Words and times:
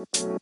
What 0.00 0.40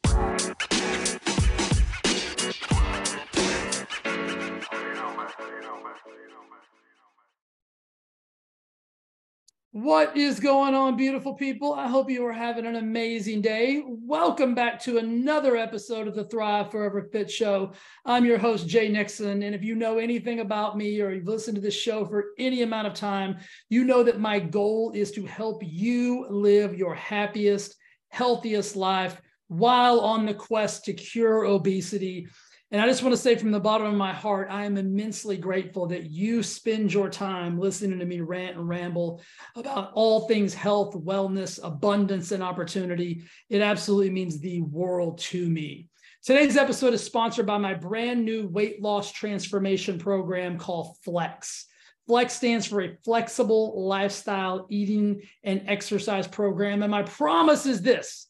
is 10.17 10.39
going 10.39 10.75
on, 10.75 10.97
beautiful 10.97 11.35
people? 11.35 11.75
I 11.75 11.89
hope 11.89 12.09
you 12.09 12.25
are 12.27 12.33
having 12.33 12.67
an 12.67 12.77
amazing 12.77 13.41
day. 13.41 13.83
Welcome 13.85 14.55
back 14.55 14.81
to 14.83 14.99
another 14.99 15.57
episode 15.57 16.07
of 16.07 16.15
the 16.15 16.23
Thrive 16.25 16.71
Forever 16.71 17.09
Fit 17.11 17.29
Show. 17.29 17.73
I'm 18.05 18.25
your 18.25 18.39
host, 18.39 18.69
Jay 18.69 18.89
Nixon. 18.89 19.43
And 19.43 19.57
if 19.57 19.65
you 19.65 19.75
know 19.75 19.99
anything 19.99 20.39
about 20.39 20.77
me 20.77 21.01
or 21.01 21.11
you've 21.11 21.27
listened 21.27 21.57
to 21.57 21.61
this 21.61 21.75
show 21.75 22.05
for 22.05 22.27
any 22.39 22.63
amount 22.63 22.87
of 22.87 22.95
time, 22.95 23.39
you 23.69 23.83
know 23.83 24.05
that 24.05 24.21
my 24.21 24.39
goal 24.39 24.93
is 24.95 25.11
to 25.13 25.27
help 25.27 25.63
you 25.65 26.29
live 26.31 26.77
your 26.77 26.95
happiest, 26.95 27.75
healthiest 28.11 28.77
life 28.77 29.21
while 29.49 30.01
on 30.01 30.27
the 30.27 30.35
quest 30.35 30.85
to 30.85 30.93
cure 30.93 31.45
obesity 31.45 32.29
and 32.71 32.83
I 32.83 32.87
just 32.87 33.03
want 33.03 33.15
to 33.15 33.21
say 33.21 33.35
from 33.35 33.51
the 33.51 33.59
bottom 33.59 33.87
of 33.87 33.95
my 33.95 34.13
heart, 34.13 34.49
I 34.51 34.67
am 34.67 34.77
immensely 34.77 35.39
grateful 35.39 35.87
that 35.87 36.11
you 36.11 36.43
spend 36.43 36.93
your 36.93 37.09
time 37.09 37.59
listening 37.59 37.99
to 37.99 38.05
me 38.05 38.21
rant 38.21 38.59
and 38.59 38.69
ramble 38.69 39.23
about 39.57 39.93
all 39.95 40.29
things 40.29 40.53
health, 40.53 40.95
wellness, 40.95 41.59
abundance, 41.63 42.31
and 42.31 42.43
opportunity. 42.43 43.23
It 43.49 43.63
absolutely 43.63 44.11
means 44.11 44.39
the 44.39 44.61
world 44.61 45.19
to 45.19 45.49
me. 45.49 45.89
Today's 46.23 46.59
episode 46.59 46.93
is 46.93 47.03
sponsored 47.03 47.47
by 47.47 47.57
my 47.57 47.73
brand 47.73 48.23
new 48.23 48.49
weight 48.49 48.83
loss 48.83 49.13
transformation 49.13 49.99
program 49.99 50.59
called 50.59 50.95
Flex. 51.03 51.65
Flex 52.07 52.35
stands 52.35 52.67
for 52.67 52.83
a 52.83 52.97
flexible 53.03 53.87
lifestyle 53.87 54.67
eating 54.69 55.23
and 55.43 55.63
exercise 55.67 56.27
program. 56.27 56.83
And 56.83 56.91
my 56.91 57.03
promise 57.03 57.65
is 57.65 57.81
this 57.81 58.28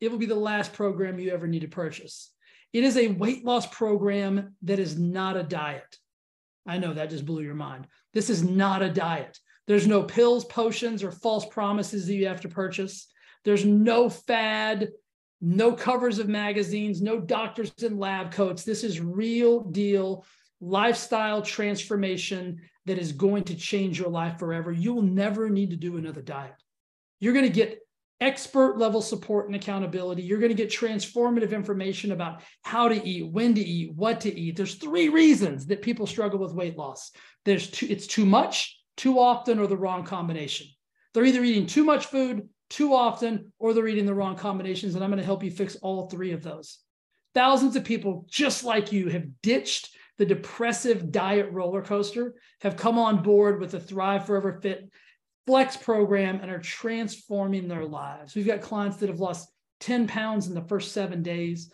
it 0.00 0.10
will 0.10 0.18
be 0.18 0.26
the 0.26 0.34
last 0.34 0.72
program 0.72 1.18
you 1.18 1.30
ever 1.30 1.46
need 1.46 1.62
to 1.62 1.68
purchase. 1.68 2.30
It 2.72 2.84
is 2.84 2.96
a 2.96 3.08
weight 3.08 3.44
loss 3.44 3.66
program 3.66 4.54
that 4.62 4.78
is 4.78 4.98
not 4.98 5.36
a 5.36 5.42
diet. 5.42 5.96
I 6.66 6.78
know 6.78 6.92
that 6.92 7.10
just 7.10 7.24
blew 7.24 7.42
your 7.42 7.54
mind. 7.54 7.86
This 8.12 8.28
is 8.28 8.42
not 8.42 8.82
a 8.82 8.90
diet. 8.90 9.38
There's 9.66 9.86
no 9.86 10.02
pills, 10.02 10.44
potions, 10.44 11.02
or 11.02 11.10
false 11.10 11.46
promises 11.46 12.06
that 12.06 12.14
you 12.14 12.26
have 12.26 12.40
to 12.42 12.48
purchase. 12.48 13.08
There's 13.44 13.64
no 13.64 14.08
fad, 14.08 14.88
no 15.40 15.72
covers 15.72 16.18
of 16.18 16.28
magazines, 16.28 17.00
no 17.00 17.20
doctors 17.20 17.72
in 17.82 17.98
lab 17.98 18.32
coats. 18.32 18.64
This 18.64 18.84
is 18.84 19.00
real 19.00 19.60
deal 19.60 20.24
lifestyle 20.60 21.42
transformation 21.42 22.60
that 22.86 22.98
is 22.98 23.12
going 23.12 23.44
to 23.44 23.54
change 23.54 23.98
your 23.98 24.08
life 24.08 24.38
forever. 24.38 24.72
You 24.72 24.94
will 24.94 25.02
never 25.02 25.50
need 25.50 25.70
to 25.70 25.76
do 25.76 25.96
another 25.96 26.22
diet. 26.22 26.54
You're 27.20 27.34
going 27.34 27.46
to 27.46 27.52
get 27.52 27.80
expert 28.20 28.78
level 28.78 29.02
support 29.02 29.46
and 29.46 29.56
accountability. 29.56 30.22
You're 30.22 30.38
going 30.38 30.50
to 30.50 30.54
get 30.54 30.70
transformative 30.70 31.52
information 31.52 32.12
about 32.12 32.42
how 32.62 32.88
to 32.88 33.06
eat, 33.06 33.30
when 33.30 33.54
to 33.54 33.60
eat, 33.60 33.94
what 33.94 34.20
to 34.22 34.34
eat. 34.34 34.56
There's 34.56 34.76
three 34.76 35.08
reasons 35.08 35.66
that 35.66 35.82
people 35.82 36.06
struggle 36.06 36.38
with 36.38 36.54
weight 36.54 36.78
loss. 36.78 37.10
There's 37.44 37.70
too, 37.70 37.86
it's 37.90 38.06
too 38.06 38.24
much, 38.24 38.78
too 38.96 39.18
often, 39.18 39.58
or 39.58 39.66
the 39.66 39.76
wrong 39.76 40.04
combination. 40.04 40.66
They're 41.12 41.24
either 41.24 41.44
eating 41.44 41.66
too 41.66 41.84
much 41.84 42.06
food, 42.06 42.48
too 42.70 42.94
often, 42.94 43.52
or 43.58 43.74
they're 43.74 43.88
eating 43.88 44.06
the 44.06 44.14
wrong 44.14 44.36
combinations. 44.36 44.94
And 44.94 45.04
I'm 45.04 45.10
going 45.10 45.20
to 45.20 45.24
help 45.24 45.44
you 45.44 45.50
fix 45.50 45.76
all 45.76 46.08
three 46.08 46.32
of 46.32 46.42
those. 46.42 46.78
Thousands 47.34 47.76
of 47.76 47.84
people 47.84 48.26
just 48.30 48.64
like 48.64 48.92
you 48.92 49.10
have 49.10 49.26
ditched 49.42 49.94
the 50.18 50.24
depressive 50.24 51.12
diet 51.12 51.50
roller 51.52 51.82
coaster, 51.82 52.34
have 52.62 52.76
come 52.76 52.98
on 52.98 53.22
board 53.22 53.60
with 53.60 53.72
the 53.72 53.80
Thrive 53.80 54.26
Forever 54.26 54.58
Fit 54.62 54.90
flex 55.46 55.76
program 55.76 56.40
and 56.42 56.50
are 56.50 56.58
transforming 56.58 57.68
their 57.68 57.84
lives. 57.84 58.34
We've 58.34 58.46
got 58.46 58.60
clients 58.60 58.96
that 58.98 59.08
have 59.08 59.20
lost 59.20 59.48
10 59.80 60.08
pounds 60.08 60.48
in 60.48 60.54
the 60.54 60.62
first 60.62 60.92
seven 60.92 61.22
days, 61.22 61.70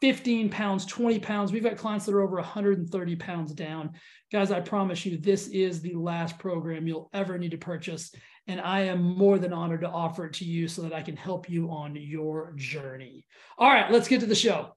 15 0.00 0.48
pounds, 0.48 0.86
20 0.86 1.18
pounds. 1.18 1.52
We've 1.52 1.62
got 1.62 1.76
clients 1.76 2.06
that 2.06 2.14
are 2.14 2.22
over 2.22 2.36
130 2.36 3.16
pounds 3.16 3.52
down. 3.52 3.90
Guys, 4.32 4.50
I 4.50 4.60
promise 4.60 5.04
you, 5.04 5.18
this 5.18 5.48
is 5.48 5.82
the 5.82 5.94
last 5.94 6.38
program 6.38 6.86
you'll 6.86 7.10
ever 7.12 7.36
need 7.36 7.50
to 7.50 7.58
purchase. 7.58 8.14
And 8.46 8.60
I 8.60 8.80
am 8.82 9.02
more 9.02 9.38
than 9.38 9.52
honored 9.52 9.82
to 9.82 9.88
offer 9.88 10.26
it 10.26 10.32
to 10.34 10.44
you 10.44 10.68
so 10.68 10.82
that 10.82 10.94
I 10.94 11.02
can 11.02 11.16
help 11.16 11.50
you 11.50 11.70
on 11.70 11.94
your 11.96 12.54
journey. 12.56 13.26
All 13.58 13.68
right, 13.68 13.90
let's 13.92 14.08
get 14.08 14.20
to 14.20 14.26
the 14.26 14.34
show. 14.34 14.74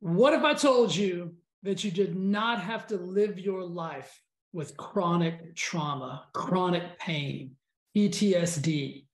What 0.00 0.32
if 0.32 0.42
I 0.42 0.54
told 0.54 0.94
you 0.94 1.34
that 1.62 1.84
you 1.84 1.90
did 1.90 2.16
not 2.16 2.62
have 2.62 2.86
to 2.88 2.96
live 2.96 3.38
your 3.38 3.64
life 3.64 4.20
with 4.52 4.76
chronic 4.76 5.54
trauma, 5.54 6.26
chronic 6.32 6.98
pain, 6.98 7.52
PTSD, 7.96 9.04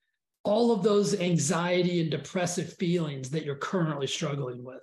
all 0.43 0.71
of 0.71 0.83
those 0.83 1.19
anxiety 1.19 2.01
and 2.01 2.11
depressive 2.11 2.73
feelings 2.73 3.29
that 3.31 3.43
you're 3.43 3.55
currently 3.55 4.07
struggling 4.07 4.63
with? 4.63 4.81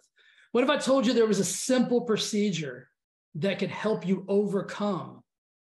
What 0.53 0.65
if 0.65 0.71
I 0.71 0.77
told 0.77 1.07
you 1.07 1.13
there 1.13 1.27
was 1.27 1.39
a 1.39 1.45
simple 1.45 2.03
procedure 2.03 2.89
that 3.37 3.59
could 3.59 3.71
help 3.71 4.07
you 4.07 4.25
overcome 4.29 5.23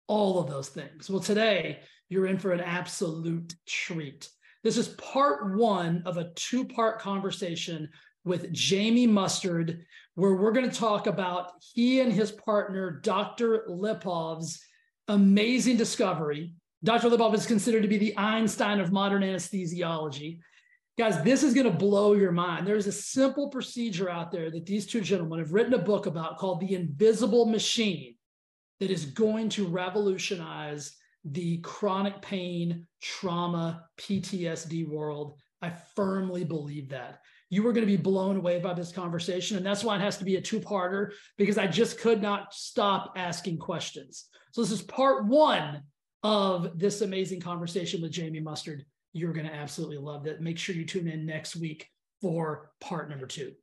all 0.07 0.39
of 0.39 0.49
those 0.49 0.69
things? 0.69 1.09
Well, 1.09 1.21
today 1.21 1.79
you're 2.09 2.27
in 2.27 2.37
for 2.37 2.51
an 2.51 2.59
absolute 2.59 3.55
treat. 3.65 4.29
This 4.63 4.77
is 4.77 4.89
part 4.89 5.55
one 5.55 6.03
of 6.05 6.17
a 6.17 6.31
two 6.35 6.65
part 6.65 6.99
conversation 6.99 7.89
with 8.25 8.51
Jamie 8.51 9.07
Mustard, 9.07 9.85
where 10.15 10.33
we're 10.33 10.51
going 10.51 10.69
to 10.69 10.75
talk 10.75 11.07
about 11.07 11.51
he 11.73 11.99
and 11.99 12.11
his 12.11 12.31
partner, 12.31 12.99
Dr. 13.03 13.65
Lipov's 13.69 14.61
amazing 15.07 15.77
discovery. 15.77 16.53
Dr. 16.83 17.09
Lipov 17.09 17.33
is 17.33 17.45
considered 17.45 17.83
to 17.83 17.87
be 17.87 17.97
the 17.97 18.17
Einstein 18.17 18.79
of 18.79 18.91
modern 18.91 19.21
anesthesiology. 19.21 20.39
Guys, 20.97 21.21
this 21.23 21.43
is 21.43 21.53
going 21.53 21.69
to 21.69 21.77
blow 21.77 22.13
your 22.13 22.31
mind. 22.31 22.65
There's 22.65 22.87
a 22.87 22.91
simple 22.91 23.49
procedure 23.49 24.09
out 24.09 24.31
there 24.31 24.49
that 24.49 24.65
these 24.65 24.85
two 24.85 25.01
gentlemen 25.01 25.39
have 25.39 25.51
written 25.51 25.73
a 25.73 25.79
book 25.79 26.05
about 26.05 26.37
called 26.37 26.61
The 26.61 26.75
Invisible 26.75 27.45
Machine 27.45 28.15
that 28.79 28.91
is 28.91 29.05
going 29.05 29.49
to 29.49 29.67
revolutionize 29.67 30.95
the 31.25 31.57
chronic 31.57 32.21
pain, 32.21 32.87
trauma, 33.01 33.85
PTSD 33.97 34.87
world. 34.87 35.39
I 35.61 35.73
firmly 35.95 36.45
believe 36.45 36.89
that 36.89 37.19
you 37.49 37.65
are 37.67 37.73
going 37.73 37.85
to 37.85 37.91
be 37.91 38.01
blown 38.01 38.37
away 38.37 38.59
by 38.59 38.73
this 38.73 38.91
conversation. 38.91 39.57
And 39.57 39.65
that's 39.65 39.83
why 39.83 39.95
it 39.95 40.01
has 40.01 40.17
to 40.17 40.25
be 40.25 40.35
a 40.35 40.41
two 40.41 40.59
parter 40.59 41.11
because 41.37 41.57
I 41.57 41.67
just 41.67 41.99
could 41.99 42.21
not 42.21 42.53
stop 42.53 43.13
asking 43.15 43.59
questions. 43.59 44.25
So, 44.51 44.61
this 44.61 44.71
is 44.71 44.81
part 44.81 45.25
one 45.25 45.83
of 46.23 46.79
this 46.79 47.01
amazing 47.01 47.41
conversation 47.41 48.01
with 48.01 48.11
Jamie 48.11 48.39
Mustard. 48.39 48.85
You're 49.13 49.33
going 49.33 49.47
to 49.47 49.53
absolutely 49.53 49.97
love 49.97 50.23
that. 50.23 50.41
Make 50.41 50.57
sure 50.57 50.75
you 50.75 50.85
tune 50.85 51.07
in 51.07 51.25
next 51.25 51.55
week 51.55 51.87
for 52.21 52.71
part 52.81 53.09
number 53.09 53.27
two. 53.27 53.53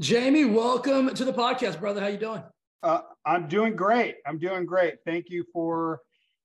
Jamie, 0.00 0.44
welcome 0.44 1.12
to 1.12 1.24
the 1.24 1.32
podcast, 1.32 1.80
brother. 1.80 2.00
How 2.00 2.06
you 2.06 2.18
doing? 2.18 2.42
Uh, 2.82 3.00
I'm 3.26 3.48
doing 3.48 3.74
great. 3.74 4.16
I'm 4.24 4.38
doing 4.38 4.64
great. 4.64 4.98
Thank 5.04 5.26
you 5.28 5.44
for 5.52 6.00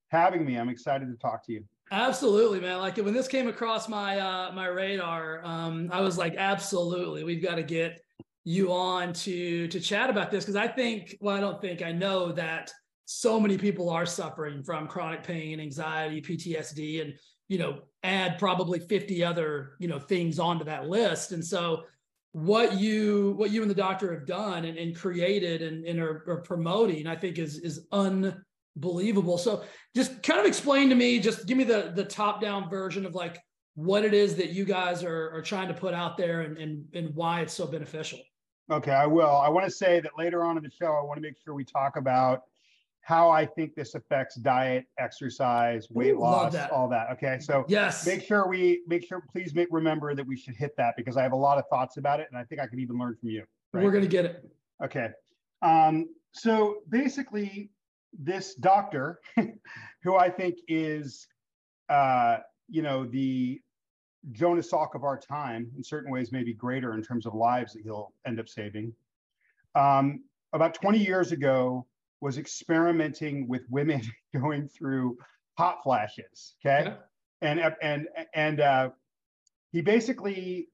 having 0.09 0.43
me. 0.43 0.57
I'm 0.57 0.69
excited 0.69 1.11
to 1.11 1.17
talk 1.17 1.45
to 1.45 1.53
you. 1.53 1.63
Absolutely, 1.93 2.59
man. 2.59 2.79
Like 2.79 2.97
when 2.97 3.13
this 3.13 3.27
came 3.27 3.47
across 3.47 3.87
my 3.87 4.17
uh, 4.19 4.51
my 4.51 4.65
radar, 4.65 5.45
um, 5.45 5.89
I 5.91 6.01
was 6.01 6.17
like, 6.17 6.33
absolutely, 6.35 7.23
we've 7.23 7.41
got 7.43 7.55
to 7.55 7.63
get 7.63 8.01
you 8.43 8.73
on 8.73 9.13
to 9.13 9.67
to 9.67 9.79
chat 9.79 10.09
about 10.09 10.31
this 10.31 10.43
because 10.43 10.55
I 10.55 10.67
think, 10.67 11.15
well, 11.21 11.35
I 11.35 11.39
don't 11.39 11.61
think 11.61 11.83
I 11.83 11.91
know 11.91 12.31
that 12.31 12.71
so 13.05 13.39
many 13.39 13.59
people 13.59 13.91
are 13.91 14.07
suffering 14.07 14.63
from 14.63 14.87
chronic 14.87 15.21
pain, 15.23 15.59
anxiety, 15.59 16.19
PTSD, 16.19 17.01
and 17.03 17.13
you 17.47 17.59
know, 17.59 17.81
add 18.01 18.39
probably 18.39 18.79
50 18.79 19.23
other, 19.23 19.73
you 19.79 19.87
know, 19.87 19.99
things 19.99 20.39
onto 20.39 20.65
that 20.65 20.89
list. 20.89 21.31
And 21.31 21.45
so 21.45 21.83
what 22.31 22.79
you 22.79 23.35
what 23.37 23.51
you 23.51 23.61
and 23.61 23.69
the 23.69 23.75
doctor 23.75 24.11
have 24.15 24.25
done 24.25 24.65
and, 24.65 24.79
and 24.79 24.95
created 24.95 25.61
and, 25.61 25.85
and 25.85 25.99
are, 25.99 26.23
are 26.27 26.41
promoting, 26.41 27.05
I 27.05 27.15
think 27.15 27.37
is 27.37 27.59
is 27.59 27.85
un 27.91 28.43
believable. 28.75 29.37
So 29.37 29.63
just 29.95 30.23
kind 30.23 30.39
of 30.39 30.45
explain 30.45 30.89
to 30.89 30.95
me, 30.95 31.19
just 31.19 31.45
give 31.45 31.57
me 31.57 31.63
the 31.63 31.91
the 31.95 32.03
top 32.03 32.41
down 32.41 32.69
version 32.69 33.05
of 33.05 33.15
like 33.15 33.39
what 33.75 34.05
it 34.05 34.13
is 34.13 34.35
that 34.35 34.49
you 34.49 34.65
guys 34.65 35.03
are, 35.03 35.31
are 35.31 35.41
trying 35.41 35.67
to 35.67 35.73
put 35.73 35.93
out 35.93 36.17
there 36.17 36.41
and, 36.41 36.57
and 36.57 36.85
and 36.93 37.15
why 37.15 37.41
it's 37.41 37.53
so 37.53 37.65
beneficial. 37.65 38.19
Okay, 38.71 38.91
I 38.91 39.05
will. 39.05 39.35
I 39.35 39.49
want 39.49 39.65
to 39.65 39.71
say 39.71 39.99
that 39.99 40.11
later 40.17 40.43
on 40.43 40.57
in 40.57 40.63
the 40.63 40.71
show, 40.71 40.93
I 40.93 41.03
want 41.03 41.17
to 41.17 41.21
make 41.21 41.35
sure 41.43 41.53
we 41.53 41.65
talk 41.65 41.97
about 41.97 42.43
how 43.01 43.29
I 43.29 43.45
think 43.45 43.75
this 43.75 43.95
affects 43.95 44.35
diet, 44.35 44.85
exercise, 44.97 45.87
weight 45.89 46.13
Ooh, 46.13 46.21
loss, 46.21 46.53
that. 46.53 46.71
all 46.71 46.87
that. 46.87 47.07
Okay. 47.11 47.37
So 47.39 47.65
yes, 47.67 48.07
make 48.07 48.23
sure 48.23 48.47
we 48.47 48.81
make 48.87 49.05
sure, 49.05 49.21
please 49.31 49.53
make 49.53 49.67
remember 49.71 50.15
that 50.15 50.25
we 50.25 50.37
should 50.37 50.55
hit 50.55 50.71
that 50.77 50.95
because 50.95 51.17
I 51.17 51.23
have 51.23 51.33
a 51.33 51.37
lot 51.37 51.57
of 51.57 51.65
thoughts 51.69 51.97
about 51.97 52.21
it 52.21 52.27
and 52.31 52.39
I 52.39 52.45
think 52.45 52.61
I 52.61 52.67
can 52.67 52.79
even 52.79 52.97
learn 52.97 53.17
from 53.19 53.29
you. 53.29 53.43
Right? 53.73 53.83
We're 53.83 53.91
gonna 53.91 54.07
get 54.07 54.25
it. 54.25 54.49
Okay. 54.83 55.09
Um, 55.61 56.07
so 56.31 56.77
basically, 56.89 57.69
this 58.19 58.55
doctor, 58.55 59.19
who 60.03 60.15
I 60.15 60.29
think 60.29 60.57
is, 60.67 61.27
uh, 61.89 62.37
you 62.69 62.81
know, 62.81 63.05
the 63.05 63.61
Jonas 64.31 64.71
Salk 64.71 64.95
of 64.95 65.03
our 65.03 65.19
time, 65.19 65.69
in 65.75 65.83
certain 65.83 66.11
ways, 66.11 66.31
maybe 66.31 66.53
greater 66.53 66.93
in 66.93 67.03
terms 67.03 67.25
of 67.25 67.33
lives 67.33 67.73
that 67.73 67.83
he'll 67.83 68.13
end 68.25 68.39
up 68.39 68.47
saving. 68.47 68.93
Um, 69.75 70.23
about 70.53 70.73
20 70.75 70.99
years 70.99 71.31
ago, 71.31 71.85
was 72.23 72.37
experimenting 72.37 73.49
with 73.49 73.63
women 73.69 74.01
going 74.33 74.69
through 74.69 75.17
hot 75.57 75.83
flashes. 75.83 76.55
Okay. 76.65 76.85
Yeah. 76.85 76.95
and 77.41 77.75
and 77.81 78.07
and 78.33 78.59
uh, 78.61 78.89
he 79.73 79.81
basically 79.81 80.69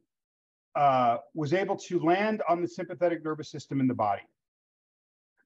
uh, 0.75 1.17
was 1.33 1.53
able 1.53 1.75
to 1.75 1.99
land 1.99 2.43
on 2.47 2.61
the 2.61 2.67
sympathetic 2.67 3.23
nervous 3.25 3.49
system 3.49 3.79
in 3.79 3.87
the 3.87 3.95
body. 3.95 4.21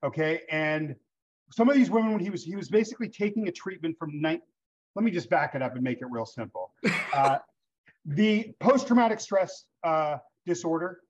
Okay, 0.03 0.41
and 0.51 0.95
some 1.53 1.69
of 1.69 1.75
these 1.75 1.91
women, 1.91 2.13
when 2.13 2.19
he 2.19 2.29
was 2.29 2.43
he 2.43 2.55
was 2.55 2.69
basically 2.69 3.09
taking 3.09 3.47
a 3.47 3.51
treatment 3.51 3.97
from 3.97 4.19
night. 4.19 4.41
Let 4.95 5.05
me 5.05 5.11
just 5.11 5.29
back 5.29 5.55
it 5.55 5.61
up 5.61 5.73
and 5.75 5.83
make 5.83 6.01
it 6.01 6.07
real 6.09 6.25
simple. 6.25 6.71
Uh, 7.13 7.37
the 8.05 8.51
post-traumatic 8.59 9.19
stress 9.19 9.65
uh, 9.83 10.17
disorder 10.47 11.01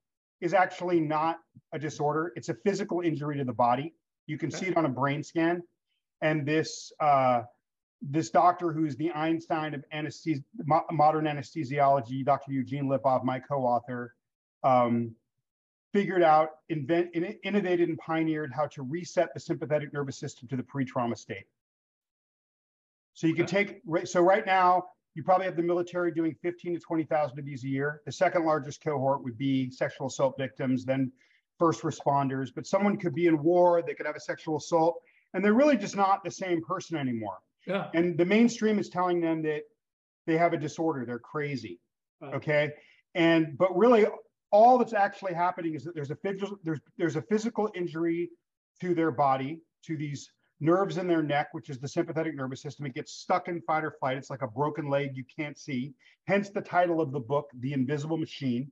is 0.42 0.52
actually 0.52 1.00
not 1.00 1.38
a 1.72 1.78
disorder; 1.78 2.30
it's 2.36 2.50
a 2.50 2.54
physical 2.54 3.00
injury 3.00 3.38
to 3.38 3.44
the 3.44 3.54
body. 3.54 3.94
You 4.26 4.36
can 4.36 4.50
see 4.50 4.66
it 4.66 4.76
on 4.76 4.84
a 4.84 4.88
brain 4.90 5.22
scan, 5.22 5.62
and 6.20 6.44
this 6.46 6.92
uh, 7.00 7.44
this 8.02 8.28
doctor 8.28 8.70
who's 8.70 8.96
the 8.96 9.10
Einstein 9.12 9.72
of 9.72 9.82
anesthesia, 9.92 10.42
modern 10.92 11.24
anesthesiology, 11.24 12.22
Dr. 12.22 12.52
Eugene 12.52 12.84
Lipov, 12.84 13.24
my 13.24 13.40
co-author, 13.40 14.14
um, 14.62 15.14
figured 15.94 16.24
out, 16.24 16.50
invent, 16.68 17.10
innovated, 17.44 17.88
and 17.88 17.96
pioneered 17.98 18.52
how 18.52 18.66
to 18.66 18.82
reset 18.82 19.32
the 19.32 19.38
sympathetic 19.38 19.92
nervous 19.92 20.18
system 20.18 20.48
to 20.48 20.56
the 20.56 20.62
pre-trauma 20.62 21.14
state. 21.14 21.46
So 23.14 23.28
you 23.28 23.34
can 23.34 23.46
take, 23.46 23.80
so 24.02 24.20
right 24.20 24.44
now, 24.44 24.86
you 25.14 25.22
probably 25.22 25.46
have 25.46 25.54
the 25.54 25.62
military 25.62 26.10
doing 26.10 26.34
15 26.42 26.74
to 26.74 26.80
20,000 26.80 27.38
of 27.38 27.44
these 27.44 27.62
a 27.62 27.68
year. 27.68 28.00
The 28.06 28.10
second 28.10 28.44
largest 28.44 28.82
cohort 28.82 29.22
would 29.22 29.38
be 29.38 29.70
sexual 29.70 30.08
assault 30.08 30.34
victims, 30.36 30.84
then 30.84 31.12
first 31.60 31.82
responders. 31.82 32.48
But 32.52 32.66
someone 32.66 32.96
could 32.96 33.14
be 33.14 33.28
in 33.28 33.40
war, 33.40 33.80
they 33.80 33.94
could 33.94 34.06
have 34.06 34.16
a 34.16 34.20
sexual 34.20 34.56
assault, 34.56 35.00
and 35.32 35.44
they're 35.44 35.54
really 35.54 35.76
just 35.76 35.94
not 35.94 36.24
the 36.24 36.30
same 36.32 36.60
person 36.64 36.96
anymore. 36.96 37.38
Yeah. 37.68 37.86
And 37.94 38.18
the 38.18 38.24
mainstream 38.24 38.80
is 38.80 38.88
telling 38.88 39.20
them 39.20 39.42
that 39.42 39.62
they 40.26 40.36
have 40.36 40.54
a 40.54 40.58
disorder, 40.58 41.06
they're 41.06 41.20
crazy. 41.20 41.78
Okay. 42.20 42.72
And 43.14 43.56
but 43.56 43.76
really 43.76 44.06
all 44.54 44.78
that's 44.78 44.92
actually 44.92 45.34
happening 45.34 45.74
is 45.74 45.82
that 45.82 45.96
there's 45.96 46.12
a 46.12 46.16
physical 46.16 46.56
there's 46.62 46.78
there's 46.96 47.16
a 47.16 47.22
physical 47.22 47.68
injury 47.74 48.30
to 48.80 48.94
their 48.94 49.10
body, 49.10 49.60
to 49.84 49.96
these 49.96 50.30
nerves 50.60 50.96
in 50.96 51.08
their 51.08 51.24
neck, 51.24 51.48
which 51.52 51.68
is 51.70 51.80
the 51.80 51.88
sympathetic 51.88 52.36
nervous 52.36 52.62
system. 52.62 52.86
It 52.86 52.94
gets 52.94 53.12
stuck 53.12 53.48
in 53.48 53.60
fight 53.62 53.82
or 53.84 53.96
flight. 53.98 54.16
It's 54.16 54.30
like 54.30 54.42
a 54.42 54.46
broken 54.46 54.88
leg 54.88 55.16
you 55.16 55.24
can't 55.36 55.58
see. 55.58 55.92
Hence 56.28 56.50
the 56.50 56.60
title 56.60 57.00
of 57.00 57.10
the 57.10 57.18
book, 57.18 57.50
The 57.58 57.72
Invisible 57.72 58.16
Machine. 58.16 58.70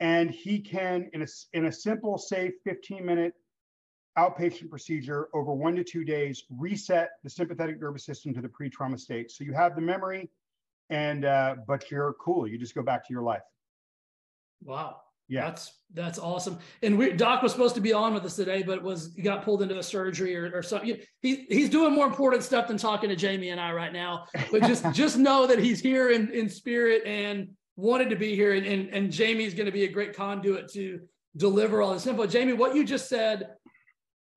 And 0.00 0.30
he 0.30 0.58
can, 0.58 1.10
in 1.12 1.20
a, 1.20 1.26
in 1.52 1.66
a 1.66 1.72
simple, 1.72 2.16
safe 2.16 2.54
15 2.64 3.04
minute 3.04 3.34
outpatient 4.18 4.70
procedure 4.70 5.28
over 5.34 5.52
one 5.52 5.76
to 5.76 5.84
two 5.84 6.04
days, 6.04 6.44
reset 6.50 7.10
the 7.22 7.30
sympathetic 7.30 7.78
nervous 7.78 8.06
system 8.06 8.32
to 8.32 8.40
the 8.40 8.48
pre-trauma 8.48 8.96
state. 8.96 9.30
So 9.30 9.44
you 9.44 9.52
have 9.52 9.74
the 9.74 9.82
memory, 9.82 10.30
and 10.88 11.26
uh, 11.26 11.56
but 11.66 11.90
you're 11.90 12.14
cool. 12.14 12.48
You 12.48 12.58
just 12.58 12.74
go 12.74 12.82
back 12.82 13.06
to 13.06 13.12
your 13.12 13.22
life. 13.22 13.42
Wow. 14.62 14.96
Yeah, 15.28 15.48
that's 15.48 15.72
that's 15.92 16.18
awesome. 16.18 16.58
And 16.82 16.96
we, 16.96 17.12
Doc 17.12 17.42
was 17.42 17.52
supposed 17.52 17.74
to 17.74 17.82
be 17.82 17.92
on 17.92 18.14
with 18.14 18.24
us 18.24 18.34
today, 18.36 18.62
but 18.62 18.82
was 18.82 19.12
he 19.14 19.20
got 19.20 19.44
pulled 19.44 19.60
into 19.60 19.78
a 19.78 19.82
surgery 19.82 20.34
or, 20.34 20.50
or 20.54 20.62
something. 20.62 20.96
He 21.20 21.46
he's 21.50 21.68
doing 21.68 21.94
more 21.94 22.06
important 22.06 22.42
stuff 22.42 22.66
than 22.66 22.78
talking 22.78 23.10
to 23.10 23.16
Jamie 23.16 23.50
and 23.50 23.60
I 23.60 23.72
right 23.72 23.92
now. 23.92 24.24
But 24.50 24.62
just 24.62 24.90
just 24.94 25.18
know 25.18 25.46
that 25.46 25.58
he's 25.58 25.80
here 25.80 26.10
in 26.10 26.30
in 26.30 26.48
spirit 26.48 27.02
and 27.04 27.48
wanted 27.76 28.08
to 28.08 28.16
be 28.16 28.34
here. 28.34 28.54
And 28.54 28.66
and, 28.66 28.88
and 28.88 29.12
Jamie's 29.12 29.52
going 29.52 29.66
to 29.66 29.72
be 29.72 29.84
a 29.84 29.92
great 29.92 30.16
conduit 30.16 30.72
to 30.72 31.00
deliver 31.36 31.82
all 31.82 31.92
this 31.92 32.06
info. 32.06 32.26
Jamie, 32.26 32.54
what 32.54 32.74
you 32.74 32.82
just 32.82 33.06
said 33.06 33.50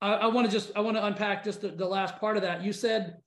I, 0.01 0.13
I 0.13 0.27
want 0.27 0.49
to 0.49 0.51
just 0.51 0.71
I 0.75 0.81
want 0.81 0.97
to 0.97 1.05
unpack 1.05 1.43
just 1.43 1.61
the, 1.61 1.69
the 1.69 1.85
last 1.85 2.17
part 2.17 2.35
of 2.35 2.43
that. 2.43 2.63
You 2.63 2.73
said 2.73 3.17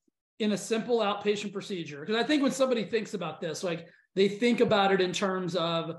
in 0.41 0.53
a 0.53 0.59
simple 0.59 0.99
outpatient 0.99 1.53
procedure 1.53 2.01
because 2.01 2.17
I 2.17 2.25
think 2.25 2.43
when 2.43 2.53
somebody 2.53 2.85
thinks 2.85 3.15
about 3.15 3.41
this, 3.41 3.63
like 3.63 3.87
they 4.15 4.29
think 4.29 4.61
about 4.61 4.93
it 4.93 5.01
in 5.01 5.13
terms 5.13 5.55
of 5.55 5.97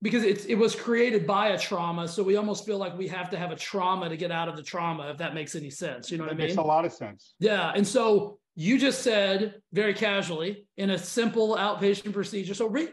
because 0.00 0.22
it's 0.22 0.44
it 0.44 0.54
was 0.54 0.74
created 0.74 1.26
by 1.26 1.48
a 1.48 1.58
trauma, 1.58 2.06
so 2.06 2.22
we 2.22 2.36
almost 2.36 2.64
feel 2.64 2.78
like 2.78 2.96
we 2.96 3.08
have 3.08 3.30
to 3.30 3.36
have 3.36 3.50
a 3.50 3.56
trauma 3.56 4.08
to 4.08 4.16
get 4.16 4.30
out 4.30 4.48
of 4.48 4.56
the 4.56 4.62
trauma. 4.62 5.10
If 5.10 5.18
that 5.18 5.34
makes 5.34 5.56
any 5.56 5.70
sense, 5.70 6.10
you 6.10 6.18
know 6.18 6.24
what 6.24 6.32
I 6.32 6.36
mean? 6.36 6.46
Makes 6.46 6.58
a 6.58 6.62
lot 6.62 6.84
of 6.84 6.92
sense. 6.92 7.34
Yeah, 7.40 7.72
and 7.74 7.86
so 7.86 8.38
you 8.54 8.78
just 8.78 9.02
said 9.02 9.54
very 9.72 9.94
casually 9.94 10.66
in 10.76 10.90
a 10.90 10.98
simple 10.98 11.56
outpatient 11.56 12.12
procedure. 12.12 12.54
So 12.54 12.68
re, 12.68 12.88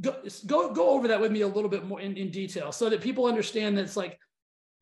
go, 0.00 0.16
go 0.46 0.72
go 0.72 0.90
over 0.90 1.08
that 1.08 1.20
with 1.20 1.32
me 1.32 1.40
a 1.40 1.48
little 1.48 1.70
bit 1.70 1.86
more 1.86 2.00
in, 2.00 2.16
in 2.16 2.30
detail 2.30 2.72
so 2.72 2.88
that 2.88 3.00
people 3.00 3.26
understand 3.26 3.76
that 3.78 3.82
it's 3.82 3.96
like 3.96 4.18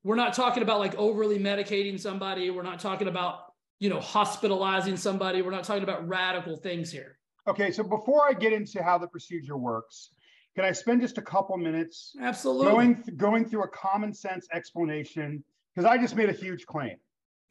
we're 0.04 0.16
not 0.16 0.34
talking 0.34 0.62
about 0.62 0.78
like 0.78 0.94
overly 0.96 1.38
medicating 1.38 1.98
somebody. 1.98 2.50
We're 2.50 2.62
not 2.62 2.80
talking 2.80 3.08
about, 3.08 3.52
you 3.78 3.88
know, 3.88 4.00
hospitalizing 4.00 4.96
somebody. 4.96 5.42
We're 5.42 5.52
not 5.52 5.64
talking 5.64 5.84
about 5.84 6.06
radical 6.08 6.56
things 6.56 6.90
here. 6.90 7.18
Okay. 7.46 7.70
So 7.70 7.82
before 7.82 8.26
I 8.28 8.32
get 8.32 8.52
into 8.52 8.82
how 8.82 8.98
the 8.98 9.06
procedure 9.06 9.56
works, 9.56 10.10
can 10.54 10.64
I 10.64 10.72
spend 10.72 11.00
just 11.00 11.18
a 11.18 11.22
couple 11.22 11.56
minutes 11.56 12.14
absolutely 12.20 12.70
going 12.70 13.04
going 13.16 13.44
through 13.44 13.64
a 13.64 13.68
common 13.68 14.12
sense 14.12 14.46
explanation? 14.52 15.42
Because 15.74 15.88
I 15.88 15.96
just 15.96 16.14
made 16.16 16.28
a 16.28 16.34
huge 16.34 16.66
claim. 16.66 16.96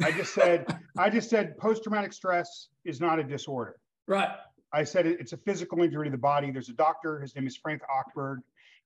I 0.04 0.12
just 0.12 0.34
said 0.34 0.66
I 0.98 1.10
just 1.10 1.30
said 1.30 1.58
post 1.58 1.84
traumatic 1.84 2.14
stress 2.14 2.70
is 2.86 3.02
not 3.02 3.20
a 3.20 3.24
disorder. 3.24 3.78
Right. 4.08 4.30
I 4.74 4.84
said 4.84 5.06
it's 5.06 5.34
a 5.34 5.38
physical 5.38 5.82
injury 5.82 6.08
to 6.08 6.12
the 6.12 6.18
body. 6.18 6.52
There's 6.52 6.70
a 6.70 6.74
doctor. 6.74 7.20
His 7.20 7.36
name 7.36 7.48
is 7.48 7.58
Frank 7.58 7.82
Ochberg. 7.84 8.38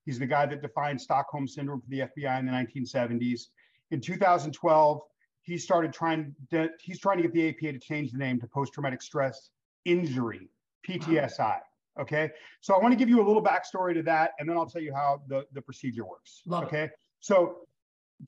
He's 0.04 0.18
the 0.18 0.26
guy 0.26 0.46
that 0.46 0.62
defined 0.62 1.00
Stockholm 1.00 1.46
syndrome 1.46 1.80
for 1.80 1.88
the 1.90 2.00
FBI 2.00 2.38
in 2.38 2.46
the 2.46 2.52
1970s. 2.52 3.48
In 3.90 4.00
2012, 4.00 5.00
he 5.42 5.58
started 5.58 5.92
trying 5.92 6.34
to, 6.50 6.70
he's 6.80 6.98
trying 6.98 7.18
to 7.18 7.22
get 7.22 7.32
the 7.32 7.48
APA 7.48 7.72
to 7.72 7.78
change 7.78 8.12
the 8.12 8.18
name 8.18 8.40
to 8.40 8.46
post-traumatic 8.48 9.02
stress 9.02 9.50
injury, 9.84 10.48
PTSI. 10.88 11.58
Okay. 12.00 12.30
So 12.60 12.74
I 12.74 12.78
want 12.78 12.92
to 12.92 12.96
give 12.96 13.08
you 13.08 13.20
a 13.20 13.26
little 13.26 13.42
backstory 13.42 13.94
to 13.94 14.02
that, 14.04 14.32
and 14.38 14.48
then 14.48 14.56
I'll 14.56 14.66
tell 14.66 14.82
you 14.82 14.94
how 14.94 15.22
the, 15.28 15.44
the 15.52 15.62
procedure 15.62 16.04
works. 16.04 16.42
Love 16.46 16.64
okay. 16.64 16.84
It. 16.84 16.90
So 17.20 17.58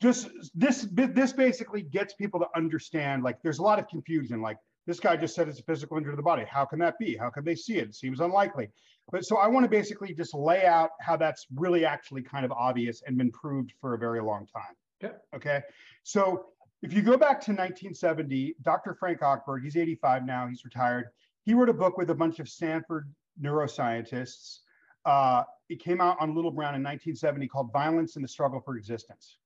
just 0.00 0.29
this 0.55 0.87
this 0.93 1.32
basically 1.32 1.82
gets 1.82 2.15
people 2.15 2.38
to 2.41 2.47
understand 2.55 3.23
like 3.23 3.41
there's 3.43 3.59
a 3.59 3.62
lot 3.62 3.79
of 3.79 3.88
confusion 3.88 4.43
like 4.43 4.59
this 4.87 5.00
guy 5.00 5.17
just 5.17 5.35
said 5.35 5.49
it's 5.49 5.61
a 5.61 5.62
physical 5.62 5.97
injury 5.97 6.12
to 6.12 6.17
the 6.17 6.23
body 6.23 6.44
how 6.47 6.62
can 6.62 6.79
that 6.79 6.99
be 6.99 7.17
how 7.17 7.31
can 7.31 7.43
they 7.43 7.55
see 7.55 7.79
it 7.79 7.88
it 7.88 7.94
seems 7.94 8.20
unlikely 8.20 8.69
but 9.11 9.25
so 9.25 9.38
i 9.38 9.47
want 9.47 9.65
to 9.65 9.70
basically 9.70 10.12
just 10.12 10.35
lay 10.35 10.67
out 10.67 10.91
how 11.00 11.17
that's 11.17 11.47
really 11.55 11.87
actually 11.87 12.20
kind 12.20 12.44
of 12.44 12.53
obvious 12.53 13.03
and 13.06 13.17
been 13.17 13.32
proved 13.32 13.73
for 13.81 13.94
a 13.94 13.99
very 13.99 14.20
long 14.20 14.47
time 14.55 14.76
Okay. 15.03 15.15
Okay. 15.35 15.62
So 16.03 16.47
if 16.82 16.93
you 16.93 17.03
go 17.03 17.17
back 17.17 17.41
to 17.43 17.53
1970, 17.53 18.56
Dr. 18.62 18.94
Frank 18.94 19.20
Ochberg, 19.20 19.62
he's 19.62 19.76
85 19.76 20.25
now, 20.25 20.47
he's 20.47 20.65
retired. 20.65 21.06
He 21.44 21.55
wrote 21.55 21.69
a 21.69 21.75
book 21.75 21.97
with 21.97 22.11
a 22.11 22.15
bunch 22.15 22.41
of 22.41 22.49
Stanford 22.49 23.12
neuroscientists. 23.43 24.58
Uh, 25.05 25.43
it 25.69 25.82
came 25.82 26.01
out 26.01 26.17
on 26.20 26.34
Little 26.34 26.51
Brown 26.51 26.74
in 26.74 26.82
1970 26.82 27.48
called 27.48 27.72
Violence 27.72 28.17
and 28.17 28.24
the 28.24 28.29
Struggle 28.29 28.60
for 28.60 28.77
Existence. 28.77 29.39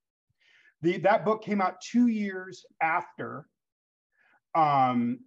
The, 0.81 0.97
that 0.99 1.23
book 1.23 1.43
came 1.43 1.61
out 1.61 1.79
two 1.81 2.07
years 2.07 2.65
after 2.81 3.47
um, 4.55 5.19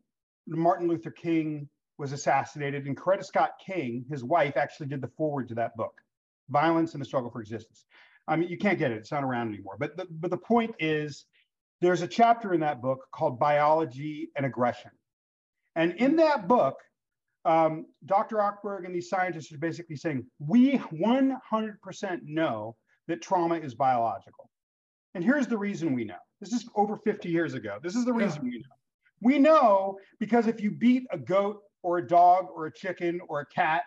Martin 0.46 0.88
Luther 0.88 1.10
King 1.10 1.68
was 1.98 2.12
assassinated, 2.12 2.86
and 2.86 2.96
Coretta 2.96 3.24
Scott 3.24 3.52
King, 3.64 4.04
his 4.10 4.22
wife, 4.22 4.56
actually 4.56 4.88
did 4.88 5.00
the 5.00 5.10
foreword 5.16 5.48
to 5.48 5.54
that 5.54 5.76
book, 5.76 6.00
Violence 6.50 6.92
and 6.92 7.00
the 7.00 7.06
Struggle 7.06 7.30
for 7.30 7.40
Existence. 7.40 7.86
I 8.28 8.36
mean, 8.36 8.48
you 8.48 8.58
can't 8.58 8.78
get 8.78 8.90
it; 8.90 8.98
it's 8.98 9.12
not 9.12 9.24
around 9.24 9.48
anymore. 9.48 9.76
But 9.78 9.96
the, 9.96 10.06
but 10.10 10.30
the 10.30 10.36
point 10.36 10.74
is, 10.78 11.24
there's 11.80 12.02
a 12.02 12.08
chapter 12.08 12.52
in 12.52 12.60
that 12.60 12.82
book 12.82 13.06
called 13.12 13.38
Biology 13.38 14.30
and 14.36 14.44
Aggression, 14.44 14.90
and 15.74 15.92
in 15.94 16.16
that 16.16 16.46
book, 16.48 16.76
um, 17.46 17.86
Dr. 18.06 18.36
Ochberg 18.36 18.84
and 18.84 18.94
these 18.94 19.08
scientists 19.08 19.52
are 19.52 19.58
basically 19.58 19.96
saying 19.96 20.26
we 20.38 20.78
100% 20.78 22.22
know 22.24 22.76
that 23.06 23.22
trauma 23.22 23.54
is 23.54 23.74
biological, 23.74 24.50
and 25.14 25.22
here's 25.22 25.46
the 25.46 25.56
reason 25.56 25.94
we 25.94 26.04
know. 26.04 26.16
This 26.40 26.52
is 26.52 26.68
over 26.74 26.96
50 26.96 27.28
years 27.28 27.54
ago. 27.54 27.78
This 27.82 27.94
is 27.94 28.04
the 28.04 28.12
reason 28.12 28.44
yeah. 28.44 28.50
we 28.50 28.58
know. 28.58 28.76
We 29.22 29.38
know 29.38 29.98
because 30.18 30.46
if 30.46 30.60
you 30.60 30.70
beat 30.72 31.04
a 31.10 31.18
goat 31.18 31.62
or 31.82 31.98
a 31.98 32.06
dog 32.06 32.48
or 32.54 32.66
a 32.66 32.72
chicken 32.72 33.20
or 33.28 33.40
a 33.40 33.46
cat 33.46 33.82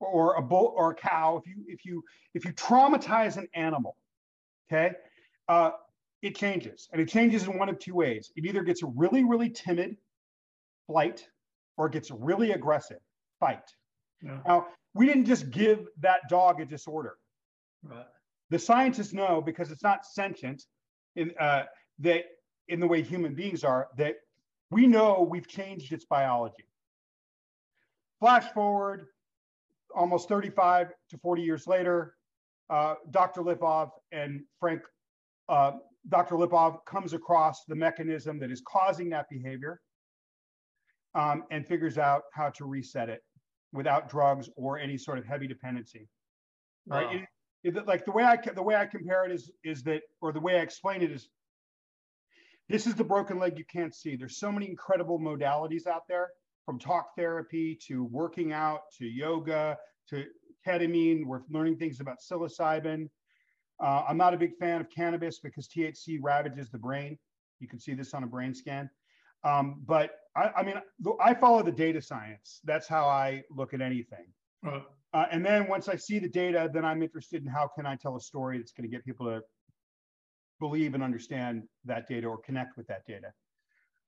or 0.00 0.34
a 0.34 0.42
bull 0.42 0.74
or 0.76 0.90
a 0.90 0.94
cow, 0.94 1.36
if 1.36 1.46
you 1.46 1.62
if 1.68 1.84
you 1.84 2.02
if 2.34 2.44
you 2.44 2.52
traumatize 2.52 3.36
an 3.36 3.46
animal, 3.54 3.96
okay, 4.72 4.92
uh, 5.48 5.70
it 6.22 6.34
changes, 6.34 6.88
and 6.92 7.00
it 7.00 7.08
changes 7.08 7.44
in 7.46 7.58
one 7.58 7.68
of 7.68 7.78
two 7.78 7.94
ways. 7.94 8.32
It 8.36 8.46
either 8.46 8.62
gets 8.62 8.82
a 8.82 8.86
really 8.86 9.22
really 9.22 9.50
timid, 9.50 9.96
flight, 10.86 11.28
or 11.76 11.88
gets 11.88 12.10
really 12.10 12.52
aggressive, 12.52 13.00
fight. 13.40 13.68
Yeah. 14.22 14.38
Now 14.46 14.66
we 14.94 15.06
didn't 15.06 15.26
just 15.26 15.50
give 15.50 15.86
that 16.00 16.20
dog 16.28 16.60
a 16.60 16.64
disorder. 16.64 17.16
Right. 17.82 18.06
The 18.50 18.58
scientists 18.58 19.12
know 19.12 19.42
because 19.44 19.70
it's 19.70 19.82
not 19.82 20.06
sentient 20.06 20.64
in 21.16 21.32
uh, 21.38 21.64
that 22.00 22.24
in 22.68 22.80
the 22.80 22.86
way 22.86 23.02
human 23.02 23.34
beings 23.34 23.64
are 23.64 23.88
that 23.96 24.16
we 24.70 24.86
know 24.86 25.26
we've 25.28 25.46
changed 25.46 25.92
its 25.92 26.04
biology. 26.04 26.64
Flash 28.20 28.50
forward 28.52 29.06
almost 29.94 30.28
35 30.28 30.92
to 31.10 31.18
40 31.18 31.42
years 31.42 31.66
later, 31.66 32.14
uh, 32.70 32.94
Dr. 33.10 33.42
Lipov 33.42 33.90
and 34.12 34.42
Frank, 34.58 34.82
uh, 35.48 35.72
Dr. 36.08 36.36
Lipov 36.36 36.84
comes 36.86 37.12
across 37.12 37.64
the 37.64 37.74
mechanism 37.74 38.38
that 38.40 38.50
is 38.50 38.62
causing 38.66 39.08
that 39.10 39.26
behavior 39.30 39.80
um, 41.16 41.44
and 41.50 41.66
figures 41.66 41.98
out 41.98 42.24
how 42.32 42.50
to 42.50 42.66
reset 42.66 43.08
it 43.08 43.22
without 43.72 44.08
drugs 44.08 44.48
or 44.56 44.78
any 44.78 44.96
sort 44.96 45.18
of 45.18 45.24
heavy 45.24 45.46
dependency. 45.46 46.08
Wow. 46.86 46.96
right. 46.98 47.26
It, 47.64 47.76
it, 47.76 47.86
like 47.86 48.04
the 48.04 48.12
way 48.12 48.22
I 48.22 48.36
the 48.36 48.62
way 48.62 48.76
I 48.76 48.86
compare 48.86 49.24
it 49.24 49.32
is 49.32 49.50
is 49.64 49.82
that 49.84 50.02
or 50.20 50.32
the 50.32 50.40
way 50.40 50.56
I 50.56 50.60
explain 50.60 51.02
it 51.02 51.10
is 51.10 51.28
this 52.68 52.86
is 52.86 52.94
the 52.94 53.04
broken 53.04 53.38
leg 53.38 53.58
you 53.58 53.64
can't 53.64 53.94
see. 53.94 54.14
There's 54.14 54.38
so 54.38 54.52
many 54.52 54.68
incredible 54.68 55.18
modalities 55.18 55.86
out 55.86 56.02
there 56.08 56.30
from 56.64 56.78
talk 56.78 57.16
therapy 57.16 57.78
to 57.86 58.04
working 58.04 58.52
out 58.52 58.82
to 58.98 59.06
yoga 59.06 59.78
to 60.10 60.24
ketamine. 60.66 61.24
We're 61.24 61.40
learning 61.48 61.78
things 61.78 62.00
about 62.00 62.18
psilocybin. 62.20 63.08
Uh, 63.82 64.04
I'm 64.08 64.16
not 64.16 64.34
a 64.34 64.36
big 64.36 64.56
fan 64.56 64.80
of 64.80 64.90
cannabis 64.90 65.38
because 65.38 65.68
THC 65.68 66.18
ravages 66.20 66.70
the 66.70 66.78
brain. 66.78 67.18
You 67.60 67.68
can 67.68 67.78
see 67.78 67.94
this 67.94 68.14
on 68.14 68.24
a 68.24 68.26
brain 68.26 68.54
scan. 68.54 68.90
Um, 69.44 69.82
but 69.86 70.10
I, 70.36 70.50
I, 70.56 70.62
mean, 70.62 70.74
I 71.20 71.34
follow 71.34 71.62
the 71.62 71.72
data 71.72 72.02
science. 72.02 72.60
That's 72.64 72.86
how 72.86 73.06
I 73.06 73.42
look 73.50 73.72
at 73.74 73.80
anything. 73.80 74.26
Uh, 75.14 75.24
and 75.30 75.44
then 75.44 75.66
once 75.66 75.88
I 75.88 75.96
see 75.96 76.18
the 76.18 76.28
data, 76.28 76.68
then 76.72 76.84
I'm 76.84 77.02
interested 77.02 77.42
in 77.42 77.48
how 77.48 77.68
can 77.68 77.86
I 77.86 77.96
tell 77.96 78.16
a 78.16 78.20
story 78.20 78.58
that's 78.58 78.72
going 78.72 78.88
to 78.88 78.94
get 78.94 79.04
people 79.04 79.26
to 79.26 79.42
believe 80.60 80.94
and 80.94 81.02
understand 81.02 81.62
that 81.84 82.06
data 82.06 82.26
or 82.26 82.38
connect 82.38 82.76
with 82.76 82.86
that 82.88 83.06
data. 83.06 83.32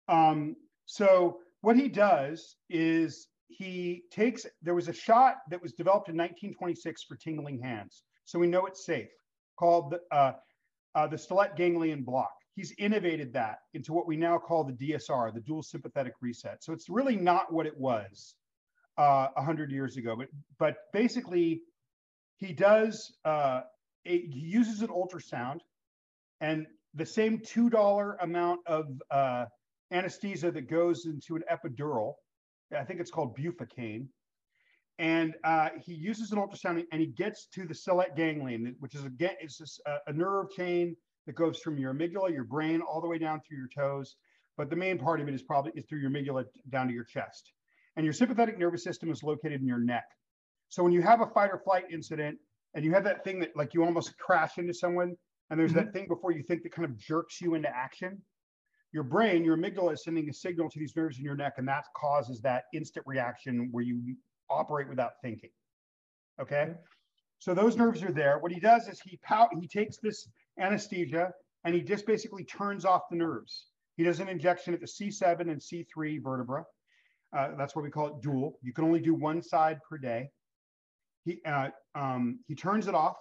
Um, 0.08 0.56
so 0.86 1.38
what 1.60 1.76
he 1.76 1.88
does 1.88 2.56
is 2.68 3.28
he 3.48 4.02
takes, 4.10 4.46
there 4.62 4.74
was 4.74 4.88
a 4.88 4.92
shot 4.92 5.36
that 5.50 5.62
was 5.62 5.72
developed 5.72 6.08
in 6.08 6.16
1926 6.16 7.04
for 7.04 7.16
tingling 7.16 7.60
hands. 7.60 8.02
So 8.24 8.38
we 8.38 8.46
know 8.46 8.66
it's 8.66 8.84
safe, 8.84 9.08
called 9.58 9.92
the, 9.92 10.00
uh, 10.14 10.32
uh, 10.94 11.06
the 11.06 11.16
stellate 11.16 11.56
ganglion 11.56 12.02
block. 12.02 12.32
He's 12.58 12.74
innovated 12.76 13.32
that 13.34 13.60
into 13.72 13.92
what 13.92 14.08
we 14.08 14.16
now 14.16 14.36
call 14.36 14.64
the 14.64 14.72
DSR, 14.72 15.32
the 15.32 15.40
dual 15.40 15.62
sympathetic 15.62 16.14
reset. 16.20 16.64
So 16.64 16.72
it's 16.72 16.88
really 16.88 17.14
not 17.14 17.52
what 17.52 17.66
it 17.66 17.78
was 17.78 18.34
uh, 18.96 19.28
100 19.34 19.70
years 19.70 19.96
ago, 19.96 20.16
but, 20.16 20.26
but 20.58 20.78
basically 20.92 21.62
he 22.38 22.52
does, 22.52 23.12
uh, 23.24 23.60
a, 24.06 24.26
he 24.26 24.40
uses 24.40 24.82
an 24.82 24.88
ultrasound 24.88 25.60
and 26.40 26.66
the 26.94 27.06
same 27.06 27.38
$2 27.38 28.16
amount 28.22 28.58
of 28.66 28.86
uh, 29.12 29.44
anesthesia 29.92 30.50
that 30.50 30.68
goes 30.68 31.06
into 31.06 31.36
an 31.36 31.44
epidural, 31.48 32.14
I 32.76 32.82
think 32.82 32.98
it's 32.98 33.12
called 33.12 33.38
bupivacaine, 33.38 34.08
and 34.98 35.36
uh, 35.44 35.68
he 35.80 35.94
uses 35.94 36.32
an 36.32 36.38
ultrasound 36.38 36.84
and 36.90 37.00
he 37.00 37.06
gets 37.06 37.46
to 37.54 37.66
the 37.66 37.74
stellate 37.74 38.16
ganglion, 38.16 38.74
which 38.80 38.96
is 38.96 39.04
a, 39.04 39.10
a, 40.08 40.12
nerve 40.12 40.50
chain 40.56 40.96
that 41.28 41.34
goes 41.34 41.58
from 41.58 41.76
your 41.76 41.92
amygdala, 41.92 42.32
your 42.32 42.44
brain, 42.44 42.80
all 42.80 43.02
the 43.02 43.06
way 43.06 43.18
down 43.18 43.42
through 43.46 43.58
your 43.58 43.68
toes. 43.68 44.16
But 44.56 44.70
the 44.70 44.76
main 44.76 44.96
part 44.98 45.20
of 45.20 45.28
it 45.28 45.34
is 45.34 45.42
probably 45.42 45.72
is 45.76 45.84
through 45.84 46.00
your 46.00 46.10
amygdala 46.10 46.46
down 46.70 46.88
to 46.88 46.94
your 46.94 47.04
chest. 47.04 47.52
And 47.96 48.04
your 48.04 48.14
sympathetic 48.14 48.58
nervous 48.58 48.82
system 48.82 49.10
is 49.10 49.22
located 49.22 49.60
in 49.60 49.66
your 49.66 49.78
neck. 49.78 50.06
So 50.70 50.82
when 50.82 50.90
you 50.92 51.02
have 51.02 51.20
a 51.20 51.26
fight 51.26 51.50
or 51.52 51.58
flight 51.58 51.84
incident 51.92 52.38
and 52.72 52.82
you 52.82 52.94
have 52.94 53.04
that 53.04 53.24
thing 53.24 53.40
that 53.40 53.54
like 53.54 53.74
you 53.74 53.84
almost 53.84 54.16
crash 54.16 54.56
into 54.56 54.72
someone, 54.72 55.16
and 55.50 55.60
there's 55.60 55.72
mm-hmm. 55.72 55.80
that 55.80 55.92
thing 55.92 56.08
before 56.08 56.32
you 56.32 56.42
think 56.42 56.62
that 56.62 56.72
kind 56.72 56.86
of 56.86 56.96
jerks 56.96 57.42
you 57.42 57.54
into 57.54 57.68
action. 57.68 58.22
Your 58.92 59.02
brain, 59.02 59.44
your 59.44 59.58
amygdala 59.58 59.92
is 59.92 60.04
sending 60.04 60.30
a 60.30 60.32
signal 60.32 60.70
to 60.70 60.78
these 60.78 60.96
nerves 60.96 61.18
in 61.18 61.24
your 61.24 61.36
neck, 61.36 61.54
and 61.58 61.68
that 61.68 61.84
causes 61.94 62.40
that 62.40 62.64
instant 62.72 63.06
reaction 63.06 63.68
where 63.70 63.84
you 63.84 64.16
operate 64.48 64.88
without 64.88 65.12
thinking. 65.20 65.50
Okay. 66.40 66.72
So 67.38 67.52
those 67.52 67.76
nerves 67.76 68.02
are 68.02 68.12
there. 68.12 68.38
What 68.38 68.50
he 68.50 68.60
does 68.60 68.88
is 68.88 68.98
he 68.98 69.18
pow- 69.22 69.50
he 69.60 69.68
takes 69.68 69.98
this 69.98 70.26
anesthesia 70.58 71.32
and 71.64 71.74
he 71.74 71.80
just 71.80 72.06
basically 72.06 72.44
turns 72.44 72.84
off 72.84 73.02
the 73.10 73.16
nerves. 73.16 73.66
He 73.96 74.04
does 74.04 74.20
an 74.20 74.28
injection 74.28 74.74
at 74.74 74.80
the 74.80 74.86
C7 74.86 75.40
and 75.40 75.60
C3 75.60 76.22
vertebra. 76.22 76.64
Uh, 77.36 77.48
that's 77.58 77.74
what 77.74 77.84
we 77.84 77.90
call 77.90 78.06
it 78.06 78.22
dual. 78.22 78.58
You 78.62 78.72
can 78.72 78.84
only 78.84 79.00
do 79.00 79.14
one 79.14 79.42
side 79.42 79.78
per 79.88 79.98
day. 79.98 80.30
He 81.24 81.40
uh, 81.44 81.68
um, 81.94 82.38
he 82.46 82.54
turns 82.54 82.86
it 82.86 82.94
off 82.94 83.16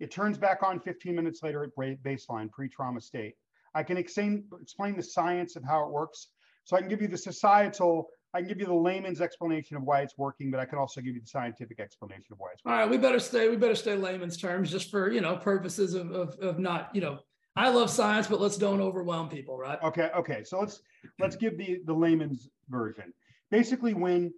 it 0.00 0.10
turns 0.10 0.38
back 0.38 0.62
on 0.62 0.80
15 0.80 1.14
minutes 1.14 1.42
later 1.42 1.64
at 1.64 1.70
baseline, 2.02 2.50
pre-trauma 2.50 3.00
state. 3.00 3.34
I 3.74 3.82
can 3.82 3.96
explain, 3.96 4.44
explain 4.60 4.96
the 4.96 5.02
science 5.02 5.56
of 5.56 5.64
how 5.64 5.84
it 5.84 5.90
works. 5.90 6.28
So 6.64 6.76
I 6.76 6.80
can 6.80 6.88
give 6.88 7.02
you 7.02 7.08
the 7.08 7.16
societal, 7.16 8.08
I 8.34 8.40
can 8.40 8.48
give 8.48 8.58
you 8.58 8.66
the 8.66 8.74
layman's 8.74 9.20
explanation 9.20 9.76
of 9.76 9.84
why 9.84 10.00
it's 10.00 10.18
working, 10.18 10.50
but 10.50 10.58
I 10.58 10.64
can 10.64 10.78
also 10.78 11.00
give 11.00 11.14
you 11.14 11.20
the 11.20 11.26
scientific 11.26 11.78
explanation 11.78 12.26
of 12.32 12.38
why 12.38 12.48
it's 12.52 12.64
working. 12.64 12.74
All 12.74 12.84
right, 12.84 12.90
we 12.90 12.98
better 12.98 13.20
stay, 13.20 13.48
we 13.48 13.56
better 13.56 13.76
stay 13.76 13.94
layman's 13.94 14.36
terms 14.36 14.70
just 14.70 14.90
for, 14.90 15.10
you 15.10 15.20
know, 15.20 15.36
purposes 15.36 15.94
of, 15.94 16.10
of, 16.10 16.36
of 16.40 16.58
not, 16.58 16.90
you 16.92 17.00
know, 17.00 17.20
I 17.56 17.68
love 17.68 17.88
science, 17.88 18.26
but 18.26 18.40
let's 18.40 18.56
don't 18.56 18.80
overwhelm 18.80 19.28
people, 19.28 19.56
right? 19.56 19.78
Okay, 19.82 20.10
okay. 20.16 20.42
So 20.42 20.58
let's 20.58 20.80
let's 21.20 21.36
give 21.36 21.56
the 21.56 21.80
the 21.86 21.94
layman's 21.94 22.48
version. 22.68 23.12
Basically, 23.52 23.94
when 23.94 24.34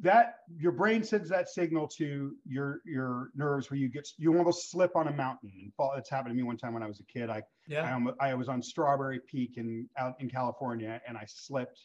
that 0.00 0.38
your 0.56 0.72
brain 0.72 1.04
sends 1.04 1.28
that 1.28 1.48
signal 1.48 1.86
to 1.88 2.34
your 2.44 2.80
your 2.84 3.30
nerves 3.36 3.70
where 3.70 3.78
you 3.78 3.88
get 3.88 4.08
you 4.16 4.36
almost 4.36 4.70
slip 4.70 4.96
on 4.96 5.06
a 5.06 5.12
mountain 5.12 5.52
and 5.62 5.72
fall. 5.74 5.94
It's 5.96 6.10
happened 6.10 6.32
to 6.32 6.36
me 6.36 6.42
one 6.42 6.56
time 6.56 6.74
when 6.74 6.82
I 6.82 6.86
was 6.86 6.98
a 6.98 7.04
kid. 7.04 7.30
I 7.30 7.42
yeah. 7.68 7.98
I, 8.20 8.30
I 8.30 8.34
was 8.34 8.48
on 8.48 8.60
Strawberry 8.60 9.20
Peak 9.20 9.56
in 9.56 9.88
out 9.96 10.14
in 10.20 10.28
California 10.28 11.00
and 11.06 11.16
I 11.16 11.24
slipped 11.26 11.80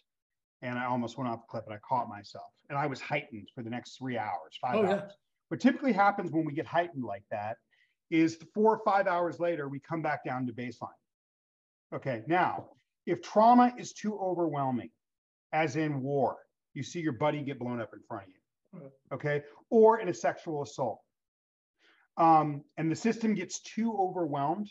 and 0.64 0.80
I 0.80 0.86
almost 0.86 1.18
went 1.18 1.30
off 1.30 1.42
the 1.42 1.48
cliff 1.48 1.66
and 1.68 1.76
I 1.76 1.80
caught 1.88 2.10
myself 2.10 2.52
and 2.70 2.78
I 2.78 2.88
was 2.88 3.00
heightened 3.00 3.50
for 3.54 3.62
the 3.62 3.70
next 3.70 3.98
three 3.98 4.18
hours, 4.18 4.58
five 4.60 4.76
oh, 4.76 4.86
hours. 4.86 5.02
Yeah. 5.06 5.12
What 5.50 5.60
typically 5.60 5.94
happens 5.94 6.32
when 6.32 6.46
we 6.46 6.54
get 6.54 6.66
heightened 6.66 7.04
like 7.04 7.24
that 7.30 7.58
is 8.10 8.40
four 8.56 8.76
or 8.76 8.82
five 8.84 9.06
hours 9.06 9.40
later 9.40 9.70
we 9.70 9.80
come 9.80 10.02
back 10.02 10.24
down 10.24 10.48
to 10.48 10.54
baseline. 10.54 10.90
Okay, 11.94 12.24
now 12.28 12.70
if 13.06 13.22
trauma 13.22 13.74
is 13.78 13.94
too 13.94 14.18
overwhelming, 14.18 14.90
as 15.52 15.76
in 15.76 16.02
war, 16.02 16.38
you 16.74 16.82
see 16.82 17.00
your 17.00 17.14
buddy 17.14 17.42
get 17.42 17.60
blown 17.60 17.80
up 17.80 17.94
in 17.94 18.00
front 18.08 18.24
of 18.24 18.30
you, 18.30 18.92
okay? 19.14 19.44
Or 19.70 20.00
in 20.00 20.10
a 20.10 20.14
sexual 20.14 20.64
assault. 20.64 21.02
Um, 22.18 22.64
and 22.78 22.92
the 22.92 22.96
system 22.96 23.36
gets 23.36 23.62
too 23.62 23.96
overwhelmed. 23.96 24.70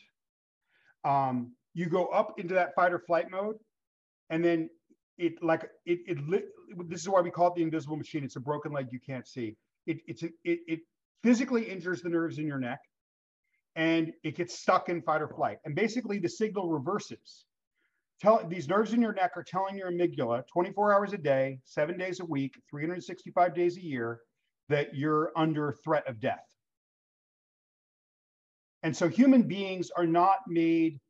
Um, 1.04 1.52
you 1.74 1.86
go 1.86 2.06
up 2.06 2.38
into 2.38 2.54
that 2.54 2.74
fight 2.74 2.92
or 2.92 2.98
flight 2.98 3.30
mode, 3.30 3.56
and 4.30 4.44
then 4.44 4.70
it 5.18 5.42
like 5.42 5.68
it, 5.86 6.00
it 6.06 6.88
this 6.88 7.00
is 7.00 7.08
why 7.08 7.20
we 7.20 7.30
call 7.30 7.48
it 7.48 7.54
the 7.54 7.62
invisible 7.62 7.96
machine. 7.96 8.24
It's 8.24 8.36
a 8.36 8.40
broken 8.40 8.72
leg 8.72 8.88
you 8.90 9.00
can't 9.00 9.26
see. 9.26 9.56
It 9.86 10.00
it's 10.06 10.22
a, 10.22 10.26
it, 10.44 10.60
it 10.66 10.80
physically 11.22 11.64
injures 11.64 12.02
the 12.02 12.08
nerves 12.08 12.38
in 12.38 12.46
your 12.46 12.58
neck, 12.58 12.80
and 13.76 14.12
it 14.24 14.36
gets 14.36 14.58
stuck 14.58 14.88
in 14.88 15.02
fight 15.02 15.22
or 15.22 15.28
flight. 15.28 15.58
And 15.64 15.74
basically, 15.74 16.18
the 16.18 16.28
signal 16.28 16.70
reverses 16.70 17.44
tell 18.20 18.40
these 18.48 18.68
nerves 18.68 18.92
in 18.92 19.02
your 19.02 19.12
neck 19.12 19.32
are 19.36 19.42
telling 19.42 19.76
your 19.76 19.90
amygdala 19.90 20.46
24 20.46 20.94
hours 20.94 21.12
a 21.12 21.18
day, 21.18 21.58
seven 21.64 21.98
days 21.98 22.20
a 22.20 22.24
week, 22.24 22.54
365 22.70 23.54
days 23.54 23.76
a 23.76 23.82
year 23.82 24.20
that 24.68 24.94
you're 24.94 25.32
under 25.36 25.74
threat 25.84 26.06
of 26.06 26.20
death. 26.20 26.46
And 28.84 28.96
so 28.96 29.08
human 29.08 29.42
beings 29.42 29.90
are 29.96 30.06
not 30.06 30.38
made 30.48 31.00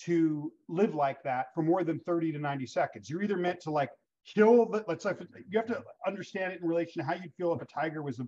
to 0.00 0.52
live 0.68 0.94
like 0.94 1.22
that 1.22 1.46
for 1.54 1.62
more 1.62 1.84
than 1.84 1.98
30 2.00 2.32
to 2.32 2.38
90 2.38 2.66
seconds. 2.66 3.08
You're 3.08 3.22
either 3.22 3.36
meant 3.36 3.60
to 3.60 3.70
like 3.70 3.90
kill 4.26 4.66
the, 4.66 4.84
let's 4.88 5.04
say 5.04 5.12
you 5.48 5.58
have 5.58 5.66
to 5.68 5.82
understand 6.06 6.52
it 6.52 6.60
in 6.60 6.66
relation 6.66 7.02
to 7.02 7.06
how 7.06 7.14
you'd 7.14 7.34
feel 7.34 7.52
if 7.52 7.62
a 7.62 7.66
tiger 7.66 8.02
was 8.02 8.20
uh, 8.20 8.24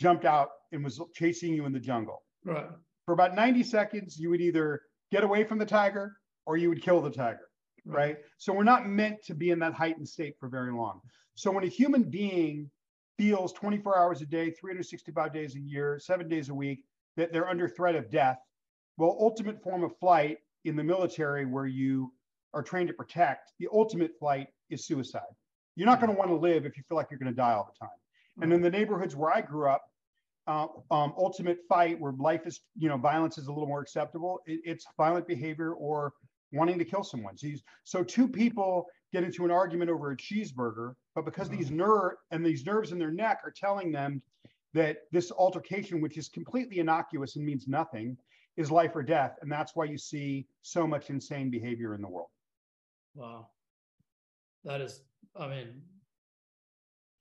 jumped 0.00 0.24
out 0.24 0.48
and 0.72 0.82
was 0.82 1.00
chasing 1.14 1.54
you 1.54 1.66
in 1.66 1.72
the 1.72 1.80
jungle. 1.80 2.22
Right. 2.44 2.66
For 3.06 3.12
about 3.12 3.34
90 3.34 3.62
seconds, 3.62 4.18
you 4.18 4.30
would 4.30 4.40
either 4.40 4.82
get 5.10 5.24
away 5.24 5.44
from 5.44 5.58
the 5.58 5.66
tiger 5.66 6.16
or 6.46 6.56
you 6.56 6.68
would 6.68 6.82
kill 6.82 7.00
the 7.00 7.10
tiger 7.10 7.48
right? 7.84 8.18
So 8.38 8.52
we're 8.52 8.64
not 8.64 8.86
meant 8.86 9.22
to 9.24 9.34
be 9.34 9.50
in 9.50 9.58
that 9.60 9.74
heightened 9.74 10.08
state 10.08 10.36
for 10.38 10.48
very 10.48 10.72
long. 10.72 11.00
So 11.34 11.50
when 11.50 11.64
a 11.64 11.68
human 11.68 12.04
being 12.04 12.70
feels 13.18 13.52
24 13.52 13.98
hours 13.98 14.22
a 14.22 14.26
day, 14.26 14.50
365 14.50 15.32
days 15.32 15.56
a 15.56 15.60
year, 15.60 15.98
seven 16.00 16.28
days 16.28 16.48
a 16.48 16.54
week, 16.54 16.84
that 17.16 17.32
they're 17.32 17.48
under 17.48 17.68
threat 17.68 17.94
of 17.94 18.10
death, 18.10 18.38
well, 18.96 19.16
ultimate 19.20 19.62
form 19.62 19.84
of 19.84 19.96
flight 19.98 20.38
in 20.64 20.76
the 20.76 20.84
military 20.84 21.46
where 21.46 21.66
you 21.66 22.12
are 22.54 22.62
trained 22.62 22.88
to 22.88 22.94
protect, 22.94 23.52
the 23.58 23.68
ultimate 23.72 24.12
flight 24.18 24.48
is 24.70 24.86
suicide. 24.86 25.22
You're 25.76 25.86
not 25.86 26.00
going 26.00 26.12
to 26.12 26.18
want 26.18 26.30
to 26.30 26.36
live 26.36 26.66
if 26.66 26.76
you 26.76 26.82
feel 26.88 26.96
like 26.96 27.08
you're 27.10 27.18
going 27.18 27.32
to 27.32 27.36
die 27.36 27.52
all 27.52 27.72
the 27.72 27.86
time. 27.86 27.96
And 28.40 28.52
in 28.52 28.62
the 28.62 28.70
neighborhoods 28.70 29.14
where 29.14 29.32
I 29.32 29.40
grew 29.40 29.68
up, 29.68 29.82
uh, 30.46 30.66
um, 30.90 31.12
ultimate 31.16 31.58
fight 31.68 32.00
where 32.00 32.12
life 32.18 32.46
is, 32.46 32.60
you 32.76 32.88
know, 32.88 32.96
violence 32.96 33.38
is 33.38 33.46
a 33.46 33.52
little 33.52 33.68
more 33.68 33.80
acceptable. 33.80 34.40
It, 34.46 34.60
it's 34.64 34.86
violent 34.96 35.26
behavior 35.26 35.72
or 35.74 36.12
wanting 36.52 36.78
to 36.78 36.84
kill 36.84 37.04
someone. 37.04 37.36
So, 37.36 37.48
so 37.84 38.02
two 38.02 38.28
people 38.28 38.86
get 39.12 39.22
into 39.22 39.44
an 39.44 39.50
argument 39.50 39.90
over 39.90 40.10
a 40.10 40.16
cheeseburger, 40.16 40.94
but 41.14 41.24
because 41.24 41.48
these 41.48 41.66
mm-hmm. 41.66 41.78
nerve 41.78 42.12
and 42.30 42.44
these 42.44 42.64
nerves 42.64 42.92
in 42.92 42.98
their 42.98 43.10
neck 43.10 43.40
are 43.44 43.52
telling 43.54 43.92
them 43.92 44.22
that 44.74 44.98
this 45.12 45.30
altercation, 45.30 46.00
which 46.00 46.16
is 46.16 46.28
completely 46.28 46.78
innocuous 46.78 47.36
and 47.36 47.44
means 47.44 47.68
nothing, 47.68 48.16
is 48.56 48.70
life 48.70 48.94
or 48.94 49.02
death. 49.02 49.36
And 49.40 49.50
that's 49.50 49.74
why 49.74 49.84
you 49.84 49.98
see 49.98 50.46
so 50.62 50.86
much 50.86 51.10
insane 51.10 51.50
behavior 51.50 51.94
in 51.94 52.02
the 52.02 52.08
world. 52.08 52.28
Wow. 53.14 53.48
That 54.64 54.80
is, 54.80 55.00
I 55.36 55.48
mean, 55.48 55.82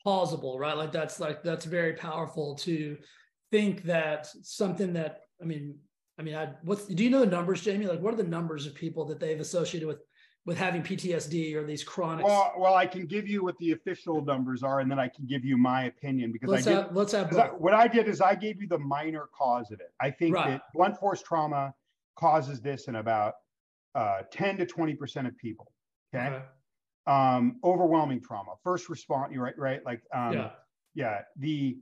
plausible, 0.03 0.59
right? 0.59 0.77
Like 0.77 0.91
that's 0.91 1.19
like 1.19 1.43
that's 1.43 1.65
very 1.65 1.93
powerful 1.93 2.55
to 2.57 2.97
think 3.51 3.83
that 3.83 4.27
something 4.43 4.93
that 4.93 5.21
I 5.41 5.45
mean 5.45 5.75
I 6.21 6.23
mean, 6.23 6.35
I, 6.35 6.49
what's 6.63 6.85
do 6.85 7.03
you 7.03 7.09
know 7.09 7.21
the 7.21 7.25
numbers, 7.25 7.61
Jamie? 7.61 7.87
Like, 7.87 7.99
what 7.99 8.13
are 8.13 8.17
the 8.17 8.23
numbers 8.23 8.67
of 8.67 8.75
people 8.75 9.05
that 9.05 9.19
they've 9.19 9.39
associated 9.39 9.87
with 9.87 10.03
with 10.45 10.57
having 10.57 10.81
PTSD 10.81 11.55
or 11.55 11.63
these 11.63 11.83
chronic. 11.83 12.25
Well, 12.25 12.53
well, 12.57 12.73
I 12.73 12.85
can 12.85 13.05
give 13.05 13.27
you 13.27 13.43
what 13.43 13.57
the 13.59 13.71
official 13.71 14.23
numbers 14.23 14.63
are, 14.63 14.79
and 14.79 14.89
then 14.89 14.99
I 14.99 15.07
can 15.07 15.25
give 15.25 15.45
you 15.45 15.57
my 15.57 15.83
opinion 15.83 16.31
because 16.31 16.49
let's 16.49 16.67
I 16.67 16.71
did, 16.71 16.77
have 16.77 16.95
let's 16.95 17.11
have 17.11 17.35
I, 17.37 17.47
what 17.47 17.73
I 17.73 17.87
did 17.87 18.07
is 18.07 18.21
I 18.21 18.35
gave 18.35 18.61
you 18.61 18.67
the 18.67 18.79
minor 18.79 19.29
cause 19.37 19.71
of 19.71 19.79
it. 19.79 19.93
I 19.99 20.09
think 20.09 20.35
Right. 20.35 20.51
that 20.51 20.63
blunt 20.73 20.97
force 20.97 21.21
trauma 21.21 21.73
causes 22.15 22.59
this 22.59 22.87
in 22.87 22.95
about 22.95 23.35
uh, 23.93 24.21
10 24.31 24.57
to 24.57 24.65
20 24.65 24.95
percent 24.95 25.27
of 25.27 25.37
people. 25.37 25.71
Okay. 26.13 26.27
Okay. 26.27 26.43
Um, 27.07 27.57
overwhelming 27.63 28.21
trauma, 28.21 28.53
first 28.63 28.89
response. 28.89 29.31
You're 29.33 29.43
right, 29.43 29.57
right? 29.57 29.85
Like, 29.85 30.01
um, 30.13 30.33
yeah. 30.33 30.51
yeah 30.93 31.21
the 31.37 31.77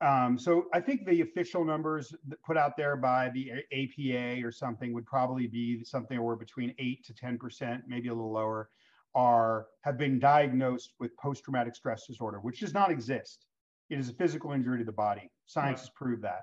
um 0.00 0.38
so 0.38 0.66
i 0.72 0.80
think 0.80 1.04
the 1.06 1.20
official 1.20 1.64
numbers 1.64 2.14
put 2.44 2.56
out 2.56 2.76
there 2.76 2.96
by 2.96 3.30
the 3.30 3.50
apa 3.72 4.42
or 4.46 4.50
something 4.50 4.92
would 4.94 5.06
probably 5.06 5.46
be 5.46 5.84
something 5.84 6.22
where 6.22 6.36
between 6.36 6.74
8 6.78 7.04
to 7.04 7.14
10 7.14 7.38
percent 7.38 7.82
maybe 7.86 8.08
a 8.08 8.14
little 8.14 8.32
lower 8.32 8.70
are 9.14 9.66
have 9.82 9.98
been 9.98 10.18
diagnosed 10.20 10.94
with 11.00 11.16
post-traumatic 11.16 11.74
stress 11.74 12.06
disorder 12.06 12.38
which 12.40 12.60
does 12.60 12.72
not 12.72 12.90
exist. 12.90 13.44
It 13.88 13.98
is 13.98 14.08
a 14.08 14.12
physical 14.12 14.52
injury 14.52 14.78
to 14.78 14.84
the 14.84 14.92
body. 14.92 15.32
Science 15.46 15.78
Right. 15.78 15.78
has 15.80 15.90
proved 15.90 16.22
that. 16.22 16.42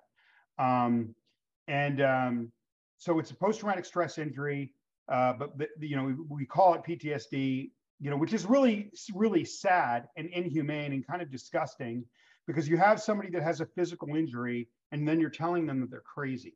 Um 0.64 1.16
and 1.70 2.02
um 2.02 2.52
so 2.98 3.20
it's 3.20 3.32
a 3.32 3.36
post-traumatic 3.36 3.86
stress 3.86 4.18
injury 4.18 4.74
uh 5.10 5.34
but, 5.34 5.58
but 5.58 5.70
you 5.80 5.96
know 5.96 6.04
we, 6.04 6.14
we 6.30 6.46
call 6.46 6.74
it 6.74 6.82
ptsd 6.84 7.72
you 8.00 8.10
know 8.10 8.18
which 8.18 8.34
is 8.34 8.46
really 8.46 8.92
really 9.16 9.46
sad 9.46 10.08
and 10.18 10.28
inhumane 10.30 10.92
and 10.94 11.08
kind 11.08 11.22
of 11.22 11.32
disgusting 11.32 12.04
because 12.48 12.68
you 12.68 12.78
have 12.78 13.00
somebody 13.02 13.30
that 13.32 13.44
has 13.44 13.62
a 13.62 13.66
physical 13.66 14.16
injury 14.16 14.68
and 14.92 15.08
then 15.08 15.20
you're 15.20 15.30
telling 15.30 15.68
them 15.68 15.82
that 15.82 15.92
they're 15.92 16.02
crazy. 16.02 16.56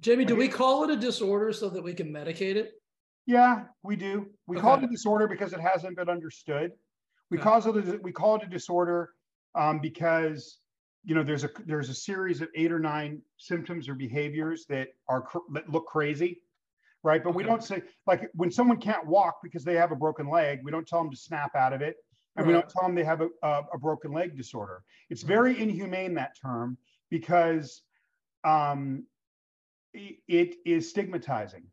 Jamie, 0.00 0.24
do 0.24 0.34
we 0.34 0.48
call 0.48 0.84
it 0.84 0.90
a 0.90 0.96
disorder 0.96 1.52
so 1.52 1.68
that 1.68 1.82
we 1.82 1.92
can 1.92 2.10
medicate 2.10 2.56
it? 2.56 2.80
Yeah, 3.26 3.64
we 3.82 3.94
do. 3.94 4.26
We 4.46 4.56
call 4.56 4.78
it 4.78 4.84
a 4.84 4.88
disorder 4.88 5.28
because 5.28 5.52
it 5.52 5.60
hasn't 5.60 5.96
been 5.96 6.08
understood. 6.08 6.72
We 7.30 7.36
Okay. 7.36 7.44
call 7.44 7.76
it 7.76 7.88
a, 7.88 7.98
we 7.98 8.10
call 8.10 8.36
it 8.36 8.42
a 8.44 8.46
disorder 8.46 9.10
um, 9.54 9.80
because 9.80 10.60
you 11.04 11.14
know 11.14 11.22
there's 11.22 11.44
a 11.44 11.50
there's 11.66 11.90
a 11.90 11.94
series 11.94 12.40
of 12.40 12.48
eight 12.54 12.72
or 12.72 12.78
nine 12.78 13.20
symptoms 13.36 13.88
or 13.88 13.94
behaviors 13.94 14.64
that 14.66 14.88
are 15.08 15.26
that 15.52 15.68
look 15.68 15.86
crazy, 15.86 16.40
right? 17.02 17.22
But 17.22 17.34
we 17.34 17.42
don't 17.42 17.62
say 17.62 17.82
like 18.06 18.30
when 18.32 18.50
someone 18.50 18.78
can't 18.78 19.06
walk 19.06 19.40
because 19.42 19.62
they 19.62 19.74
have 19.74 19.92
a 19.92 19.96
broken 19.96 20.30
leg, 20.30 20.60
we 20.64 20.70
don't 20.70 20.88
tell 20.88 21.02
them 21.02 21.10
to 21.10 21.16
snap 21.16 21.54
out 21.54 21.74
of 21.74 21.82
it, 21.82 21.96
and 22.38 22.46
we 22.46 22.52
don't 22.52 22.68
tell 22.68 22.84
them 22.84 22.94
they 22.94 23.04
have 23.04 23.20
a, 23.20 23.28
a, 23.42 23.62
a 23.74 23.78
broken 23.78 24.12
leg 24.12 24.36
disorder. 24.36 24.82
It's 25.10 25.22
Right. 25.22 25.28
very 25.28 25.60
inhumane 25.60 26.14
that 26.14 26.36
term 26.40 26.78
because 27.10 27.82
um, 28.44 29.04
it 29.92 30.56
is 30.64 30.88
stigmatizing. 30.88 31.64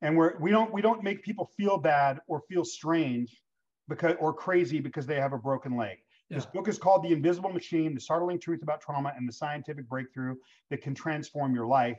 And 0.00 0.16
we're 0.16 0.38
we 0.38 0.50
don't 0.50 0.72
we 0.72 0.80
don't 0.80 1.02
make 1.02 1.22
people 1.22 1.50
feel 1.56 1.76
bad 1.76 2.20
or 2.28 2.40
feel 2.48 2.64
strange 2.64 3.42
because 3.88 4.14
or 4.20 4.32
crazy 4.32 4.80
because 4.80 5.06
they 5.06 5.20
have 5.20 5.32
a 5.32 5.38
broken 5.38 5.76
leg. 5.76 5.98
This 6.30 6.46
book 6.46 6.68
is 6.68 6.78
called 6.78 7.02
the 7.02 7.12
invisible 7.12 7.50
machine 7.50 7.94
the 7.94 8.00
startling 8.00 8.38
truth 8.38 8.62
about 8.62 8.80
trauma 8.80 9.12
and 9.16 9.28
the 9.28 9.32
scientific 9.32 9.88
breakthrough 9.88 10.36
that 10.70 10.82
can 10.82 10.94
transform 10.94 11.54
your 11.54 11.66
life 11.66 11.98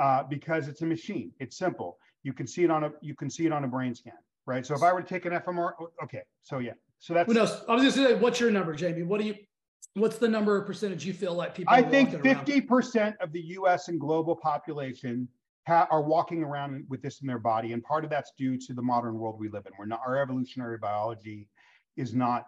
uh, 0.00 0.24
because 0.24 0.68
it's 0.68 0.82
a 0.82 0.86
machine. 0.86 1.32
It's 1.38 1.56
simple. 1.56 1.98
You 2.24 2.32
can 2.34 2.46
see 2.46 2.62
it 2.62 2.70
on 2.70 2.84
a 2.84 2.92
you 3.00 3.14
can 3.14 3.30
see 3.30 3.46
it 3.46 3.52
on 3.52 3.64
a 3.64 3.68
brain 3.68 3.94
scan 3.94 4.18
right 4.50 4.66
so 4.66 4.74
if 4.74 4.82
i 4.82 4.92
were 4.92 5.00
to 5.00 5.08
take 5.08 5.24
an 5.24 5.32
fmr 5.32 5.72
oh, 5.80 5.88
okay 6.02 6.22
so 6.42 6.58
yeah 6.58 6.72
so 7.00 7.14
that's 7.14 7.26
Who 7.26 7.34
knows? 7.34 7.62
I 7.66 7.74
was 7.74 7.82
just 7.82 7.96
say, 7.96 8.14
what's 8.14 8.38
your 8.38 8.50
number, 8.50 8.74
Jamie? 8.74 9.02
What 9.02 9.20
do 9.20 9.26
you? 9.26 9.34
What's 9.94 10.18
the 10.18 10.28
number 10.28 10.56
or 10.56 10.62
percentage 10.62 11.04
you 11.04 11.14
feel 11.14 11.34
like 11.34 11.54
people? 11.54 11.72
I 11.72 11.82
think 11.82 12.10
50% 12.10 13.16
of 13.20 13.32
the 13.32 13.40
US 13.40 13.88
and 13.88 13.98
global 13.98 14.36
population 14.36 15.26
ha- 15.66 15.88
are 15.90 16.02
walking 16.02 16.44
around 16.44 16.84
with 16.88 17.02
this 17.02 17.22
in 17.22 17.26
their 17.26 17.38
body. 17.38 17.72
And 17.72 17.82
part 17.82 18.04
of 18.04 18.10
that's 18.10 18.32
due 18.38 18.56
to 18.58 18.74
the 18.74 18.82
modern 18.82 19.18
world 19.18 19.40
we 19.40 19.48
live 19.48 19.66
in. 19.66 19.72
We're 19.78 19.86
not, 19.86 20.02
our 20.06 20.22
evolutionary 20.22 20.78
biology 20.78 21.48
is 21.96 22.14
not 22.14 22.46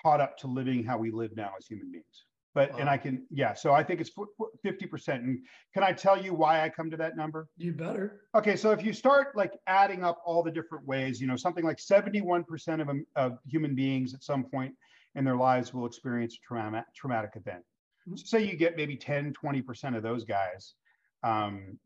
caught 0.00 0.20
up 0.20 0.38
to 0.38 0.46
living 0.46 0.84
how 0.84 0.96
we 0.96 1.10
live 1.10 1.36
now 1.36 1.50
as 1.58 1.66
human 1.66 1.90
beings. 1.90 2.24
But, 2.58 2.76
and 2.80 2.88
I 2.90 2.96
can, 2.98 3.24
yeah, 3.30 3.54
so 3.54 3.72
I 3.72 3.84
think 3.84 4.00
it's 4.00 4.10
fu- 4.10 4.26
50%. 4.66 5.14
And 5.14 5.38
can 5.72 5.84
I 5.84 5.92
tell 5.92 6.20
you 6.20 6.34
why 6.34 6.62
I 6.64 6.68
come 6.68 6.90
to 6.90 6.96
that 6.96 7.16
number? 7.16 7.46
You 7.56 7.72
better. 7.72 8.22
Okay, 8.34 8.56
so 8.56 8.72
if 8.72 8.84
you 8.84 8.92
start 8.92 9.36
like 9.36 9.52
adding 9.68 10.02
up 10.02 10.20
all 10.26 10.42
the 10.42 10.50
different 10.50 10.84
ways, 10.84 11.20
you 11.20 11.28
know, 11.28 11.36
something 11.36 11.64
like 11.64 11.78
71% 11.78 12.80
of, 12.80 12.88
'em- 12.88 13.06
of 13.14 13.38
human 13.46 13.76
beings 13.76 14.12
at 14.12 14.24
some 14.24 14.42
point 14.42 14.74
in 15.14 15.24
their 15.24 15.36
lives 15.36 15.72
will 15.72 15.86
experience 15.86 16.34
a 16.34 16.40
trauma, 16.40 16.84
traumatic 16.96 17.30
event. 17.36 17.62
Mhm. 18.08 18.18
So 18.18 18.24
say 18.24 18.42
you 18.44 18.56
get 18.56 18.76
maybe 18.76 18.96
10, 18.96 19.32
20% 19.34 19.94
of 19.94 20.02
those 20.02 20.24
guys. 20.24 20.74
Um, 21.22 21.78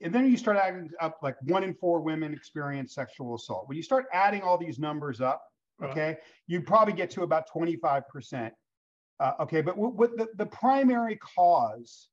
and 0.00 0.10
then 0.14 0.30
you 0.30 0.38
start 0.38 0.56
adding 0.56 0.88
up 1.02 1.18
like 1.22 1.36
one 1.42 1.64
in 1.64 1.74
four 1.74 2.00
women 2.00 2.32
experience 2.32 2.94
sexual 2.94 3.34
assault. 3.34 3.68
When 3.68 3.76
you 3.76 3.82
start 3.82 4.06
adding 4.10 4.40
all 4.40 4.56
these 4.56 4.78
numbers 4.78 5.20
up, 5.20 5.42
Right. 5.78 5.90
okay, 5.90 6.16
you 6.46 6.62
probably 6.62 6.94
get 6.94 7.10
to 7.10 7.24
about 7.24 7.46
25%. 7.46 8.54
Uh, 9.20 9.32
okay, 9.40 9.60
but 9.60 9.76
what, 9.76 10.16
the, 10.16 10.28
the 10.36 10.46
primary 10.46 11.16
cause 11.36 12.08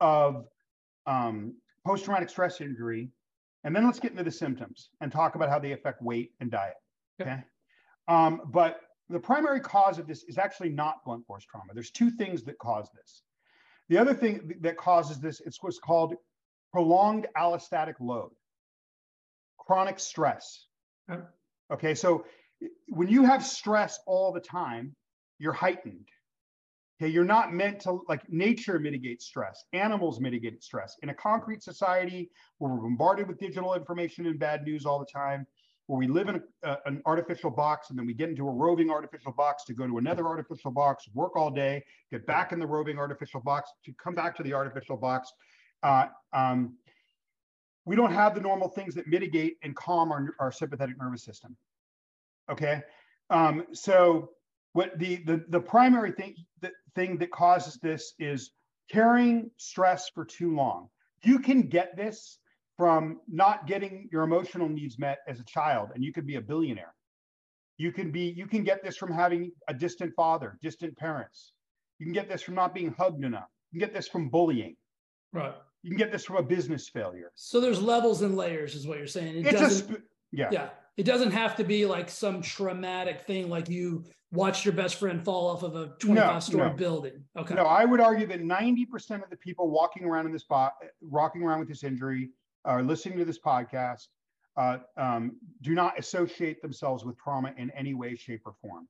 of 0.00 0.46
um, 1.06 1.54
post-traumatic 1.86 2.28
stress 2.28 2.60
injury, 2.60 3.10
and 3.64 3.74
then 3.74 3.84
let's 3.84 4.00
get 4.00 4.10
into 4.10 4.24
the 4.24 4.30
symptoms 4.30 4.90
and 5.00 5.12
talk 5.12 5.34
about 5.34 5.48
how 5.48 5.58
they 5.58 5.72
affect 5.72 6.02
weight 6.02 6.32
and 6.40 6.50
diet. 6.50 6.74
Okay. 7.20 7.30
Okay. 7.30 7.42
Um, 8.08 8.42
but 8.46 8.80
the 9.08 9.20
primary 9.20 9.60
cause 9.60 9.98
of 9.98 10.06
this 10.06 10.24
is 10.24 10.38
actually 10.38 10.70
not 10.70 11.04
blunt 11.04 11.26
force 11.26 11.44
trauma. 11.44 11.72
There's 11.74 11.90
two 11.90 12.10
things 12.10 12.42
that 12.44 12.58
cause 12.58 12.88
this. 12.94 13.22
The 13.88 13.98
other 13.98 14.14
thing 14.14 14.54
that 14.60 14.76
causes 14.76 15.20
this 15.20 15.40
is 15.40 15.58
what's 15.60 15.78
called 15.78 16.14
prolonged 16.72 17.26
allostatic 17.36 17.94
load, 18.00 18.30
chronic 19.58 19.98
stress. 19.98 20.66
Okay, 21.72 21.94
so 21.94 22.24
when 22.88 23.08
you 23.08 23.24
have 23.24 23.44
stress 23.44 23.98
all 24.06 24.32
the 24.32 24.40
time, 24.40 24.94
you're 25.38 25.52
heightened. 25.52 26.08
Okay, 27.00 27.10
you're 27.10 27.24
not 27.24 27.54
meant 27.54 27.80
to 27.80 28.02
like 28.08 28.30
nature 28.30 28.78
mitigates 28.78 29.24
stress, 29.24 29.64
animals 29.72 30.20
mitigate 30.20 30.62
stress. 30.62 30.98
In 31.02 31.08
a 31.08 31.14
concrete 31.14 31.62
society 31.62 32.30
where 32.58 32.72
we're 32.72 32.82
bombarded 32.82 33.26
with 33.26 33.38
digital 33.38 33.74
information 33.74 34.26
and 34.26 34.38
bad 34.38 34.64
news 34.64 34.84
all 34.84 34.98
the 34.98 35.06
time, 35.06 35.46
where 35.86 35.98
we 35.98 36.06
live 36.06 36.28
in 36.28 36.42
a, 36.62 36.76
an 36.84 37.00
artificial 37.06 37.50
box 37.50 37.88
and 37.88 37.98
then 37.98 38.06
we 38.06 38.12
get 38.12 38.28
into 38.28 38.46
a 38.46 38.50
roving 38.52 38.90
artificial 38.90 39.32
box 39.32 39.64
to 39.64 39.72
go 39.72 39.86
to 39.86 39.96
another 39.96 40.26
artificial 40.26 40.70
box, 40.70 41.08
work 41.14 41.36
all 41.36 41.50
day, 41.50 41.82
get 42.10 42.26
back 42.26 42.52
in 42.52 42.58
the 42.58 42.66
roving 42.66 42.98
artificial 42.98 43.40
box 43.40 43.70
to 43.84 43.92
come 43.94 44.14
back 44.14 44.36
to 44.36 44.42
the 44.42 44.52
artificial 44.52 44.96
box. 44.96 45.32
Uh, 45.82 46.04
um, 46.34 46.74
we 47.86 47.96
don't 47.96 48.12
have 48.12 48.34
the 48.34 48.40
normal 48.42 48.68
things 48.68 48.94
that 48.94 49.06
mitigate 49.06 49.56
and 49.62 49.74
calm 49.74 50.12
our, 50.12 50.34
our 50.38 50.52
sympathetic 50.52 50.96
nervous 51.00 51.24
system. 51.24 51.56
Okay, 52.50 52.82
um, 53.30 53.64
so 53.72 54.32
what 54.72 54.98
the, 54.98 55.16
the 55.24 55.44
the 55.48 55.60
primary 55.60 56.12
thing 56.12 56.34
the 56.60 56.70
thing 56.94 57.18
that 57.18 57.30
causes 57.30 57.78
this 57.82 58.14
is 58.18 58.52
carrying 58.90 59.50
stress 59.56 60.08
for 60.14 60.24
too 60.24 60.54
long. 60.54 60.88
You 61.22 61.38
can 61.38 61.62
get 61.62 61.96
this 61.96 62.38
from 62.76 63.20
not 63.28 63.66
getting 63.66 64.08
your 64.10 64.22
emotional 64.22 64.68
needs 64.68 64.98
met 64.98 65.18
as 65.28 65.38
a 65.38 65.44
child, 65.44 65.90
and 65.94 66.02
you 66.02 66.12
could 66.12 66.26
be 66.26 66.36
a 66.36 66.40
billionaire. 66.40 66.94
You 67.78 67.92
can 67.92 68.10
be 68.10 68.32
you 68.36 68.46
can 68.46 68.64
get 68.64 68.82
this 68.82 68.96
from 68.96 69.12
having 69.12 69.52
a 69.68 69.74
distant 69.74 70.14
father, 70.14 70.58
distant 70.62 70.96
parents. 70.96 71.52
You 71.98 72.06
can 72.06 72.12
get 72.12 72.28
this 72.28 72.42
from 72.42 72.54
not 72.54 72.74
being 72.74 72.94
hugged 72.96 73.24
enough. 73.24 73.48
You 73.72 73.80
can 73.80 73.88
get 73.88 73.94
this 73.94 74.08
from 74.08 74.28
bullying. 74.30 74.76
Right. 75.32 75.54
You 75.82 75.90
can 75.90 75.98
get 75.98 76.10
this 76.12 76.24
from 76.24 76.36
a 76.36 76.42
business 76.42 76.88
failure. 76.88 77.30
So 77.36 77.60
there's 77.60 77.80
levels 77.80 78.22
and 78.22 78.36
layers, 78.36 78.74
is 78.74 78.86
what 78.86 78.98
you're 78.98 79.06
saying. 79.06 79.36
It 79.36 79.46
It's 79.46 79.54
a 79.54 79.58
doesn't. 79.58 79.88
sp- 79.88 80.04
yeah. 80.32 80.48
yeah. 80.50 80.68
It 80.96 81.04
doesn't 81.04 81.30
have 81.30 81.56
to 81.56 81.64
be 81.64 81.86
like 81.86 82.10
some 82.10 82.42
traumatic 82.42 83.22
thing, 83.22 83.48
like 83.48 83.68
you 83.68 84.04
watched 84.32 84.64
your 84.64 84.74
best 84.74 84.96
friend 84.96 85.24
fall 85.24 85.48
off 85.48 85.62
of 85.62 85.74
a 85.74 85.88
25 85.98 86.42
story 86.42 86.68
no. 86.70 86.76
building. 86.76 87.24
Okay. 87.36 87.54
No, 87.54 87.64
I 87.64 87.84
would 87.84 88.00
argue 88.00 88.26
that 88.26 88.40
90% 88.40 89.22
of 89.22 89.30
the 89.30 89.36
people 89.36 89.70
walking 89.70 90.04
around 90.04 90.26
in 90.26 90.32
this 90.32 90.42
spot, 90.42 90.74
walking 91.00 91.42
around 91.42 91.60
with 91.60 91.68
this 91.68 91.84
injury, 91.84 92.30
or 92.64 92.82
listening 92.82 93.18
to 93.18 93.24
this 93.24 93.38
podcast, 93.38 94.08
uh, 94.56 94.78
um, 94.96 95.36
do 95.62 95.74
not 95.74 95.98
associate 95.98 96.60
themselves 96.62 97.04
with 97.04 97.16
trauma 97.18 97.52
in 97.56 97.70
any 97.70 97.94
way, 97.94 98.14
shape, 98.14 98.42
or 98.44 98.54
form. 98.60 98.88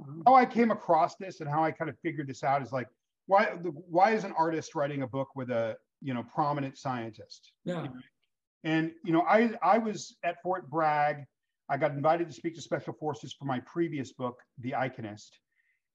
Mhm. 0.00 0.22
How 0.26 0.34
I 0.34 0.44
came 0.44 0.70
across 0.70 1.16
this 1.16 1.40
and 1.40 1.48
how 1.48 1.64
I 1.64 1.70
kind 1.70 1.88
of 1.88 1.98
figured 2.00 2.26
this 2.26 2.42
out 2.42 2.62
is 2.62 2.72
like, 2.72 2.88
why 3.26 3.46
why 3.88 4.10
is 4.10 4.24
an 4.24 4.32
artist 4.32 4.74
writing 4.74 5.02
a 5.02 5.06
book 5.06 5.34
with 5.34 5.50
a 5.50 5.76
you 6.02 6.12
know 6.12 6.22
prominent 6.24 6.76
scientist? 6.76 7.52
Yeah. 7.64 7.86
And 8.64 8.92
you 9.04 9.12
know, 9.12 9.22
I 9.22 9.52
I 9.62 9.78
was 9.78 10.16
at 10.24 10.42
Fort 10.42 10.68
Bragg. 10.70 11.24
I 11.68 11.76
got 11.76 11.92
invited 11.92 12.28
to 12.28 12.34
speak 12.34 12.54
to 12.56 12.62
special 12.62 12.92
forces 12.92 13.32
for 13.32 13.46
my 13.46 13.60
previous 13.60 14.12
book, 14.12 14.40
The 14.58 14.72
Iconist, 14.72 15.30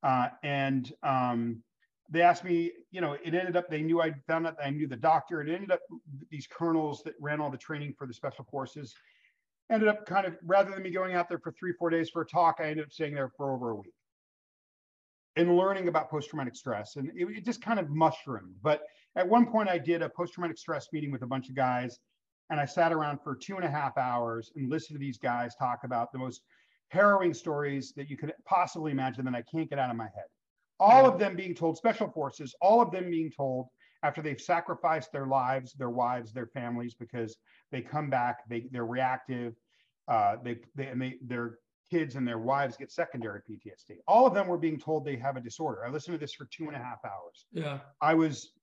uh, 0.02 0.30
and 0.44 0.92
um, 1.04 1.62
they 2.10 2.22
asked 2.22 2.44
me. 2.44 2.72
You 2.92 3.02
know, 3.02 3.14
it 3.14 3.34
ended 3.34 3.58
up 3.58 3.70
they 3.70 3.82
knew 3.82 4.02
I 4.02 4.14
found 4.28 4.48
out 4.48 4.58
that 4.58 4.66
I 4.66 4.70
knew 4.70 4.88
the 4.88 4.96
doctor. 4.96 5.42
It 5.42 5.50
ended 5.54 5.72
up 5.72 5.82
these 6.30 6.48
colonels 6.48 7.04
that 7.04 7.14
ran 7.20 7.42
all 7.42 7.52
the 7.52 7.58
training 7.58 7.96
for 7.98 8.08
the 8.08 8.14
special 8.14 8.46
forces 8.46 8.94
ended 9.72 9.88
up 9.88 10.04
kind 10.08 10.26
of 10.26 10.36
rather 10.44 10.72
than 10.72 10.82
me 10.82 10.90
going 10.90 11.14
out 11.14 11.30
there 11.30 11.38
for 11.38 11.52
three 11.52 11.74
four 11.74 11.92
days 11.92 12.10
for 12.10 12.24
a 12.24 12.26
talk, 12.26 12.56
I 12.60 12.70
ended 12.70 12.86
up 12.86 12.92
staying 12.92 13.14
there 13.14 13.30
for 13.38 13.54
over 13.54 13.70
a 13.70 13.76
week 13.76 13.94
and 15.36 15.56
learning 15.56 15.88
about 15.88 16.10
post-traumatic 16.10 16.56
stress 16.56 16.96
and 16.96 17.10
it, 17.16 17.28
it 17.38 17.46
just 17.46 17.62
kind 17.62 17.80
of 17.80 17.90
mushroomed 17.90 18.56
but 18.62 18.82
at 19.16 19.28
one 19.28 19.46
point 19.46 19.70
i 19.70 19.78
did 19.78 20.02
a 20.02 20.10
post-traumatic 20.10 20.58
stress 20.58 20.88
meeting 20.92 21.12
with 21.12 21.22
a 21.22 21.28
bunch 21.28 21.50
of 21.50 21.56
guys 21.56 22.00
And 22.50 22.60
I 22.60 22.66
sat 22.66 22.92
around 22.92 23.20
for 23.24 23.36
two 23.36 23.56
and 23.56 23.66
a 23.66 23.70
half 23.70 23.98
hours 23.98 24.52
and 24.56 24.70
listened 24.70 24.96
to 24.96 25.00
these 25.00 25.18
guys 25.18 25.56
talk 25.56 25.80
about 25.84 26.12
the 26.12 26.18
most 26.18 26.42
harrowing 26.90 27.34
stories 27.34 27.94
that 27.96 28.10
you 28.10 28.18
could 28.18 28.34
possibly 28.46 28.92
imagine 28.92 29.26
that 29.26 29.36
I 29.36 29.44
can't 29.44 29.70
get 29.70 29.80
out 29.80 29.92
of 29.92 29.96
my 29.96 30.06
head. 30.06 30.26
All 30.80 31.06
of 31.06 31.20
them 31.20 31.36
being 31.36 31.54
told, 31.54 31.78
special 31.78 32.10
forces, 32.10 32.56
all 32.62 32.82
of 32.82 32.92
them 32.92 33.10
being 33.10 33.32
told 33.36 33.68
after 34.02 34.22
they've 34.22 34.40
sacrificed 34.40 35.12
their 35.12 35.28
lives, 35.28 35.74
their 35.74 35.90
wives, 35.90 36.32
their 36.32 36.48
families, 36.48 36.96
because 36.96 37.36
they 37.72 37.82
come 37.82 38.10
back, 38.10 38.48
they, 38.50 38.66
they're 38.72 38.86
reactive, 38.86 39.54
uh, 40.08 40.38
they, 40.44 40.60
they, 40.76 40.88
and 40.88 41.02
they, 41.02 41.18
their 41.22 41.60
kids 41.92 42.16
and 42.16 42.28
their 42.28 42.40
wives 42.40 42.78
get 42.78 42.92
secondary 42.92 43.42
PTSD. 43.42 43.98
All 44.08 44.26
of 44.26 44.34
them 44.34 44.48
were 44.48 44.58
being 44.58 44.80
told 44.80 45.06
they 45.06 45.18
have 45.18 45.36
a 45.36 45.42
disorder. 45.42 45.86
I 45.86 45.90
listened 45.90 46.16
to 46.16 46.20
this 46.20 46.34
for 46.34 46.48
two 46.52 46.68
and 46.68 46.76
a 46.76 46.80
half 46.80 47.00
hours. 47.04 47.46
Yeah. 47.52 47.80
I 48.02 48.14
was 48.14 48.54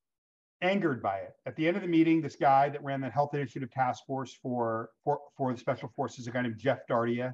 angered 0.61 1.01
by 1.01 1.17
it. 1.17 1.33
At 1.45 1.55
the 1.55 1.67
end 1.67 1.77
of 1.77 1.83
the 1.83 1.87
meeting, 1.87 2.21
this 2.21 2.35
guy 2.35 2.69
that 2.69 2.83
ran 2.83 3.01
the 3.01 3.09
Health 3.09 3.33
Initiative 3.33 3.71
Task 3.71 4.05
Force 4.05 4.37
for 4.41 4.89
for, 5.03 5.19
for 5.35 5.53
the 5.53 5.59
Special 5.59 5.89
Forces, 5.95 6.27
a 6.27 6.31
guy 6.31 6.41
named 6.41 6.57
Jeff 6.57 6.79
Dardia, 6.89 7.33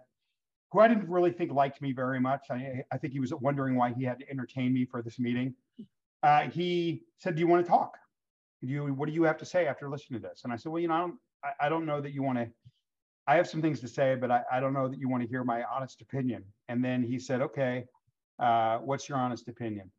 who 0.72 0.80
I 0.80 0.88
didn't 0.88 1.10
really 1.10 1.32
think 1.32 1.52
liked 1.52 1.82
me 1.82 1.94
very 1.94 2.20
much. 2.20 2.48
I, 2.50 2.84
I 2.92 2.98
think 2.98 3.14
he 3.14 3.20
was 3.20 3.34
wondering 3.34 3.76
why 3.76 3.94
he 3.94 4.04
had 4.04 4.20
to 4.20 4.30
entertain 4.30 4.74
me 4.74 4.86
for 4.86 5.02
this 5.02 5.20
meeting. 5.20 5.56
Uh, 6.22 6.50
he 6.50 7.04
said, 7.20 7.36
"Do 7.36 7.42
you 7.42 7.48
want 7.48 7.66
to 7.66 7.70
talk? 7.70 7.98
Do 8.62 8.68
you 8.68 8.94
what 8.94 9.08
do 9.08 9.14
you 9.14 9.24
have 9.24 9.38
to 9.38 9.46
say 9.46 9.68
after 9.68 9.90
listening 9.90 10.22
to 10.22 10.28
this?" 10.28 10.42
And 10.44 10.54
I 10.54 10.56
said, 10.56 10.72
"Well, 10.72 10.82
you 10.82 10.88
know, 10.88 10.96
I 10.96 11.00
don't, 11.00 11.16
I, 11.44 11.66
I 11.66 11.70
don't 11.70 11.86
know 11.86 12.02
that 12.02 12.14
you 12.14 12.24
want 12.24 12.40
to." 12.40 12.48
I 13.26 13.36
have 13.36 13.48
some 13.48 13.62
things 13.62 13.80
to 13.80 13.88
say, 13.88 14.16
but 14.16 14.32
I, 14.32 14.42
I 14.52 14.60
don't 14.60 14.74
know 14.74 14.90
that 14.90 15.00
you 15.00 15.08
want 15.08 15.24
to 15.24 15.30
hear 15.30 15.44
my 15.44 15.64
honest 15.64 16.02
opinion. 16.02 16.44
And 16.68 16.84
then 16.84 17.04
he 17.04 17.20
said, 17.20 17.42
okay, 17.42 17.86
uh, 18.40 18.80
what's 18.80 19.08
your 19.08 19.18
honest 19.18 19.48
opinion? 19.48 19.90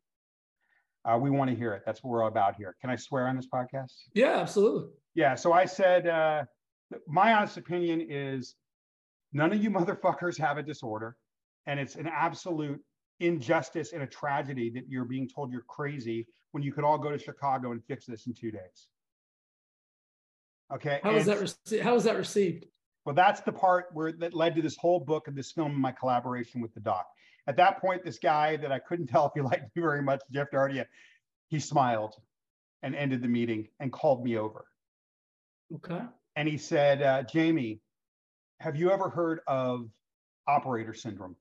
Uh, 1.05 1.17
we 1.17 1.29
want 1.29 1.49
to 1.49 1.55
hear 1.55 1.73
it. 1.73 1.83
That's 1.85 2.03
what 2.03 2.09
we're 2.09 2.23
all 2.23 2.29
about 2.29 2.55
here. 2.55 2.75
Can 2.81 2.89
I 2.89 2.95
swear 2.95 3.27
on 3.27 3.35
this 3.35 3.47
podcast? 3.47 3.91
Yeah, 4.13 4.39
absolutely. 4.39 4.89
Yeah. 5.13 5.35
So 5.35 5.53
I 5.53 5.65
said, 5.65 6.07
uh, 6.07 6.43
my 7.07 7.33
honest 7.33 7.57
opinion 7.57 8.05
is 8.09 8.55
none 9.31 9.53
of 9.53 9.63
you 9.63 9.69
motherfuckers 9.71 10.39
have 10.39 10.57
a 10.57 10.63
disorder. 10.63 11.15
And 11.67 11.79
it's 11.79 11.95
an 11.95 12.07
absolute 12.07 12.79
injustice 13.19 13.93
and 13.93 14.03
a 14.03 14.07
tragedy 14.07 14.69
that 14.71 14.83
you're 14.87 15.05
being 15.05 15.27
told 15.27 15.51
you're 15.51 15.61
crazy 15.67 16.27
when 16.51 16.63
you 16.63 16.71
could 16.71 16.83
all 16.83 16.97
go 16.97 17.11
to 17.11 17.17
Chicago 17.17 17.71
and 17.71 17.83
fix 17.85 18.05
this 18.05 18.27
in 18.27 18.33
two 18.33 18.51
days. 18.51 18.87
Okay. 20.73 20.99
How 21.03 21.13
was 21.13 21.25
that 21.25 21.39
received? 21.39 21.83
How 21.83 21.93
was 21.93 22.03
that 22.05 22.17
received? 22.17 22.65
Well, 23.05 23.13
that's 23.13 23.41
the 23.41 23.51
part 23.51 23.85
where 23.93 24.11
that 24.13 24.33
led 24.33 24.55
to 24.55 24.61
this 24.63 24.75
whole 24.75 24.99
book 24.99 25.27
and 25.27 25.37
this 25.37 25.51
film 25.51 25.73
and 25.73 25.79
my 25.79 25.91
collaboration 25.91 26.61
with 26.61 26.73
the 26.73 26.79
doc. 26.79 27.05
At 27.47 27.57
that 27.57 27.79
point, 27.79 28.03
this 28.03 28.19
guy 28.19 28.57
that 28.57 28.71
I 28.71 28.79
couldn't 28.79 29.07
tell 29.11 29.27
if 29.27 29.33
he 29.35 29.41
liked 29.41 29.75
me 29.75 29.81
very 29.81 30.01
much, 30.01 30.21
Jeff 30.31 30.51
Dardia, 30.51 30.85
he 31.47 31.59
smiled 31.59 32.15
and 32.81 32.95
ended 32.95 33.21
the 33.21 33.27
meeting 33.27 33.67
and 33.79 33.91
called 33.91 34.23
me 34.23 34.37
over. 34.37 34.65
Okay. 35.75 36.01
And 36.35 36.47
he 36.47 36.57
said, 36.57 37.01
uh, 37.01 37.23
Jamie, 37.23 37.79
have 38.59 38.75
you 38.75 38.91
ever 38.91 39.09
heard 39.09 39.39
of 39.47 39.89
operator 40.47 40.93
syndrome? 40.93 41.35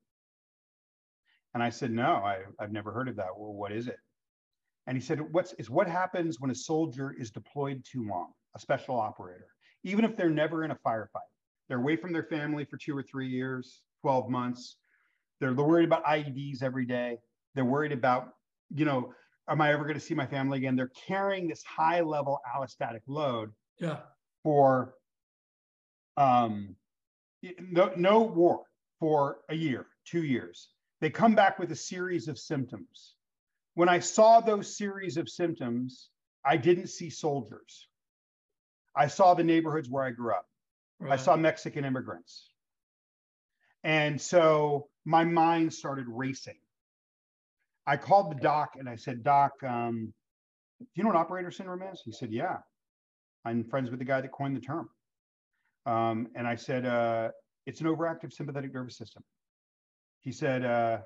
And 1.53 1.63
I 1.63 1.71
said, 1.71 1.91
no, 1.93 2.05
I, 2.05 2.41
have 2.59 2.73
never 2.73 2.93
heard 2.93 3.09
of 3.09 3.17
that. 3.17 3.37
Well, 3.37 3.53
what 3.53 3.73
is 3.73 3.87
it? 3.87 3.99
And 4.87 4.97
he 4.97 5.03
said, 5.03 5.21
what's 5.33 5.53
is 5.55 5.71
what 5.71 5.89
happens 5.89 6.41
when 6.41 6.51
a 6.51 6.55
soldier 6.55 7.15
is 7.19 7.31
deployed 7.31 7.85
too 7.91 8.07
long, 8.07 8.33
a 8.55 8.59
special 8.59 8.99
operator, 8.99 9.47
even 9.83 10.05
if 10.05 10.17
they're 10.17 10.31
never 10.31 10.65
in 10.65 10.73
a 10.73 10.79
firefight. 10.87 11.31
They're 11.69 11.79
away 11.79 11.97
from 11.97 12.13
their 12.13 12.25
family 12.25 12.65
for 12.65 12.77
two 12.77 12.97
or 12.97 13.03
three 13.03 13.29
years, 13.29 13.83
12 14.03 14.29
months. 14.29 14.77
They're 15.53 15.67
worried 15.67 15.85
about 15.85 16.05
IEDs 16.05 16.63
every 16.63 16.87
day. 16.87 17.19
They're 17.55 17.65
worried 17.65 17.93
about, 17.93 18.35
you 18.75 18.85
know, 18.85 19.13
am 19.49 19.61
I 19.61 19.73
ever 19.73 19.85
going 19.85 19.95
to 19.95 20.01
see 20.01 20.15
my 20.15 20.27
family 20.27 20.59
again? 20.59 20.77
They're 20.77 20.93
carrying 21.07 21.49
this 21.49 21.63
high 21.63 22.01
level 22.01 22.41
allostatic 22.57 23.01
load 23.07 23.51
yeah. 23.79 23.99
for 24.43 24.95
um, 26.17 26.77
no, 27.61 27.93
no 27.97 28.23
war 28.23 28.63
for 29.01 29.39
a 29.49 29.55
year, 29.55 29.87
two 30.05 30.25
years. 30.25 30.69
They 31.01 31.11
come 31.11 31.35
back 31.35 31.59
with 31.59 31.71
a 31.73 31.77
series 31.77 32.29
of 32.29 32.39
symptoms. 32.39 33.15
When 33.75 33.89
I 33.89 33.99
saw 33.99 34.41
those 34.41 34.77
series 34.77 35.17
of 35.17 35.29
symptoms, 35.29 36.09
I 36.45 36.57
didn't 36.57 36.89
see 36.89 37.11
soldiers. 37.11 37.89
I 38.97 39.09
saw 39.09 39.35
the 39.35 39.45
neighborhoods 39.45 39.91
where 39.91 40.05
I 40.05 40.11
grew 40.11 40.33
up. 40.33 40.47
Right. 41.01 41.13
I 41.13 41.17
saw 41.17 41.37
Mexican 41.37 41.85
immigrants. 41.85 42.51
And 43.83 44.21
so 44.21 44.89
my 45.05 45.25
mind 45.25 45.73
started 45.73 46.07
racing. 46.09 46.59
I 47.87 47.97
called 47.97 48.31
the 48.31 48.41
doc 48.41 48.77
and 48.79 48.89
I 48.89 48.97
said, 48.97 49.23
Doc, 49.23 49.53
um, 49.67 50.13
do 50.81 50.87
you 50.95 51.03
know 51.03 51.11
what 51.11 51.19
operator 51.19 51.51
syndrome 51.51 51.83
is? 51.83 52.01
He 52.05 52.13
said, 52.13 52.33
Yeah. 52.33 52.57
I'm 53.45 53.63
friends 53.65 53.91
with 53.91 53.99
the 53.99 54.07
guy 54.07 54.23
that 54.23 54.33
coined 54.33 54.57
the 54.57 54.61
term. 54.61 54.89
Um, 55.85 56.29
and 56.35 56.47
I 56.47 56.55
said, 56.55 56.87
uh, 56.87 57.29
It's 57.67 57.81
an 57.81 57.87
overactive 57.87 58.33
sympathetic 58.33 58.73
nervous 58.73 58.97
system. 58.97 59.23
He 60.21 60.33
said, 60.33 60.65
uh, 60.65 60.99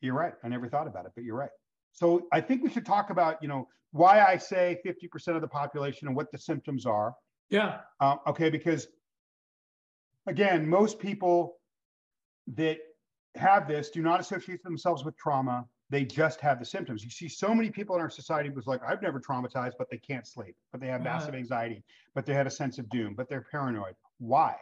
You're 0.00 0.14
right. 0.14 0.34
I 0.42 0.48
never 0.48 0.68
thought 0.68 0.88
about 0.88 1.06
it, 1.06 1.12
but 1.14 1.24
you're 1.24 1.36
right. 1.36 1.50
So 1.92 2.26
I 2.32 2.40
think 2.40 2.62
we 2.62 2.70
should 2.70 2.86
talk 2.86 3.10
about, 3.10 3.36
you 3.42 3.48
know, 3.48 3.68
why 3.92 4.24
I 4.24 4.36
say 4.36 4.78
50% 4.86 5.34
of 5.34 5.40
the 5.40 5.48
population 5.48 6.06
and 6.08 6.16
what 6.16 6.30
the 6.30 6.38
symptoms 6.38 6.86
are. 6.86 7.14
Yeah. 7.48 7.80
Uh, 8.00 8.16
okay, 8.28 8.50
because 8.50 8.86
again, 10.26 10.68
most 10.68 10.98
people 10.98 11.59
that 12.56 12.78
have 13.36 13.68
this 13.68 13.90
do 13.90 14.02
not 14.02 14.20
associate 14.20 14.62
themselves 14.62 15.04
with 15.04 15.16
trauma. 15.16 15.64
They 15.88 16.04
just 16.04 16.40
have 16.40 16.58
the 16.58 16.64
symptoms. 16.64 17.02
You 17.02 17.10
see 17.10 17.28
so 17.28 17.54
many 17.54 17.70
people 17.70 17.96
in 17.96 18.00
our 18.00 18.10
society 18.10 18.48
was 18.48 18.66
like, 18.66 18.80
I've 18.86 19.02
never 19.02 19.20
traumatized, 19.20 19.72
but 19.76 19.90
they 19.90 19.98
can't 19.98 20.26
sleep, 20.26 20.54
but 20.70 20.80
they 20.80 20.86
have 20.86 21.02
massive 21.02 21.30
uh-huh. 21.30 21.38
anxiety, 21.38 21.82
but 22.14 22.26
they 22.26 22.34
have 22.34 22.46
a 22.46 22.50
sense 22.50 22.78
of 22.78 22.88
doom, 22.90 23.14
but 23.14 23.28
they're 23.28 23.46
paranoid. 23.50 23.94
Why? 24.18 24.56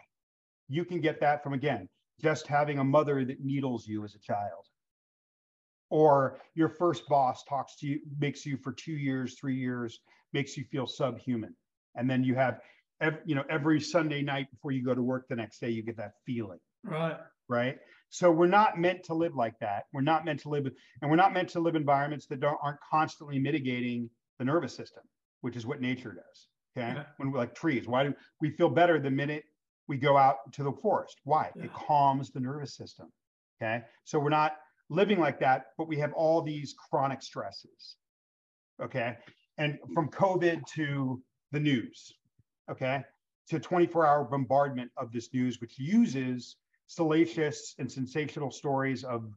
You 0.69 0.85
can 0.85 1.01
get 1.01 1.21
that 1.21 1.43
from 1.43 1.53
again, 1.53 1.89
just 2.21 2.47
having 2.47 2.79
a 2.79 2.85
mother 2.85 3.25
that 3.25 3.45
needles 3.45 3.87
you 3.87 4.05
as 4.05 4.15
a 4.15 4.19
child. 4.19 4.67
Or 5.91 6.39
your 6.55 6.69
first 6.69 7.09
boss 7.09 7.45
talks 7.45 7.77
to 7.77 7.87
you, 7.87 8.01
makes 8.19 8.45
you 8.45 8.57
for 8.59 8.73
two 8.73 8.93
years, 8.93 9.35
three 9.39 9.57
years, 9.57 10.01
makes 10.33 10.57
you 10.57 10.65
feel 10.65 10.87
subhuman. 10.87 11.55
And 11.95 12.09
then 12.09 12.23
you 12.25 12.35
have 12.35 12.61
every, 13.01 13.21
you 13.25 13.35
know, 13.35 13.45
every 13.49 13.81
Sunday 13.81 14.23
night 14.23 14.51
before 14.51 14.73
you 14.73 14.85
go 14.85 14.95
to 14.95 15.03
work 15.03 15.29
the 15.29 15.37
next 15.37 15.61
day, 15.61 15.71
you 15.71 15.83
get 15.83 15.97
that 15.97 16.13
feeling. 16.27 16.59
Right. 16.85 17.17
Right. 17.49 17.79
So 18.11 18.31
we're 18.31 18.47
not 18.47 18.79
meant 18.79 19.05
to 19.05 19.15
live 19.15 19.35
like 19.35 19.59
that. 19.61 19.85
We're 19.93 20.01
not 20.01 20.25
meant 20.25 20.41
to 20.41 20.49
live, 20.49 20.67
and 21.03 21.11
we're 21.11 21.17
not 21.17 21.33
meant 21.33 21.51
to 21.51 21.61
live 21.61 21.77
environments 21.77 22.27
that 22.27 22.41
don't 22.41 22.59
aren't 22.63 22.79
constantly 22.91 23.39
mitigating 23.39 24.11
the 24.39 24.45
nervous 24.45 24.75
system, 24.75 25.03
which 25.41 25.57
is 25.57 25.67
what 25.67 25.81
nature 25.81 26.13
does. 26.13 26.49
Okay. 26.77 26.95
Yeah. 26.95 27.05
When 27.17 27.31
we're 27.31 27.39
like 27.39 27.55
trees, 27.55 27.87
why 27.87 28.05
do 28.05 28.15
we 28.41 28.51
feel 28.51 28.69
better 28.69 28.99
the 28.99 29.11
minute 29.11 29.45
we 29.89 29.97
go 29.97 30.17
out 30.17 30.53
to 30.53 30.63
the 30.63 30.73
forest? 30.73 31.17
Why? 31.25 31.51
Yeah. 31.57 31.65
It 31.65 31.73
calms 31.73 32.31
the 32.31 32.41
nervous 32.41 32.77
system. 32.77 33.13
Okay. 33.61 33.83
So 34.05 34.19
we're 34.19 34.31
not 34.31 34.57
living 34.91 35.19
like 35.19 35.41
that, 35.41 35.67
but 35.77 35.89
we 35.89 35.97
have 35.99 36.13
all 36.13 36.43
these 36.43 36.75
chronic 36.91 37.23
stresses. 37.23 37.97
Okay. 38.83 39.17
And 39.59 39.79
from 39.93 40.09
COVID 40.09 40.65
to 40.75 41.21
the 41.51 41.61
news, 41.61 42.13
okay, 42.71 43.03
to 43.49 43.59
24 43.59 44.07
hour 44.07 44.25
bombardment 44.25 44.91
of 44.97 45.13
this 45.13 45.33
news, 45.35 45.61
which 45.61 45.79
uses 45.79 46.57
salacious 46.89 47.75
and 47.79 47.91
sensational 47.91 48.51
stories 48.51 49.05
of 49.05 49.33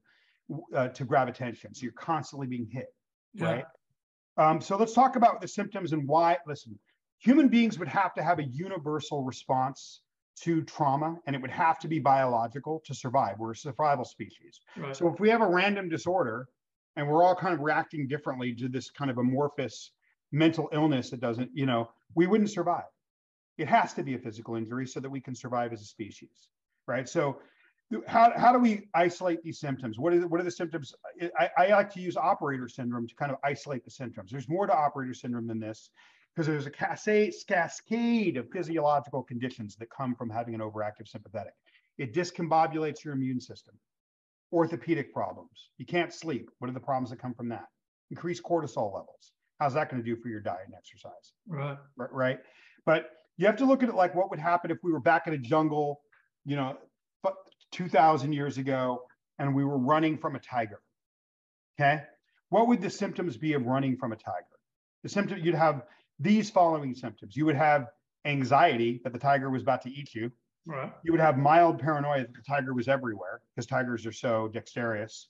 uh, 0.76 0.88
to 0.90 1.06
grab 1.06 1.28
attention. 1.28 1.74
So 1.74 1.84
you're 1.84 1.92
constantly 1.94 2.48
being 2.48 2.66
hit, 2.66 2.88
yeah. 3.34 3.46
right? 3.46 3.66
Um, 4.38 4.60
so 4.60 4.76
let's 4.78 4.94
talk 4.94 5.16
about 5.16 5.40
the 5.40 5.48
symptoms 5.48 5.94
and 5.94 6.08
why. 6.08 6.38
Listen, 6.48 6.78
human 7.20 7.48
beings 7.48 7.78
would 7.78 7.88
have 7.88 8.14
to 8.16 8.24
have 8.24 8.40
a 8.40 8.44
universal 8.44 9.24
response 9.24 10.02
to 10.42 10.64
trauma, 10.64 11.18
and 11.28 11.36
it 11.36 11.42
would 11.42 11.52
have 11.52 11.78
to 11.80 11.88
be 11.88 12.00
biological 12.00 12.82
to 12.86 12.96
survive. 12.96 13.36
We're 13.38 13.52
a 13.52 13.56
survival 13.56 14.06
species. 14.06 14.60
Right. 14.76 14.96
So 14.96 15.08
if 15.08 15.20
we 15.20 15.30
have 15.30 15.42
a 15.42 15.48
random 15.48 15.88
disorder 15.88 16.48
and 16.96 17.08
we're 17.08 17.24
all 17.24 17.36
kind 17.36 17.54
of 17.54 17.60
reacting 17.60 18.08
differently 18.08 18.54
to 18.56 18.68
this 18.68 18.90
kind 18.90 19.12
of 19.12 19.18
amorphous 19.18 19.92
mental 20.32 20.70
illness 20.74 21.10
that 21.12 21.20
doesn't, 21.20 21.50
you 21.54 21.66
know, 21.66 21.90
we 22.16 22.28
wouldn't 22.28 22.50
survive. 22.50 22.90
It 23.58 23.68
has 23.68 23.94
to 23.94 24.04
be 24.04 24.16
a 24.16 24.20
physical 24.20 24.56
injury 24.56 24.88
so 24.88 25.00
that 25.00 25.10
we 25.10 25.22
can 25.22 25.36
survive 25.36 25.74
as 25.74 25.82
a 25.82 25.86
species, 25.86 26.50
right? 26.88 27.08
So 27.08 27.40
how, 28.08 28.32
how 28.38 28.54
do 28.54 28.60
we 28.60 28.88
isolate 28.94 29.44
these 29.44 29.60
symptoms? 29.60 30.00
What, 30.00 30.14
is, 30.14 30.26
what 30.26 30.40
are 30.40 30.44
the 30.44 30.52
symptoms? 30.52 30.94
I, 31.38 31.50
I 31.58 31.68
like 31.68 31.94
to 31.94 32.02
use 32.02 32.16
operator 32.16 32.68
syndrome 32.68 33.08
to 33.08 33.16
kind 33.16 33.32
of 33.32 33.38
isolate 33.44 33.84
the 33.84 33.92
symptoms. 33.92 34.32
There's 34.32 34.48
more 34.48 34.66
to 34.68 34.74
operator 34.74 35.14
syndrome 35.14 35.48
than 35.48 35.60
this 35.60 35.90
because 36.34 36.48
there's 36.48 36.68
a 36.68 36.72
cascade 36.72 38.38
of 38.38 38.50
physiological 38.50 39.24
conditions 39.24 39.76
that 39.76 39.90
come 39.90 40.16
from 40.16 40.30
having 40.30 40.56
an 40.56 40.62
overactive 40.62 41.08
sympathetic. 41.08 41.54
It 41.98 42.14
discombobulates 42.14 43.04
your 43.04 43.14
immune 43.14 43.42
system. 43.42 43.76
Orthopedic 44.54 45.14
problems. 45.14 45.70
You 45.78 45.86
can't 45.86 46.14
sleep. 46.14 46.50
What 46.60 46.70
are 46.70 46.74
the 46.74 46.80
problems 46.80 47.10
that 47.10 47.20
come 47.20 47.34
from 47.34 47.50
that? 47.50 47.66
Increased 48.10 48.44
cortisol 48.44 48.94
levels. 48.94 49.34
How's 49.60 49.74
that 49.74 49.90
going 49.90 50.02
to 50.02 50.10
do 50.10 50.20
for 50.20 50.30
your 50.30 50.40
diet 50.40 50.62
and 50.66 50.76
exercise? 50.76 51.34
Right. 51.48 51.78
Right. 51.96 52.40
But 52.86 53.10
you 53.38 53.46
have 53.46 53.58
to 53.58 53.66
look 53.66 53.84
at 53.84 53.90
it 53.90 53.96
like 53.96 54.16
what 54.16 54.30
would 54.30 54.40
happen 54.40 54.72
if 54.72 54.78
we 54.84 54.92
were 54.92 55.00
back 55.00 55.28
in 55.28 55.34
a 55.34 55.38
jungle, 55.38 56.02
you 56.46 56.56
know, 56.56 56.78
2,000 57.72 58.34
years 58.34 58.58
ago, 58.58 59.04
and 59.40 59.56
we 59.56 59.64
were 59.64 59.78
running 59.78 60.18
from 60.18 60.36
a 60.36 60.40
tiger. 60.40 60.82
Okay. 61.80 62.04
What 62.50 62.68
would 62.68 62.82
the 62.82 62.90
symptoms 62.90 63.38
be 63.38 63.54
of 63.54 63.66
running 63.66 63.96
from 63.96 64.12
a 64.12 64.18
tiger? 64.18 64.46
The 65.04 65.10
symptom 65.10 65.40
you'd 65.40 65.56
have 65.56 65.84
these 66.20 66.50
following 66.50 66.94
symptoms. 66.94 67.36
You 67.36 67.46
would 67.46 67.56
have 67.56 67.88
anxiety 68.26 69.00
that 69.04 69.14
the 69.14 69.20
tiger 69.20 69.50
was 69.50 69.62
about 69.62 69.82
to 69.84 69.90
eat 69.90 70.14
you. 70.14 70.32
Right. 70.68 70.92
You 71.04 71.12
would 71.12 71.22
have 71.22 71.38
mild 71.38 71.80
paranoia 71.80 72.22
that 72.22 72.34
the 72.34 72.44
tiger 72.48 72.74
was 72.74 72.88
everywhere 72.88 73.42
because 73.56 73.66
tigers 73.66 74.06
are 74.06 74.12
so 74.12 74.48
dexterous. 74.50 75.30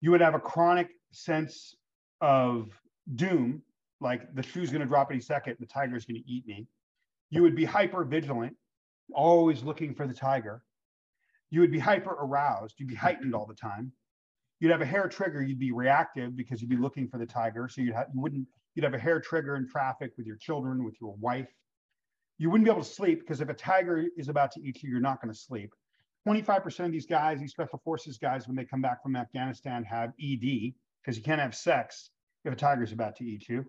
You 0.00 0.10
would 0.10 0.20
have 0.20 0.34
a 0.34 0.40
chronic 0.40 0.88
sense 1.12 1.74
of 2.20 2.68
doom, 3.14 3.62
like 4.00 4.34
the 4.34 4.42
shoe's 4.42 4.70
going 4.70 4.82
to 4.82 4.86
drop 4.86 5.10
any 5.10 5.20
second, 5.20 5.56
the 5.60 5.66
tiger's 5.66 6.04
going 6.04 6.20
to 6.22 6.30
eat 6.30 6.46
me. 6.46 6.66
You 7.30 7.42
would 7.42 7.56
be 7.56 7.64
hyper 7.64 8.04
vigilant, 8.04 8.56
always 9.12 9.62
looking 9.62 9.94
for 9.94 10.06
the 10.06 10.14
tiger. 10.14 10.62
You 11.50 11.60
would 11.60 11.72
be 11.72 11.78
hyper 11.78 12.10
aroused. 12.10 12.76
You'd 12.78 12.88
be 12.88 12.94
heightened 12.94 13.34
all 13.34 13.46
the 13.46 13.54
time. 13.54 13.92
You'd 14.60 14.72
have 14.72 14.80
a 14.80 14.86
hair 14.86 15.08
trigger. 15.08 15.42
You'd 15.42 15.58
be 15.58 15.72
reactive 15.72 16.36
because 16.36 16.60
you'd 16.60 16.70
be 16.70 16.76
looking 16.76 17.08
for 17.08 17.18
the 17.18 17.26
tiger. 17.26 17.68
So 17.68 17.80
you'd 17.80 17.94
have, 17.94 18.06
you 18.14 18.20
wouldn't 18.20 18.46
you'd 18.74 18.84
have 18.84 18.94
a 18.94 18.98
hair 18.98 19.20
trigger 19.20 19.56
in 19.56 19.68
traffic 19.68 20.12
with 20.16 20.26
your 20.26 20.36
children, 20.36 20.84
with 20.84 21.00
your 21.00 21.14
wife. 21.16 21.48
You 22.38 22.50
wouldn't 22.50 22.64
be 22.64 22.70
able 22.70 22.82
to 22.82 22.88
sleep 22.88 23.20
because 23.20 23.40
if 23.40 23.48
a 23.48 23.54
tiger 23.54 24.04
is 24.16 24.28
about 24.28 24.52
to 24.52 24.60
eat 24.62 24.82
you, 24.82 24.90
you're 24.90 25.00
not 25.00 25.20
going 25.20 25.32
to 25.32 25.38
sleep. 25.38 25.72
25% 26.26 26.86
of 26.86 26.92
these 26.92 27.06
guys, 27.06 27.38
these 27.38 27.52
special 27.52 27.80
forces 27.84 28.18
guys, 28.18 28.48
when 28.48 28.56
they 28.56 28.64
come 28.64 28.80
back 28.80 29.02
from 29.02 29.14
Afghanistan, 29.14 29.84
have 29.84 30.10
ED 30.20 30.72
because 31.02 31.16
you 31.16 31.22
can't 31.22 31.40
have 31.40 31.54
sex 31.54 32.10
if 32.44 32.52
a 32.52 32.56
tiger's 32.56 32.92
about 32.92 33.16
to 33.16 33.24
eat 33.24 33.48
you. 33.48 33.64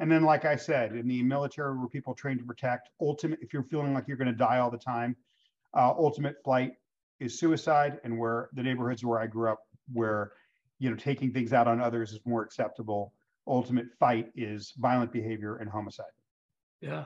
And 0.00 0.10
then, 0.10 0.24
like 0.24 0.44
I 0.44 0.56
said, 0.56 0.92
in 0.92 1.06
the 1.06 1.22
military 1.22 1.76
where 1.76 1.88
people 1.88 2.14
train 2.14 2.38
to 2.38 2.44
protect, 2.44 2.90
ultimate, 3.00 3.38
if 3.40 3.52
you're 3.52 3.62
feeling 3.62 3.94
like 3.94 4.08
you're 4.08 4.16
going 4.16 4.26
to 4.26 4.36
die 4.36 4.58
all 4.58 4.70
the 4.70 4.78
time, 4.78 5.14
uh, 5.76 5.90
ultimate 5.96 6.36
flight 6.42 6.72
is 7.20 7.38
suicide. 7.38 8.00
And 8.02 8.18
where 8.18 8.48
the 8.54 8.62
neighborhoods 8.62 9.04
where 9.04 9.20
I 9.20 9.26
grew 9.26 9.50
up, 9.50 9.60
where 9.92 10.32
you 10.80 10.90
know 10.90 10.96
taking 10.96 11.32
things 11.32 11.52
out 11.52 11.68
on 11.68 11.80
others 11.80 12.12
is 12.12 12.20
more 12.24 12.42
acceptable, 12.42 13.12
ultimate 13.46 13.86
fight 13.98 14.32
is 14.34 14.72
violent 14.78 15.12
behavior 15.12 15.56
and 15.56 15.70
homicide. 15.70 16.06
Yeah. 16.80 17.04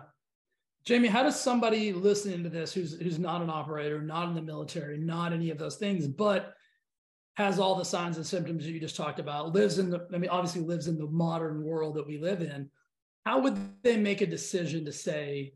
Jamie, 0.85 1.09
how 1.09 1.22
does 1.22 1.38
somebody 1.38 1.92
listening 1.92 2.42
to 2.44 2.48
this 2.48 2.72
who's 2.72 2.98
who's 2.98 3.18
not 3.18 3.42
an 3.42 3.51
operator, 3.51 4.01
not 4.01 4.29
in 4.29 4.35
the 4.35 4.40
military, 4.40 4.96
not 4.96 5.35
any 5.35 5.51
of 5.51 5.59
those 5.59 5.77
things, 5.77 6.09
but 6.09 6.55
has 7.38 7.61
all 7.61 7.77
the 7.77 7.85
signs 7.85 8.16
and 8.16 8.27
symptoms 8.27 8.64
that 8.64 8.72
you 8.72 8.81
just 8.81 8.96
talked 8.96 9.20
about, 9.20 9.53
lives 9.53 9.79
in 9.79 9.90
the, 9.90 10.05
I 10.12 10.18
mean, 10.18 10.29
obviously 10.29 10.61
lives 10.61 10.88
in 10.88 10.98
the 10.98 11.07
modern 11.07 11.62
world 11.62 11.94
that 11.94 12.05
we 12.05 12.18
live 12.18 12.40
in. 12.40 12.68
How 13.29 13.38
would 13.41 13.59
they 13.83 13.99
make 13.99 14.23
a 14.23 14.27
decision 14.27 14.87
to 14.87 14.93
say, 14.93 15.53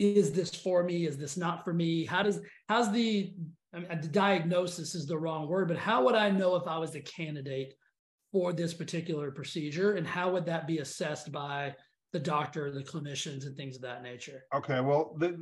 is 0.00 0.32
this 0.32 0.52
for 0.52 0.82
me? 0.82 1.06
Is 1.06 1.16
this 1.16 1.36
not 1.36 1.64
for 1.64 1.72
me? 1.72 2.04
How 2.04 2.24
does, 2.24 2.40
how's 2.68 2.90
the, 2.90 3.32
I 3.72 3.78
mean, 3.78 4.00
the 4.02 4.08
diagnosis 4.08 4.96
is 4.96 5.06
the 5.06 5.16
wrong 5.16 5.46
word, 5.46 5.68
but 5.68 5.76
how 5.76 6.04
would 6.04 6.16
I 6.16 6.28
know 6.28 6.56
if 6.56 6.66
I 6.66 6.76
was 6.76 6.96
a 6.96 7.00
candidate 7.02 7.74
for 8.32 8.52
this 8.52 8.74
particular 8.74 9.30
procedure? 9.30 9.92
And 9.92 10.04
how 10.04 10.32
would 10.32 10.44
that 10.46 10.66
be 10.66 10.78
assessed 10.78 11.30
by 11.30 11.76
the 12.12 12.18
doctor, 12.18 12.72
the 12.72 12.82
clinicians, 12.82 13.46
and 13.46 13.56
things 13.56 13.76
of 13.76 13.82
that 13.82 14.02
nature? 14.02 14.42
Okay. 14.52 14.80
Well, 14.80 15.14
the, 15.18 15.38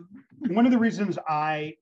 one 0.49 0.67
of 0.67 0.73
the 0.73 0.79
reasons 0.79 1.19
I 1.27 1.73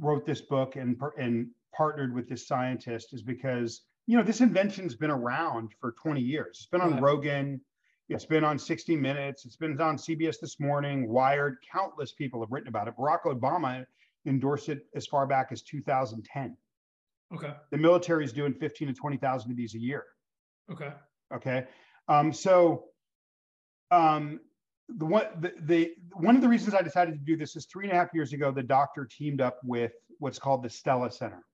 wrote 0.00 0.24
this 0.24 0.40
book 0.40 0.76
and, 0.76 0.98
and 1.18 1.48
partnered 1.76 2.14
with 2.14 2.30
this 2.30 2.48
scientist 2.48 3.12
is 3.12 3.20
because 3.20 3.82
you 4.06 4.16
know 4.16 4.22
this 4.22 4.40
invention's 4.40 4.94
been 4.94 5.10
around 5.10 5.72
for 5.78 5.92
20 6.02 6.18
years. 6.18 6.60
It's 6.60 6.66
been 6.66 6.80
on 6.80 6.92
right. 6.92 7.02
Rogan, 7.02 7.60
it's 8.08 8.24
been 8.24 8.44
on 8.44 8.58
60 8.58 8.96
Minutes, 8.96 9.44
it's 9.44 9.56
been 9.56 9.78
on 9.80 9.96
CBS 9.96 10.40
this 10.40 10.58
morning, 10.58 11.08
Wired. 11.08 11.56
Countless 11.70 12.12
people 12.12 12.40
have 12.40 12.50
written 12.50 12.68
about 12.68 12.88
it. 12.88 12.94
Barack 12.96 13.24
Obama 13.26 13.84
endorsed 14.26 14.68
it 14.68 14.86
as 14.94 15.06
far 15.06 15.26
back 15.26 15.48
as 15.50 15.62
2010. 15.62 16.56
Okay. 17.34 17.52
The 17.70 17.76
military 17.76 18.24
is 18.24 18.32
doing 18.32 18.54
15 18.54 18.88
to 18.88 18.94
20,000 18.94 19.50
of 19.50 19.56
these 19.56 19.74
a 19.74 19.78
year. 19.78 20.04
Okay. 20.72 20.92
Okay. 21.34 21.66
Um, 22.08 22.32
so 22.32 22.84
um, 23.90 24.40
the 24.88 25.04
one 25.04 25.26
the, 25.40 25.52
the 25.60 25.94
one 26.14 26.34
of 26.34 26.40
the 26.40 26.48
reasons 26.48 26.74
I 26.74 26.80
decided 26.80 27.12
to 27.12 27.24
do 27.24 27.36
this 27.36 27.56
is 27.56 27.66
three 27.66 27.84
and 27.84 27.92
a 27.92 27.96
half 27.96 28.14
years 28.14 28.32
ago, 28.32 28.50
the 28.50 28.62
doctor 28.62 29.04
teamed 29.04 29.42
up 29.42 29.58
with 29.62 29.92
what's 30.18 30.38
called 30.38 30.62
the 30.62 30.70
Stella 30.70 31.10
Center 31.10 31.44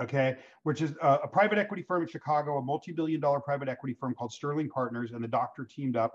okay, 0.00 0.36
which 0.62 0.82
is 0.82 0.92
a, 1.02 1.20
a, 1.24 1.28
private 1.28 1.58
equity 1.58 1.82
firm 1.82 2.02
in 2.02 2.08
Chicago, 2.08 2.58
a 2.58 2.62
multi-billion 2.62 3.20
dollar 3.20 3.40
private 3.40 3.68
equity 3.68 3.94
firm 3.94 4.14
called 4.14 4.32
Sterling 4.32 4.68
Partners, 4.68 5.12
and 5.12 5.22
the 5.22 5.28
doctor 5.28 5.64
teamed 5.64 5.96
up, 5.96 6.14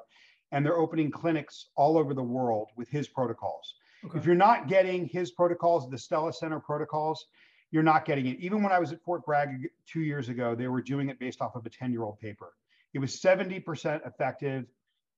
and 0.51 0.65
they're 0.65 0.77
opening 0.77 1.11
clinics 1.11 1.67
all 1.75 1.97
over 1.97 2.13
the 2.13 2.23
world 2.23 2.69
with 2.75 2.89
his 2.89 3.07
protocols. 3.07 3.75
Okay. 4.05 4.17
If 4.17 4.25
you're 4.25 4.35
not 4.35 4.67
getting 4.67 5.07
his 5.07 5.31
protocols, 5.31 5.89
the 5.89 5.97
Stella 5.97 6.33
Center 6.33 6.59
protocols, 6.59 7.25
you're 7.71 7.83
not 7.83 8.05
getting 8.05 8.27
it. 8.27 8.39
Even 8.39 8.63
when 8.63 8.71
I 8.71 8.79
was 8.79 8.91
at 8.91 9.01
Fort 9.03 9.25
Bragg 9.25 9.49
two 9.85 10.01
years 10.01 10.29
ago, 10.29 10.55
they 10.55 10.67
were 10.67 10.81
doing 10.81 11.09
it 11.09 11.19
based 11.19 11.41
off 11.41 11.55
of 11.55 11.65
a 11.65 11.69
10-year-old 11.69 12.19
paper. 12.19 12.53
It 12.93 12.99
was 12.99 13.19
70% 13.19 14.07
effective 14.07 14.65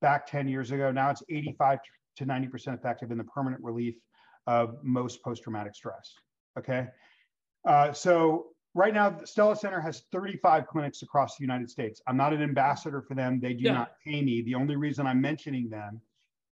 back 0.01 0.25
10 0.25 0.47
years 0.47 0.71
ago. 0.71 0.91
Now 0.91 1.11
it's 1.11 1.23
85 1.29 1.79
to 2.17 2.25
90% 2.25 2.73
effective 2.73 3.11
in 3.11 3.17
the 3.17 3.23
permanent 3.23 3.63
relief 3.63 3.95
of 4.47 4.77
most 4.81 5.21
post-traumatic 5.23 5.75
stress. 5.75 6.13
Okay. 6.57 6.87
Uh, 7.65 7.91
so 7.93 8.47
right 8.73 8.93
now, 8.93 9.17
Stella 9.25 9.55
Center 9.55 9.79
has 9.79 10.03
35 10.11 10.67
clinics 10.67 11.01
across 11.01 11.37
the 11.37 11.43
United 11.43 11.69
States. 11.69 12.01
I'm 12.07 12.17
not 12.17 12.33
an 12.33 12.41
ambassador 12.41 13.01
for 13.01 13.15
them. 13.15 13.39
They 13.39 13.53
do 13.53 13.65
yeah. 13.65 13.73
not 13.73 13.91
pay 14.05 14.21
me. 14.21 14.41
The 14.41 14.55
only 14.55 14.75
reason 14.75 15.07
I'm 15.07 15.21
mentioning 15.21 15.69
them 15.69 16.01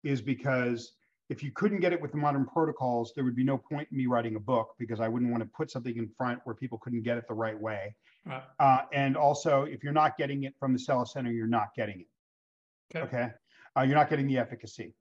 is 0.04 0.20
because 0.20 0.92
if 1.28 1.42
you 1.42 1.50
couldn't 1.52 1.80
get 1.80 1.92
it 1.92 2.00
with 2.00 2.12
the 2.12 2.16
modern 2.16 2.46
protocols, 2.46 3.12
there 3.14 3.24
would 3.24 3.36
be 3.36 3.44
no 3.44 3.58
point 3.58 3.88
in 3.90 3.98
me 3.98 4.06
writing 4.06 4.36
a 4.36 4.40
book 4.40 4.74
because 4.78 4.98
I 4.98 5.08
wouldn't 5.08 5.30
want 5.30 5.42
to 5.42 5.48
put 5.54 5.70
something 5.70 5.96
in 5.96 6.08
front 6.16 6.40
where 6.44 6.54
people 6.54 6.78
couldn't 6.78 7.02
get 7.02 7.18
it 7.18 7.28
the 7.28 7.34
right 7.34 7.58
way. 7.58 7.94
Right. 8.24 8.42
Uh, 8.58 8.80
and 8.92 9.16
also, 9.16 9.62
if 9.62 9.84
you're 9.84 9.92
not 9.92 10.16
getting 10.16 10.44
it 10.44 10.54
from 10.58 10.72
the 10.72 10.78
Stella 10.78 11.06
Center, 11.06 11.30
you're 11.30 11.46
not 11.46 11.74
getting 11.76 12.00
it. 12.00 12.96
Okay. 12.96 13.04
okay? 13.06 13.32
Uh, 13.76 13.82
you're 13.82 13.96
not 13.96 14.08
getting 14.08 14.26
the 14.26 14.38
efficacy. 14.38 14.94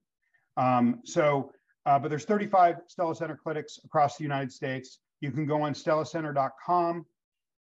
Um, 0.58 1.02
so, 1.06 1.52
uh, 1.86 1.98
but 1.98 2.10
there's 2.10 2.26
35 2.26 2.78
Stella 2.88 3.16
Center 3.16 3.40
clinics 3.42 3.80
across 3.86 4.18
the 4.18 4.24
United 4.24 4.52
States. 4.52 5.00
You 5.22 5.32
can 5.32 5.46
go 5.46 5.64
on 5.64 5.74
stellacenter.com 5.74 7.06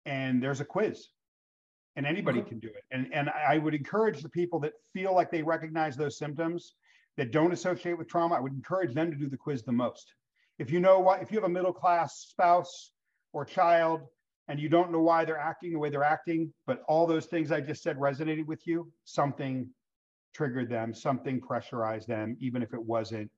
and 0.05 0.43
there's 0.43 0.61
a 0.61 0.65
quiz 0.65 1.07
and 1.95 2.05
anybody 2.05 2.41
can 2.41 2.59
do 2.59 2.67
it. 2.67 2.83
And, 2.91 3.07
and 3.13 3.29
I 3.29 3.57
would 3.57 3.73
encourage 3.73 4.21
the 4.21 4.29
people 4.29 4.59
that 4.61 4.73
feel 4.93 5.15
like 5.15 5.31
they 5.31 5.41
recognize 5.41 5.95
those 5.95 6.17
symptoms 6.17 6.73
that 7.17 7.31
don't 7.31 7.53
associate 7.53 7.97
with 7.97 8.09
trauma, 8.09 8.35
I 8.35 8.41
would 8.41 8.53
encourage 8.53 8.93
them 8.93 9.09
to 9.11 9.17
do 9.17 9.29
the 9.29 9.37
quiz 9.37 9.63
the 9.63 9.71
most. 9.71 10.13
If 10.59 10.69
you 10.71 10.79
know 10.79 10.99
what, 10.99 11.21
if 11.21 11.31
you 11.31 11.37
have 11.37 11.45
a 11.45 11.53
middle 11.53 11.71
class 11.73 12.25
spouse 12.29 12.91
or 13.31 13.45
child 13.45 14.01
and 14.49 14.59
you 14.59 14.67
don't 14.67 14.91
know 14.91 15.01
why 15.01 15.23
they're 15.23 15.37
acting 15.37 15.71
the 15.71 15.79
way 15.79 15.89
they're 15.89 16.03
acting, 16.03 16.53
but 16.67 16.83
all 16.87 17.07
those 17.07 17.25
things 17.27 17.51
I 17.51 17.61
just 17.61 17.81
said 17.81 17.97
resonated 17.97 18.45
with 18.45 18.67
you, 18.67 18.91
something 19.05 19.67
triggered 20.33 20.69
them, 20.69 20.93
something 20.93 21.39
pressurized 21.39 22.09
them, 22.09 22.35
even 22.41 22.61
if 22.61 22.73
it 22.73 22.83
wasn't 22.83 23.31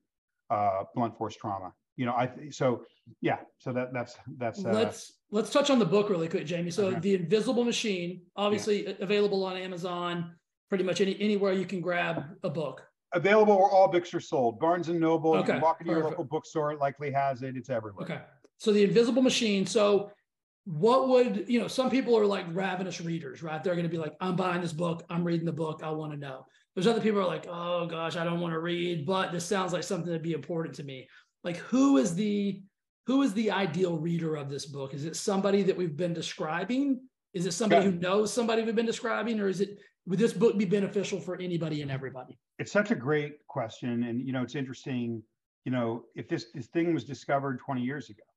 uh, 0.49 0.83
blunt 0.95 1.15
force 1.15 1.35
trauma 1.35 1.71
you 1.97 2.05
know, 2.05 2.13
I 2.13 2.29
so 2.51 2.83
yeah, 3.21 3.39
so 3.57 3.73
that 3.73 3.91
that's 3.91 4.15
that's. 4.37 4.63
Uh, 4.63 4.71
let's 4.71 5.13
let's 5.31 5.49
touch 5.49 5.69
on 5.69 5.79
the 5.79 5.85
book 5.85 6.09
really 6.09 6.29
quick, 6.29 6.45
Jamie. 6.45 6.71
So 6.71 6.87
okay. 6.87 6.99
the 6.99 7.15
Invisible 7.15 7.63
Machine, 7.63 8.21
obviously 8.35 8.87
yeah. 8.87 8.93
available 9.01 9.43
on 9.43 9.57
Amazon, 9.57 10.35
pretty 10.69 10.83
much 10.83 11.01
any 11.01 11.19
anywhere 11.19 11.53
you 11.53 11.65
can 11.65 11.81
grab 11.81 12.23
a 12.43 12.49
book. 12.49 12.83
Available 13.13 13.57
where 13.57 13.69
all 13.69 13.87
books 13.89 14.13
are 14.13 14.19
sold. 14.19 14.59
Barnes 14.59 14.89
and 14.89 14.99
Noble. 14.99 15.31
Okay. 15.31 15.39
You 15.39 15.53
can 15.53 15.61
walk 15.61 15.81
into 15.81 15.93
your 15.93 16.03
local 16.03 16.23
bookstore. 16.23 16.71
It 16.71 16.79
likely 16.79 17.11
has 17.11 17.41
it. 17.41 17.57
It's 17.57 17.69
everywhere. 17.69 18.05
Okay. 18.05 18.21
So 18.57 18.71
the 18.71 18.83
Invisible 18.83 19.23
Machine. 19.23 19.65
So 19.65 20.11
what 20.65 21.09
would 21.09 21.45
you 21.47 21.59
know? 21.59 21.67
Some 21.67 21.89
people 21.89 22.17
are 22.17 22.25
like 22.25 22.45
ravenous 22.51 23.01
readers, 23.01 23.41
right? 23.41 23.63
They're 23.63 23.75
going 23.75 23.85
to 23.85 23.89
be 23.89 23.97
like, 23.97 24.13
I'm 24.21 24.35
buying 24.35 24.61
this 24.61 24.73
book. 24.73 25.03
I'm 25.09 25.23
reading 25.23 25.45
the 25.45 25.53
book. 25.53 25.81
I 25.83 25.89
want 25.89 26.11
to 26.11 26.17
know. 26.17 26.45
There's 26.75 26.85
other 26.85 27.01
people 27.01 27.19
are 27.19 27.25
like, 27.25 27.47
oh 27.49 27.87
gosh, 27.87 28.17
I 28.17 28.23
don't 28.23 28.39
want 28.39 28.53
to 28.53 28.59
read, 28.59 29.03
but 29.03 29.31
this 29.31 29.45
sounds 29.45 29.73
like 29.73 29.81
something 29.81 30.05
that'd 30.05 30.21
be 30.21 30.33
important 30.33 30.75
to 30.75 30.83
me 30.83 31.07
like 31.47 31.57
who 31.57 31.97
is 31.97 32.13
the 32.13 32.61
who 33.05 33.21
is 33.21 33.33
the 33.33 33.49
ideal 33.49 33.97
reader 33.97 34.35
of 34.35 34.49
this 34.49 34.65
book? 34.65 34.93
Is 34.93 35.05
it 35.05 35.15
somebody 35.15 35.63
that 35.63 35.77
we've 35.77 35.95
been 35.95 36.13
describing? 36.13 36.99
Is 37.33 37.45
it 37.45 37.53
somebody 37.53 37.85
yeah. 37.85 37.91
who 37.91 37.97
knows 37.97 38.33
somebody 38.33 38.63
we've 38.63 38.75
been 38.75 38.85
describing, 38.85 39.39
or 39.39 39.47
is 39.47 39.61
it 39.61 39.79
would 40.05 40.19
this 40.19 40.33
book 40.33 40.57
be 40.57 40.65
beneficial 40.65 41.21
for 41.21 41.39
anybody 41.39 41.81
and 41.81 41.89
everybody? 41.89 42.37
It's 42.59 42.71
such 42.71 42.91
a 42.91 42.95
great 42.95 43.47
question, 43.47 44.03
and 44.03 44.27
you 44.27 44.33
know, 44.33 44.43
it's 44.43 44.55
interesting. 44.55 45.23
You 45.63 45.71
know, 45.71 46.03
if 46.15 46.27
this 46.27 46.47
this 46.53 46.67
thing 46.67 46.93
was 46.93 47.05
discovered 47.05 47.59
20 47.59 47.81
years 47.81 48.09
ago, 48.09 48.27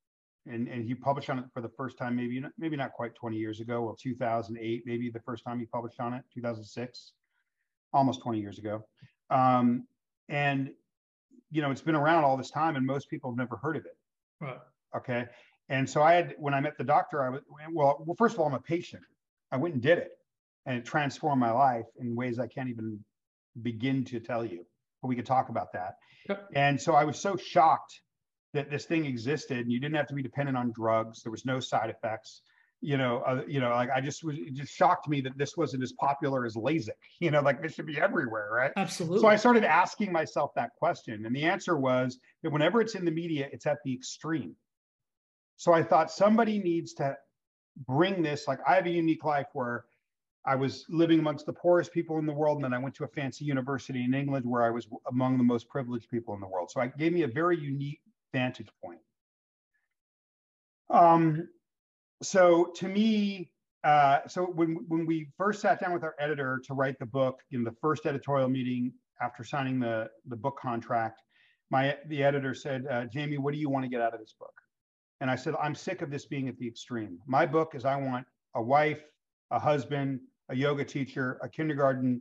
and 0.47 0.69
and 0.69 0.85
he 0.85 0.95
published 0.95 1.31
on 1.31 1.41
it 1.41 1.47
for 1.53 1.63
the 1.63 1.73
first 1.77 1.99
time, 1.99 2.15
maybe 2.15 2.41
maybe 2.57 2.77
not 2.77 2.93
quite 2.93 3.17
20 3.17 3.37
years 3.37 3.59
ago, 3.59 3.83
well, 3.83 3.97
2008, 4.01 4.85
maybe 4.87 5.11
the 5.11 5.21
first 5.21 5.43
time 5.45 5.59
he 5.59 5.67
published 5.67 5.99
on 5.99 6.15
it, 6.15 6.23
2006, 6.33 7.13
almost 7.93 8.23
20 8.23 8.39
years 8.39 8.59
ago. 8.59 8.85
Um, 9.31 9.89
and 10.29 10.71
you 11.51 11.63
know, 11.63 11.71
it's 11.71 11.83
been 11.83 11.95
around 11.95 12.25
all 12.25 12.37
this 12.37 12.51
time 12.51 12.77
and 12.77 12.87
most 12.87 13.09
people 13.09 13.31
have 13.31 13.39
never 13.39 13.57
heard 13.57 13.77
of 13.77 13.85
it. 13.85 13.97
Right. 14.41 14.59
Okay. 14.97 15.27
And 15.69 15.89
so 15.89 16.03
I 16.03 16.15
had, 16.15 16.35
when 16.39 16.55
I 16.55 16.61
met 16.61 16.77
the 16.79 16.85
doctor, 16.85 17.23
I 17.23 17.29
was, 17.29 17.43
well, 17.73 18.03
well, 18.05 18.17
first 18.19 18.35
of 18.35 18.41
all, 18.41 18.47
I'm 18.47 18.55
a 18.55 18.61
patient. 18.61 19.03
I 19.53 19.57
went 19.57 19.75
and 19.75 19.83
did 19.83 19.99
it 19.99 20.11
and 20.67 20.77
it 20.77 20.85
transformed 20.85 21.41
my 21.41 21.53
life 21.53 21.87
in 21.99 22.15
ways 22.15 22.39
I 22.39 22.47
can't 22.47 22.69
even 22.69 22.99
begin 23.63 24.05
to 24.07 24.21
tell 24.21 24.45
you, 24.45 24.65
but 25.03 25.09
we 25.09 25.17
could 25.17 25.27
talk 25.27 25.49
about 25.49 25.73
that. 25.73 25.95
Yep. 26.29 26.51
And 26.55 26.81
so 26.81 26.95
I 26.95 27.05
was 27.05 27.19
so 27.19 27.37
shocked 27.37 28.01
that 28.53 28.71
this 28.71 28.85
thing 28.85 29.07
existed 29.07 29.59
and 29.59 29.71
you 29.71 29.81
didn't 29.81 29.97
have 29.97 30.09
to 30.09 30.15
be 30.15 30.23
dependent 30.23 30.57
on 30.57 30.73
drugs. 30.73 31.23
There 31.23 31.31
was 31.31 31.45
no 31.45 31.61
side 31.61 31.91
effects. 31.91 32.43
You 32.81 32.97
know, 32.97 33.23
uh, 33.27 33.43
you 33.47 33.61
know, 33.61 33.71
like 33.71 33.91
I 33.95 34.01
just 34.01 34.25
was, 34.25 34.37
it 34.39 34.55
just 34.55 34.73
shocked 34.73 35.09
me 35.09 35.21
that 35.23 35.37
this 35.37 35.57
wasn't 35.57 35.83
as 35.83 35.93
popular 35.93 36.47
as 36.47 36.57
LASIK. 36.57 36.91
You 37.21 37.31
know, 37.31 37.43
like 37.43 37.63
this 37.63 37.75
should 37.75 37.87
be 37.87 38.01
everywhere, 38.01 38.49
right? 38.53 38.73
Absolutely. 38.77 39.21
So 39.21 39.27
I 39.27 39.37
started 39.37 39.65
asking 39.65 40.11
myself 40.11 40.53
that 40.57 40.71
question, 40.79 41.27
and 41.27 41.37
the 41.37 41.45
answer 41.45 41.77
was 41.77 42.19
that 42.43 42.51
whenever 42.51 42.81
it's 42.81 42.95
in 42.95 43.05
the 43.05 43.11
media, 43.11 43.49
it's 43.53 43.67
at 43.67 43.79
the 43.85 43.93
extreme. 43.93 44.57
So 45.57 45.75
I 45.75 45.83
thought 45.83 46.11
somebody 46.11 46.59
needs 46.59 46.95
to 46.95 47.15
bring 47.87 48.23
this. 48.23 48.49
Like 48.49 48.61
I 48.67 48.77
have 48.77 48.87
a 48.87 48.91
unique 48.91 49.25
life 49.25 49.49
where 49.53 49.85
I 50.47 50.57
was 50.57 50.87
living 50.89 51.19
amongst 51.19 51.45
the 51.45 51.53
poorest 51.53 51.93
people 51.93 52.19
in 52.19 52.25
the 52.25 52.33
world, 52.33 52.57
and 52.57 52.65
then 52.65 52.73
I 52.73 52.79
went 52.79 52.95
to 52.97 53.05
a 53.05 53.09
fancy 53.09 53.45
university 53.45 54.03
in 54.03 54.15
England 54.15 54.47
where 54.47 54.63
I 54.63 54.71
was 54.71 54.89
among 55.11 55.37
the 55.37 55.45
most 55.45 55.69
privileged 55.69 56.09
people 56.09 56.33
in 56.35 56.41
the 56.41 56.49
world. 56.49 56.71
So 56.71 56.81
it 56.81 56.97
gave 56.97 57.13
me 57.13 57.23
a 57.23 57.29
very 57.29 57.59
unique 57.59 58.01
vantage 58.33 58.69
point. 58.83 59.01
Um, 60.89 61.49
so 62.23 62.73
to 62.77 62.89
me, 62.89 63.51
uh, 63.85 64.21
so 64.29 64.45
when 64.45 64.85
when 64.89 65.07
we 65.07 65.29
first 65.37 65.61
sat 65.61 65.81
down 65.81 65.93
with 65.93 66.05
our 66.05 66.15
editor 66.19 66.61
to 66.67 66.75
write 66.75 66.99
the 66.99 67.07
book, 67.07 67.41
in 67.51 67.65
the 67.65 67.73
first 67.81 68.07
editorial 68.07 68.49
meeting 68.49 68.93
after 69.21 69.45
signing 69.45 69.81
the 69.81 70.09
the 70.27 70.37
book 70.37 70.59
contract, 70.61 71.23
my 71.71 71.97
the 72.09 72.23
editor 72.23 72.55
said, 72.55 72.87
uh, 72.91 73.07
"Jamie, 73.07 73.39
what 73.39 73.55
do 73.55 73.61
you 73.61 73.71
want 73.71 73.85
to 73.85 73.89
get 73.89 74.01
out 74.01 74.13
of 74.13 74.21
this 74.21 74.35
book?" 74.39 74.53
And 75.21 75.31
I 75.31 75.37
said, 75.37 75.55
"I'm 75.61 75.75
sick 75.75 76.03
of 76.03 76.11
this 76.11 76.27
being 76.27 76.49
at 76.49 76.59
the 76.59 76.67
extreme. 76.67 77.19
My 77.27 77.47
book 77.47 77.75
is 77.75 77.85
I 77.85 77.97
want 77.97 78.27
a 78.55 78.63
wife, 78.63 79.03
a 79.51 79.59
husband, 79.59 80.21
a 80.51 80.57
yoga 80.57 80.85
teacher, 80.85 81.39
a 81.43 81.49
kindergarten 81.49 82.21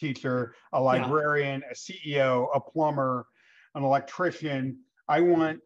teacher, 0.00 0.54
a 0.72 0.80
librarian, 0.80 1.62
yeah. 1.62 1.70
a 1.70 1.74
CEO, 1.74 2.48
a 2.54 2.60
plumber, 2.60 3.26
an 3.74 3.84
electrician. 3.84 4.78
I 5.08 5.20
want 5.20 5.60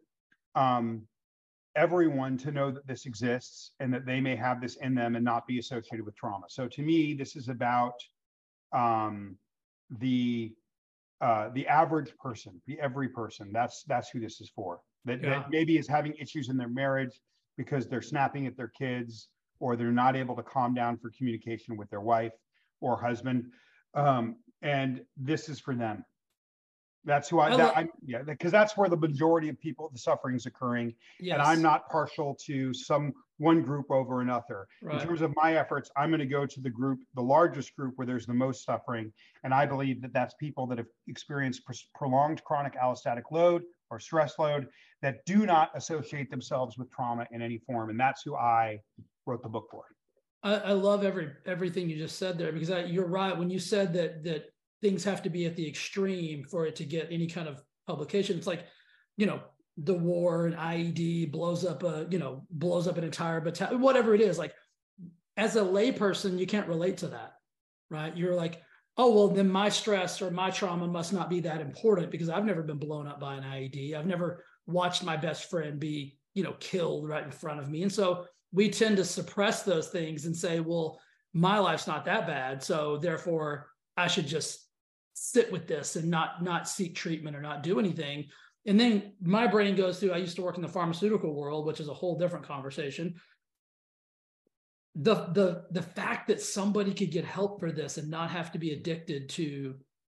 um, 0.55 1.07
everyone 1.75 2.37
to 2.37 2.51
know 2.51 2.71
that 2.71 2.85
this 2.87 3.05
exists 3.05 3.71
and 3.79 3.93
that 3.93 4.05
they 4.05 4.19
may 4.19 4.35
have 4.35 4.61
this 4.61 4.75
in 4.77 4.93
them 4.93 5.15
and 5.15 5.23
not 5.23 5.47
be 5.47 5.59
associated 5.59 6.05
with 6.05 6.15
trauma. 6.15 6.45
So 6.49 6.67
to 6.67 6.81
me, 6.81 7.13
this 7.13 7.35
is 7.35 7.49
about 7.49 7.93
um, 8.73 9.37
the 9.99 10.53
uh, 11.21 11.49
the 11.53 11.67
average 11.67 12.15
person, 12.17 12.59
the 12.65 12.79
every 12.79 13.09
person. 13.09 13.51
That's 13.53 13.83
that's 13.83 14.09
who 14.09 14.19
this 14.19 14.41
is 14.41 14.51
for. 14.55 14.79
That, 15.05 15.21
yeah. 15.21 15.29
that 15.29 15.49
maybe 15.51 15.77
is 15.77 15.87
having 15.87 16.13
issues 16.15 16.49
in 16.49 16.57
their 16.57 16.69
marriage 16.69 17.19
because 17.57 17.87
they're 17.87 18.01
snapping 18.01 18.47
at 18.47 18.57
their 18.57 18.71
kids 18.77 19.29
or 19.59 19.75
they're 19.75 19.91
not 19.91 20.15
able 20.15 20.35
to 20.35 20.43
calm 20.43 20.73
down 20.73 20.97
for 20.97 21.11
communication 21.15 21.77
with 21.77 21.89
their 21.89 22.01
wife 22.01 22.33
or 22.81 22.99
husband. 22.99 23.45
Um, 23.93 24.37
and 24.61 25.01
this 25.17 25.49
is 25.49 25.59
for 25.59 25.75
them. 25.75 26.03
That's 27.03 27.29
who 27.29 27.39
I, 27.39 27.53
I 27.53 27.57
that, 27.57 27.77
I 27.77 27.87
yeah, 28.05 28.21
because 28.21 28.51
that's 28.51 28.77
where 28.77 28.87
the 28.87 28.97
majority 28.97 29.49
of 29.49 29.59
people, 29.59 29.89
the 29.91 29.99
suffering 29.99 30.35
is 30.35 30.45
occurring. 30.45 30.93
Yes. 31.19 31.33
And 31.33 31.41
I'm 31.41 31.61
not 31.61 31.89
partial 31.89 32.37
to 32.45 32.73
some 32.73 33.13
one 33.37 33.63
group 33.63 33.89
over 33.89 34.21
another. 34.21 34.67
Right. 34.83 35.01
In 35.01 35.07
terms 35.07 35.21
of 35.21 35.33
my 35.35 35.55
efforts, 35.55 35.89
I'm 35.97 36.09
going 36.09 36.19
to 36.19 36.27
go 36.27 36.45
to 36.45 36.61
the 36.61 36.69
group, 36.69 36.99
the 37.15 37.23
largest 37.23 37.75
group 37.75 37.93
where 37.95 38.05
there's 38.05 38.27
the 38.27 38.35
most 38.35 38.63
suffering. 38.63 39.11
And 39.43 39.53
I 39.53 39.65
believe 39.65 40.01
that 40.03 40.13
that's 40.13 40.35
people 40.35 40.67
that 40.67 40.77
have 40.77 40.87
experienced 41.07 41.65
pr- 41.65 41.73
prolonged 41.95 42.43
chronic 42.43 42.75
allostatic 42.75 43.23
load 43.31 43.63
or 43.89 43.99
stress 43.99 44.37
load 44.37 44.67
that 45.01 45.25
do 45.25 45.47
not 45.47 45.71
associate 45.73 46.29
themselves 46.29 46.77
with 46.77 46.91
trauma 46.91 47.25
in 47.31 47.41
any 47.41 47.57
form. 47.57 47.89
And 47.89 47.99
that's 47.99 48.21
who 48.21 48.35
I 48.35 48.79
wrote 49.25 49.41
the 49.41 49.49
book 49.49 49.67
for. 49.71 49.85
I, 50.43 50.55
I 50.55 50.71
love 50.73 51.03
every 51.03 51.31
everything 51.45 51.89
you 51.89 51.97
just 51.97 52.17
said 52.17 52.37
there 52.37 52.51
because 52.51 52.71
I, 52.71 52.83
you're 52.83 53.07
right 53.07 53.37
when 53.37 53.49
you 53.49 53.59
said 53.59 53.93
that 53.93 54.23
that 54.23 54.45
things 54.81 55.03
have 55.03 55.23
to 55.23 55.29
be 55.29 55.45
at 55.45 55.55
the 55.55 55.67
extreme 55.67 56.43
for 56.43 56.65
it 56.65 56.75
to 56.77 56.85
get 56.85 57.07
any 57.11 57.27
kind 57.27 57.47
of 57.47 57.61
publication. 57.87 58.37
It's 58.37 58.47
like, 58.47 58.65
you 59.17 59.25
know, 59.25 59.41
the 59.77 59.93
war 59.93 60.47
and 60.47 60.55
IED 60.55 61.31
blows 61.31 61.65
up 61.65 61.83
a, 61.83 62.07
you 62.09 62.19
know, 62.19 62.43
blows 62.49 62.87
up 62.87 62.97
an 62.97 63.03
entire 63.03 63.41
battalion, 63.41 63.81
whatever 63.81 64.13
it 64.13 64.21
is. 64.21 64.37
Like, 64.37 64.53
as 65.37 65.55
a 65.55 65.61
layperson, 65.61 66.37
you 66.37 66.45
can't 66.45 66.67
relate 66.67 66.97
to 66.97 67.07
that, 67.07 67.33
right? 67.89 68.15
You're 68.15 68.35
like, 68.35 68.61
oh, 68.97 69.13
well, 69.13 69.27
then 69.29 69.49
my 69.49 69.69
stress 69.69 70.21
or 70.21 70.29
my 70.31 70.49
trauma 70.49 70.87
must 70.87 71.13
not 71.13 71.29
be 71.29 71.39
that 71.41 71.61
important 71.61 72.11
because 72.11 72.29
I've 72.29 72.45
never 72.45 72.61
been 72.61 72.77
blown 72.77 73.07
up 73.07 73.19
by 73.19 73.35
an 73.35 73.43
IED. 73.43 73.95
I've 73.95 74.05
never 74.05 74.43
watched 74.67 75.03
my 75.03 75.15
best 75.15 75.49
friend 75.49 75.79
be, 75.79 76.17
you 76.33 76.43
know, 76.43 76.55
killed 76.59 77.07
right 77.07 77.23
in 77.23 77.31
front 77.31 77.59
of 77.59 77.69
me. 77.69 77.83
And 77.83 77.91
so 77.91 78.25
we 78.51 78.69
tend 78.69 78.97
to 78.97 79.05
suppress 79.05 79.63
those 79.63 79.87
things 79.87 80.25
and 80.25 80.35
say, 80.35 80.59
well, 80.59 80.99
my 81.33 81.57
life's 81.59 81.87
not 81.87 82.05
that 82.05 82.27
bad. 82.27 82.61
So 82.61 82.97
therefore, 82.97 83.67
I 83.95 84.07
should 84.07 84.27
just 84.27 84.67
sit 85.13 85.51
with 85.51 85.67
this 85.67 85.95
and 85.95 86.09
not 86.09 86.43
not 86.43 86.67
seek 86.67 86.95
treatment 86.95 87.35
or 87.35 87.41
not 87.41 87.63
do 87.63 87.79
anything. 87.79 88.27
And 88.65 88.79
then 88.79 89.13
my 89.21 89.47
brain 89.47 89.75
goes 89.75 89.99
through 89.99 90.11
i 90.11 90.17
used 90.17 90.35
to 90.35 90.41
work 90.41 90.55
in 90.55 90.61
the 90.61 90.67
pharmaceutical 90.67 91.33
world 91.33 91.65
which 91.65 91.79
is 91.79 91.87
a 91.87 91.93
whole 91.93 92.17
different 92.17 92.45
conversation. 92.45 93.15
The 94.95 95.15
the 95.33 95.65
the 95.71 95.81
fact 95.81 96.27
that 96.27 96.41
somebody 96.41 96.93
could 96.93 97.11
get 97.11 97.25
help 97.25 97.59
for 97.59 97.71
this 97.71 97.97
and 97.97 98.09
not 98.09 98.29
have 98.29 98.51
to 98.51 98.59
be 98.59 98.71
addicted 98.71 99.29
to 99.29 99.75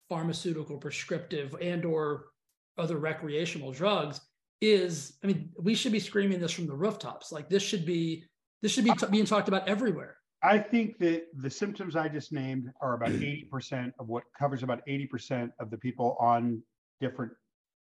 pharmaceutical 0.10 0.77
prescriptive 0.77 1.55
and 1.62 1.86
or 1.86 2.25
other 2.77 2.97
recreational 2.97 3.71
drugs 3.71 4.19
is 4.62 5.17
i 5.23 5.27
mean 5.27 5.49
we 5.60 5.75
should 5.75 5.91
be 5.91 5.99
screaming 5.99 6.39
this 6.39 6.51
from 6.51 6.67
the 6.67 6.75
rooftops. 6.75 7.31
Like 7.31 7.49
this 7.49 7.63
should 7.63 7.86
be 7.86 8.25
this 8.62 8.71
should 8.71 8.86
be 8.86 8.91
t- 8.91 9.08
being 9.12 9.25
talked 9.25 9.47
about 9.47 9.67
everywhere 9.67 10.17
I 10.45 10.60
think 10.60 10.99
that 10.99 11.25
the 11.34 11.49
symptoms 11.49 11.95
I 11.95 12.08
just 12.08 12.31
named 12.31 12.71
are 12.81 12.93
about 12.93 13.10
80% 13.53 13.93
of 13.99 14.08
what 14.08 14.23
covers 14.38 14.63
about 14.63 14.81
80% 14.88 15.51
of 15.60 15.69
the 15.71 15.77
people 15.77 16.15
on 16.19 16.62
different 17.01 17.31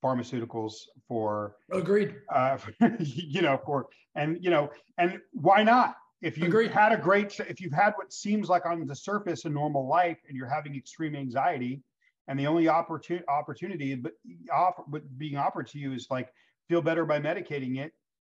pharmaceuticals 0.02 0.74
for 1.08 1.56
agreed 1.72 2.14
uh, 2.30 2.58
you 3.00 3.40
know 3.40 3.58
for 3.64 3.86
and 4.14 4.36
you 4.44 4.50
know 4.50 4.68
and 4.98 5.18
why 5.32 5.62
not 5.62 5.94
if 6.20 6.36
you've 6.36 6.48
agreed. 6.48 6.70
had 6.70 6.92
a 6.92 6.96
great 6.96 7.40
if 7.40 7.58
you've 7.58 7.72
had 7.72 7.94
what 7.96 8.12
seems 8.12 8.50
like 8.50 8.66
on 8.66 8.84
the 8.84 8.94
surface 8.94 9.46
a 9.46 9.48
normal 9.48 9.88
life 9.88 10.18
and 10.28 10.36
you're 10.36 10.48
having 10.48 10.76
extreme 10.76 11.16
anxiety 11.16 11.80
and 12.28 12.38
the 12.38 12.46
only 12.46 12.68
opportunity 12.68 13.24
opportunity 13.28 13.94
but 13.94 14.12
offer, 14.52 14.82
but 14.88 15.02
being 15.16 15.38
offered 15.38 15.66
to 15.66 15.78
you 15.78 15.94
is 15.94 16.06
like 16.10 16.28
feel 16.68 16.82
better 16.82 17.06
by 17.06 17.18
medicating 17.18 17.78
it 17.78 17.92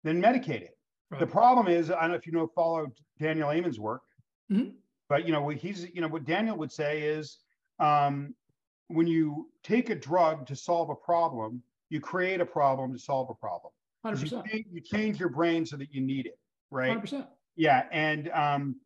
then 0.03 0.21
medicate 0.21 0.61
it 0.61 0.77
Right. 1.11 1.21
The 1.21 1.27
problem 1.27 1.69
is, 1.69 1.91
I 1.91 2.01
don't 2.03 2.11
know 2.11 2.17
if 2.17 2.27
you 2.27 2.33
know 2.33 2.47
follow 2.55 2.87
Daniel 3.21 3.51
Amen's 3.51 3.79
work, 3.79 4.03
mm-hmm. 4.51 4.71
but 5.09 5.27
you 5.27 5.33
know 5.33 5.49
he's 5.49 5.87
you 5.95 6.01
know 6.01 6.09
what 6.09 6.25
Daniel 6.25 6.57
would 6.57 6.73
say 6.73 7.03
is 7.03 7.39
um, 7.79 8.35
when 8.89 9.07
you 9.07 9.49
take 9.63 9.91
a 9.91 9.95
drug 9.95 10.47
to 10.47 10.57
solve 10.57 10.91
a 10.91 10.95
problem, 10.95 11.63
you 11.91 12.01
create 12.01 12.41
a 12.41 12.47
problem 12.47 12.93
to 12.93 12.99
solve 12.99 13.31
a 13.31 13.35
problem. 13.35 13.73
100%. 14.07 14.53
You, 14.53 14.65
you 14.71 14.81
change 14.81 15.19
your 15.19 15.31
brain 15.31 15.65
so 15.65 15.77
that 15.77 15.93
you 15.93 16.01
need 16.01 16.27
it, 16.27 16.39
right? 16.71 17.03
100%. 17.03 17.27
Yeah, 17.57 17.85
and 17.91 18.29
um, 18.31 18.77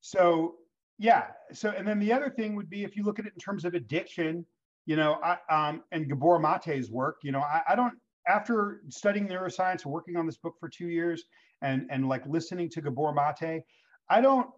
so 0.00 0.56
yeah, 0.98 1.28
so 1.52 1.70
and 1.70 1.86
then 1.86 1.98
the 1.98 2.12
other 2.12 2.30
thing 2.30 2.54
would 2.54 2.70
be 2.70 2.84
if 2.84 2.96
you 2.96 3.02
look 3.02 3.18
at 3.18 3.26
it 3.26 3.32
in 3.34 3.40
terms 3.40 3.64
of 3.64 3.74
addiction, 3.74 4.44
you 4.86 4.96
know, 4.96 5.18
I, 5.22 5.38
um, 5.50 5.82
and 5.90 6.08
Gabor 6.08 6.38
Mate's 6.38 6.90
work, 6.90 7.16
you 7.22 7.32
know, 7.32 7.40
I, 7.40 7.62
I 7.70 7.74
don't 7.74 7.94
after 8.28 8.82
studying 8.88 9.26
neuroscience 9.26 9.84
and 9.84 9.92
working 9.92 10.16
on 10.16 10.26
this 10.26 10.36
book 10.36 10.54
for 10.60 10.68
two 10.68 10.88
years, 10.88 11.24
and 11.62 11.86
and 11.90 12.08
like 12.08 12.26
listening 12.26 12.68
to 12.70 12.82
Gabor 12.82 13.12
Mate, 13.12 13.62
I 14.08 14.20
don't 14.20 14.48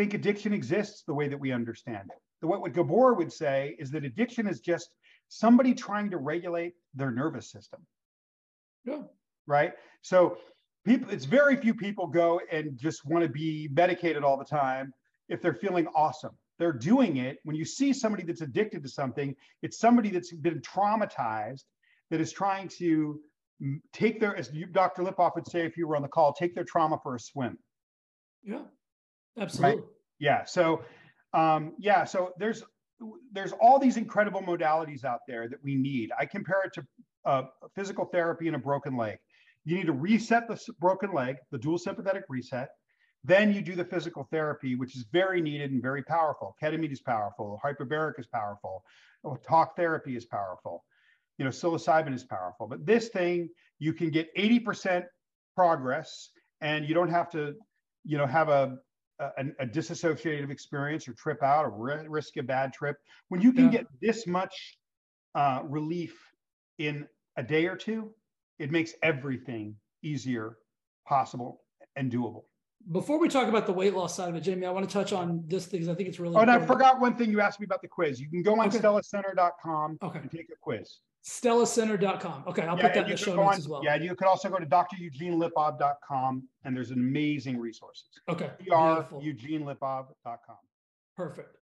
think 0.00 0.14
addiction 0.14 0.54
exists 0.54 1.02
the 1.06 1.12
way 1.12 1.28
that 1.28 1.38
we 1.38 1.52
understand 1.52 2.08
it. 2.10 2.18
The, 2.40 2.46
what, 2.46 2.62
what 2.62 2.72
Gabor 2.72 3.12
would 3.12 3.30
say 3.30 3.76
is 3.78 3.90
that 3.90 4.02
addiction 4.02 4.46
is 4.48 4.60
just 4.60 4.88
somebody 5.28 5.74
trying 5.74 6.10
to 6.10 6.16
regulate 6.16 6.72
their 6.94 7.10
nervous 7.10 7.50
system. 7.50 7.80
Yeah. 8.86 9.02
Right. 9.46 9.72
So 10.00 10.38
people, 10.86 11.10
it's 11.10 11.26
very 11.26 11.54
few 11.54 11.74
people 11.74 12.06
go 12.06 12.40
and 12.50 12.78
just 12.78 13.04
want 13.04 13.24
to 13.24 13.28
be 13.28 13.68
medicated 13.72 14.24
all 14.24 14.38
the 14.38 14.44
time 14.44 14.94
if 15.28 15.42
they're 15.42 15.52
feeling 15.52 15.86
awesome. 15.94 16.32
They're 16.58 16.72
doing 16.72 17.18
it. 17.18 17.36
When 17.44 17.54
you 17.54 17.66
see 17.66 17.92
somebody 17.92 18.24
that's 18.24 18.40
addicted 18.40 18.82
to 18.84 18.88
something, 18.88 19.36
it's 19.60 19.78
somebody 19.78 20.08
that's 20.08 20.32
been 20.32 20.62
traumatized 20.62 21.64
that 22.10 22.22
is 22.22 22.32
trying 22.32 22.68
to 22.78 23.20
take 23.92 24.18
their, 24.18 24.34
as 24.34 24.50
you, 24.50 24.64
Dr. 24.64 25.02
Lipov 25.02 25.34
would 25.34 25.46
say 25.46 25.66
if 25.66 25.76
you 25.76 25.86
were 25.86 25.96
on 25.96 26.00
the 26.00 26.08
call, 26.08 26.32
take 26.32 26.54
their 26.54 26.64
trauma 26.64 26.98
for 27.02 27.16
a 27.16 27.20
swim. 27.20 27.58
Yeah, 28.42 28.62
absolutely. 29.38 29.80
Right? 29.80 29.88
Yeah. 30.18 30.44
So, 30.44 30.82
um, 31.32 31.74
yeah. 31.78 32.04
So 32.04 32.32
there's 32.38 32.62
there's 33.32 33.52
all 33.52 33.78
these 33.78 33.96
incredible 33.96 34.42
modalities 34.42 35.04
out 35.04 35.20
there 35.26 35.48
that 35.48 35.58
we 35.62 35.74
need. 35.74 36.10
I 36.18 36.26
compare 36.26 36.62
it 36.64 36.72
to 36.74 36.86
uh, 37.24 37.42
physical 37.74 38.04
therapy 38.04 38.46
and 38.46 38.56
a 38.56 38.58
broken 38.58 38.96
leg. 38.96 39.18
You 39.64 39.76
need 39.76 39.86
to 39.86 39.92
reset 39.92 40.48
the 40.48 40.60
broken 40.78 41.12
leg, 41.12 41.36
the 41.50 41.58
dual 41.58 41.78
sympathetic 41.78 42.24
reset. 42.28 42.68
Then 43.24 43.52
you 43.52 43.62
do 43.62 43.74
the 43.74 43.84
physical 43.84 44.26
therapy, 44.30 44.74
which 44.76 44.96
is 44.96 45.04
very 45.12 45.40
needed 45.40 45.70
and 45.70 45.82
very 45.82 46.02
powerful. 46.02 46.56
Ketamine 46.62 46.92
is 46.92 47.00
powerful. 47.00 47.60
Hyperbaric 47.62 48.18
is 48.18 48.26
powerful. 48.26 48.82
Talk 49.46 49.76
therapy 49.76 50.16
is 50.16 50.24
powerful 50.24 50.84
you 51.40 51.44
know, 51.44 51.50
psilocybin 51.50 52.14
is 52.14 52.22
powerful, 52.22 52.66
but 52.66 52.84
this 52.84 53.08
thing 53.08 53.48
you 53.78 53.94
can 53.94 54.10
get 54.10 54.28
80% 54.36 55.04
progress 55.56 56.28
and 56.60 56.86
you 56.86 56.92
don't 56.92 57.08
have 57.08 57.30
to, 57.30 57.54
you 58.04 58.18
know, 58.18 58.26
have 58.26 58.50
a, 58.50 58.76
a, 59.20 59.44
a 59.60 59.66
disassociative 59.66 60.50
experience 60.50 61.06
or 61.08 61.12
trip 61.14 61.42
out 61.42 61.64
or 61.64 61.70
risk 62.08 62.36
a 62.36 62.42
bad 62.42 62.72
trip. 62.72 62.96
When 63.28 63.40
you 63.40 63.52
can 63.52 63.66
yeah. 63.66 63.70
get 63.78 63.86
this 64.00 64.26
much 64.26 64.78
uh, 65.34 65.60
relief 65.64 66.16
in 66.78 67.06
a 67.36 67.42
day 67.42 67.66
or 67.66 67.76
two, 67.76 68.12
it 68.58 68.70
makes 68.70 68.94
everything 69.02 69.76
easier, 70.02 70.56
possible, 71.06 71.62
and 71.96 72.10
doable. 72.10 72.44
before 72.92 73.18
we 73.18 73.28
talk 73.28 73.48
about 73.48 73.66
the 73.66 73.72
weight 73.72 73.94
loss 73.94 74.16
side 74.16 74.30
of 74.30 74.36
it, 74.36 74.40
Jamie, 74.40 74.66
I 74.66 74.70
want 74.70 74.88
to 74.88 74.92
touch 74.92 75.12
on 75.12 75.44
this 75.46 75.66
thing 75.66 75.80
because 75.80 75.92
I 75.92 75.94
think 75.94 76.08
it's 76.08 76.18
really. 76.18 76.36
Oh, 76.36 76.40
and 76.40 76.50
I 76.50 76.58
forgot 76.64 77.00
one 77.00 77.16
thing 77.16 77.30
you 77.30 77.40
asked 77.40 77.60
me 77.60 77.64
about 77.64 77.82
the 77.82 77.88
quiz. 77.88 78.20
You 78.20 78.28
can 78.28 78.42
go 78.42 78.58
on 78.58 78.68
Okay. 78.68 78.78
stellacenter.com 78.78 79.98
Okay. 80.02 80.18
and 80.18 80.30
take 80.30 80.48
a 80.50 80.56
quiz. 80.60 81.00
StellaCenter.com. 81.24 82.44
Okay, 82.48 82.62
I'll 82.62 82.76
Yeah, 82.76 82.82
put 82.82 82.94
that 82.94 83.04
in 83.04 83.10
the 83.10 83.16
show 83.16 83.36
notes 83.36 83.52
on- 83.52 83.58
as 83.58 83.68
well. 83.68 83.84
Yeah, 83.84 83.96
you 83.96 84.14
could 84.14 84.26
also 84.26 84.48
go 84.48 84.58
to 84.58 84.66
dreugenelipov.com 84.66 86.48
and 86.64 86.76
there's 86.76 86.90
amazing 86.92 87.58
resources. 87.58 88.08
Okay. 88.28 88.50
beautiful. 88.58 89.20
dreugenelipov.com. 89.20 90.56
Perfect. 91.16 91.56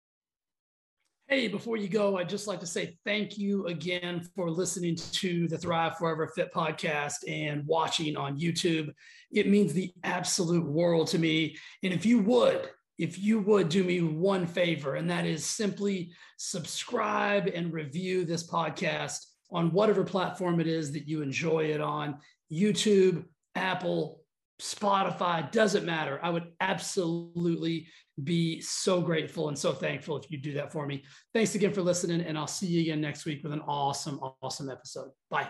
Hey, 1.27 1.49
before 1.49 1.75
you 1.75 1.89
go, 1.89 2.17
I'd 2.17 2.29
just 2.29 2.47
like 2.47 2.61
to 2.61 2.65
say 2.67 2.97
thank 3.03 3.37
you 3.37 3.65
again 3.67 4.21
for 4.33 4.49
listening 4.49 4.95
to 4.95 5.47
the 5.49 5.57
Thrive 5.57 5.97
Forever 5.97 6.27
Fit 6.27 6.53
podcast 6.53 7.15
and 7.27 7.65
watching 7.67 8.15
on 8.15 8.39
YouTube. 8.39 8.93
It 9.31 9.49
means 9.49 9.73
the 9.73 9.91
absolute 10.05 10.65
world 10.65 11.07
to 11.09 11.19
me. 11.19 11.57
And 11.83 11.91
if 11.91 12.05
you 12.05 12.19
would, 12.19 12.69
if 12.97 13.19
you 13.19 13.39
would 13.41 13.67
do 13.67 13.83
me 13.83 14.01
one 14.01 14.47
favor, 14.47 14.95
and 14.95 15.09
that 15.09 15.25
is 15.25 15.45
simply 15.45 16.13
subscribe 16.37 17.47
and 17.47 17.73
review 17.73 18.23
this 18.23 18.49
podcast 18.49 19.25
on 19.51 19.71
whatever 19.71 20.03
platform 20.03 20.59
it 20.59 20.67
is 20.67 20.91
that 20.91 21.07
you 21.07 21.21
enjoy 21.21 21.65
it 21.65 21.81
on 21.81 22.19
YouTube, 22.51 23.25
Apple, 23.55 24.21
Spotify, 24.61 25.51
doesn't 25.51 25.85
matter. 25.85 26.19
I 26.23 26.29
would 26.29 26.51
absolutely 26.59 27.87
be 28.23 28.59
so 28.61 29.01
grateful 29.01 29.47
and 29.49 29.57
so 29.57 29.71
thankful 29.71 30.17
if 30.17 30.31
you 30.31 30.37
do 30.37 30.53
that 30.53 30.71
for 30.71 30.87
me. 30.87 31.03
Thanks 31.33 31.55
again 31.55 31.73
for 31.73 31.81
listening, 31.81 32.21
and 32.21 32.37
I'll 32.37 32.47
see 32.47 32.67
you 32.67 32.81
again 32.81 33.01
next 33.01 33.25
week 33.25 33.43
with 33.43 33.53
an 33.53 33.61
awesome, 33.61 34.19
awesome 34.41 34.69
episode. 34.69 35.11
Bye. 35.29 35.49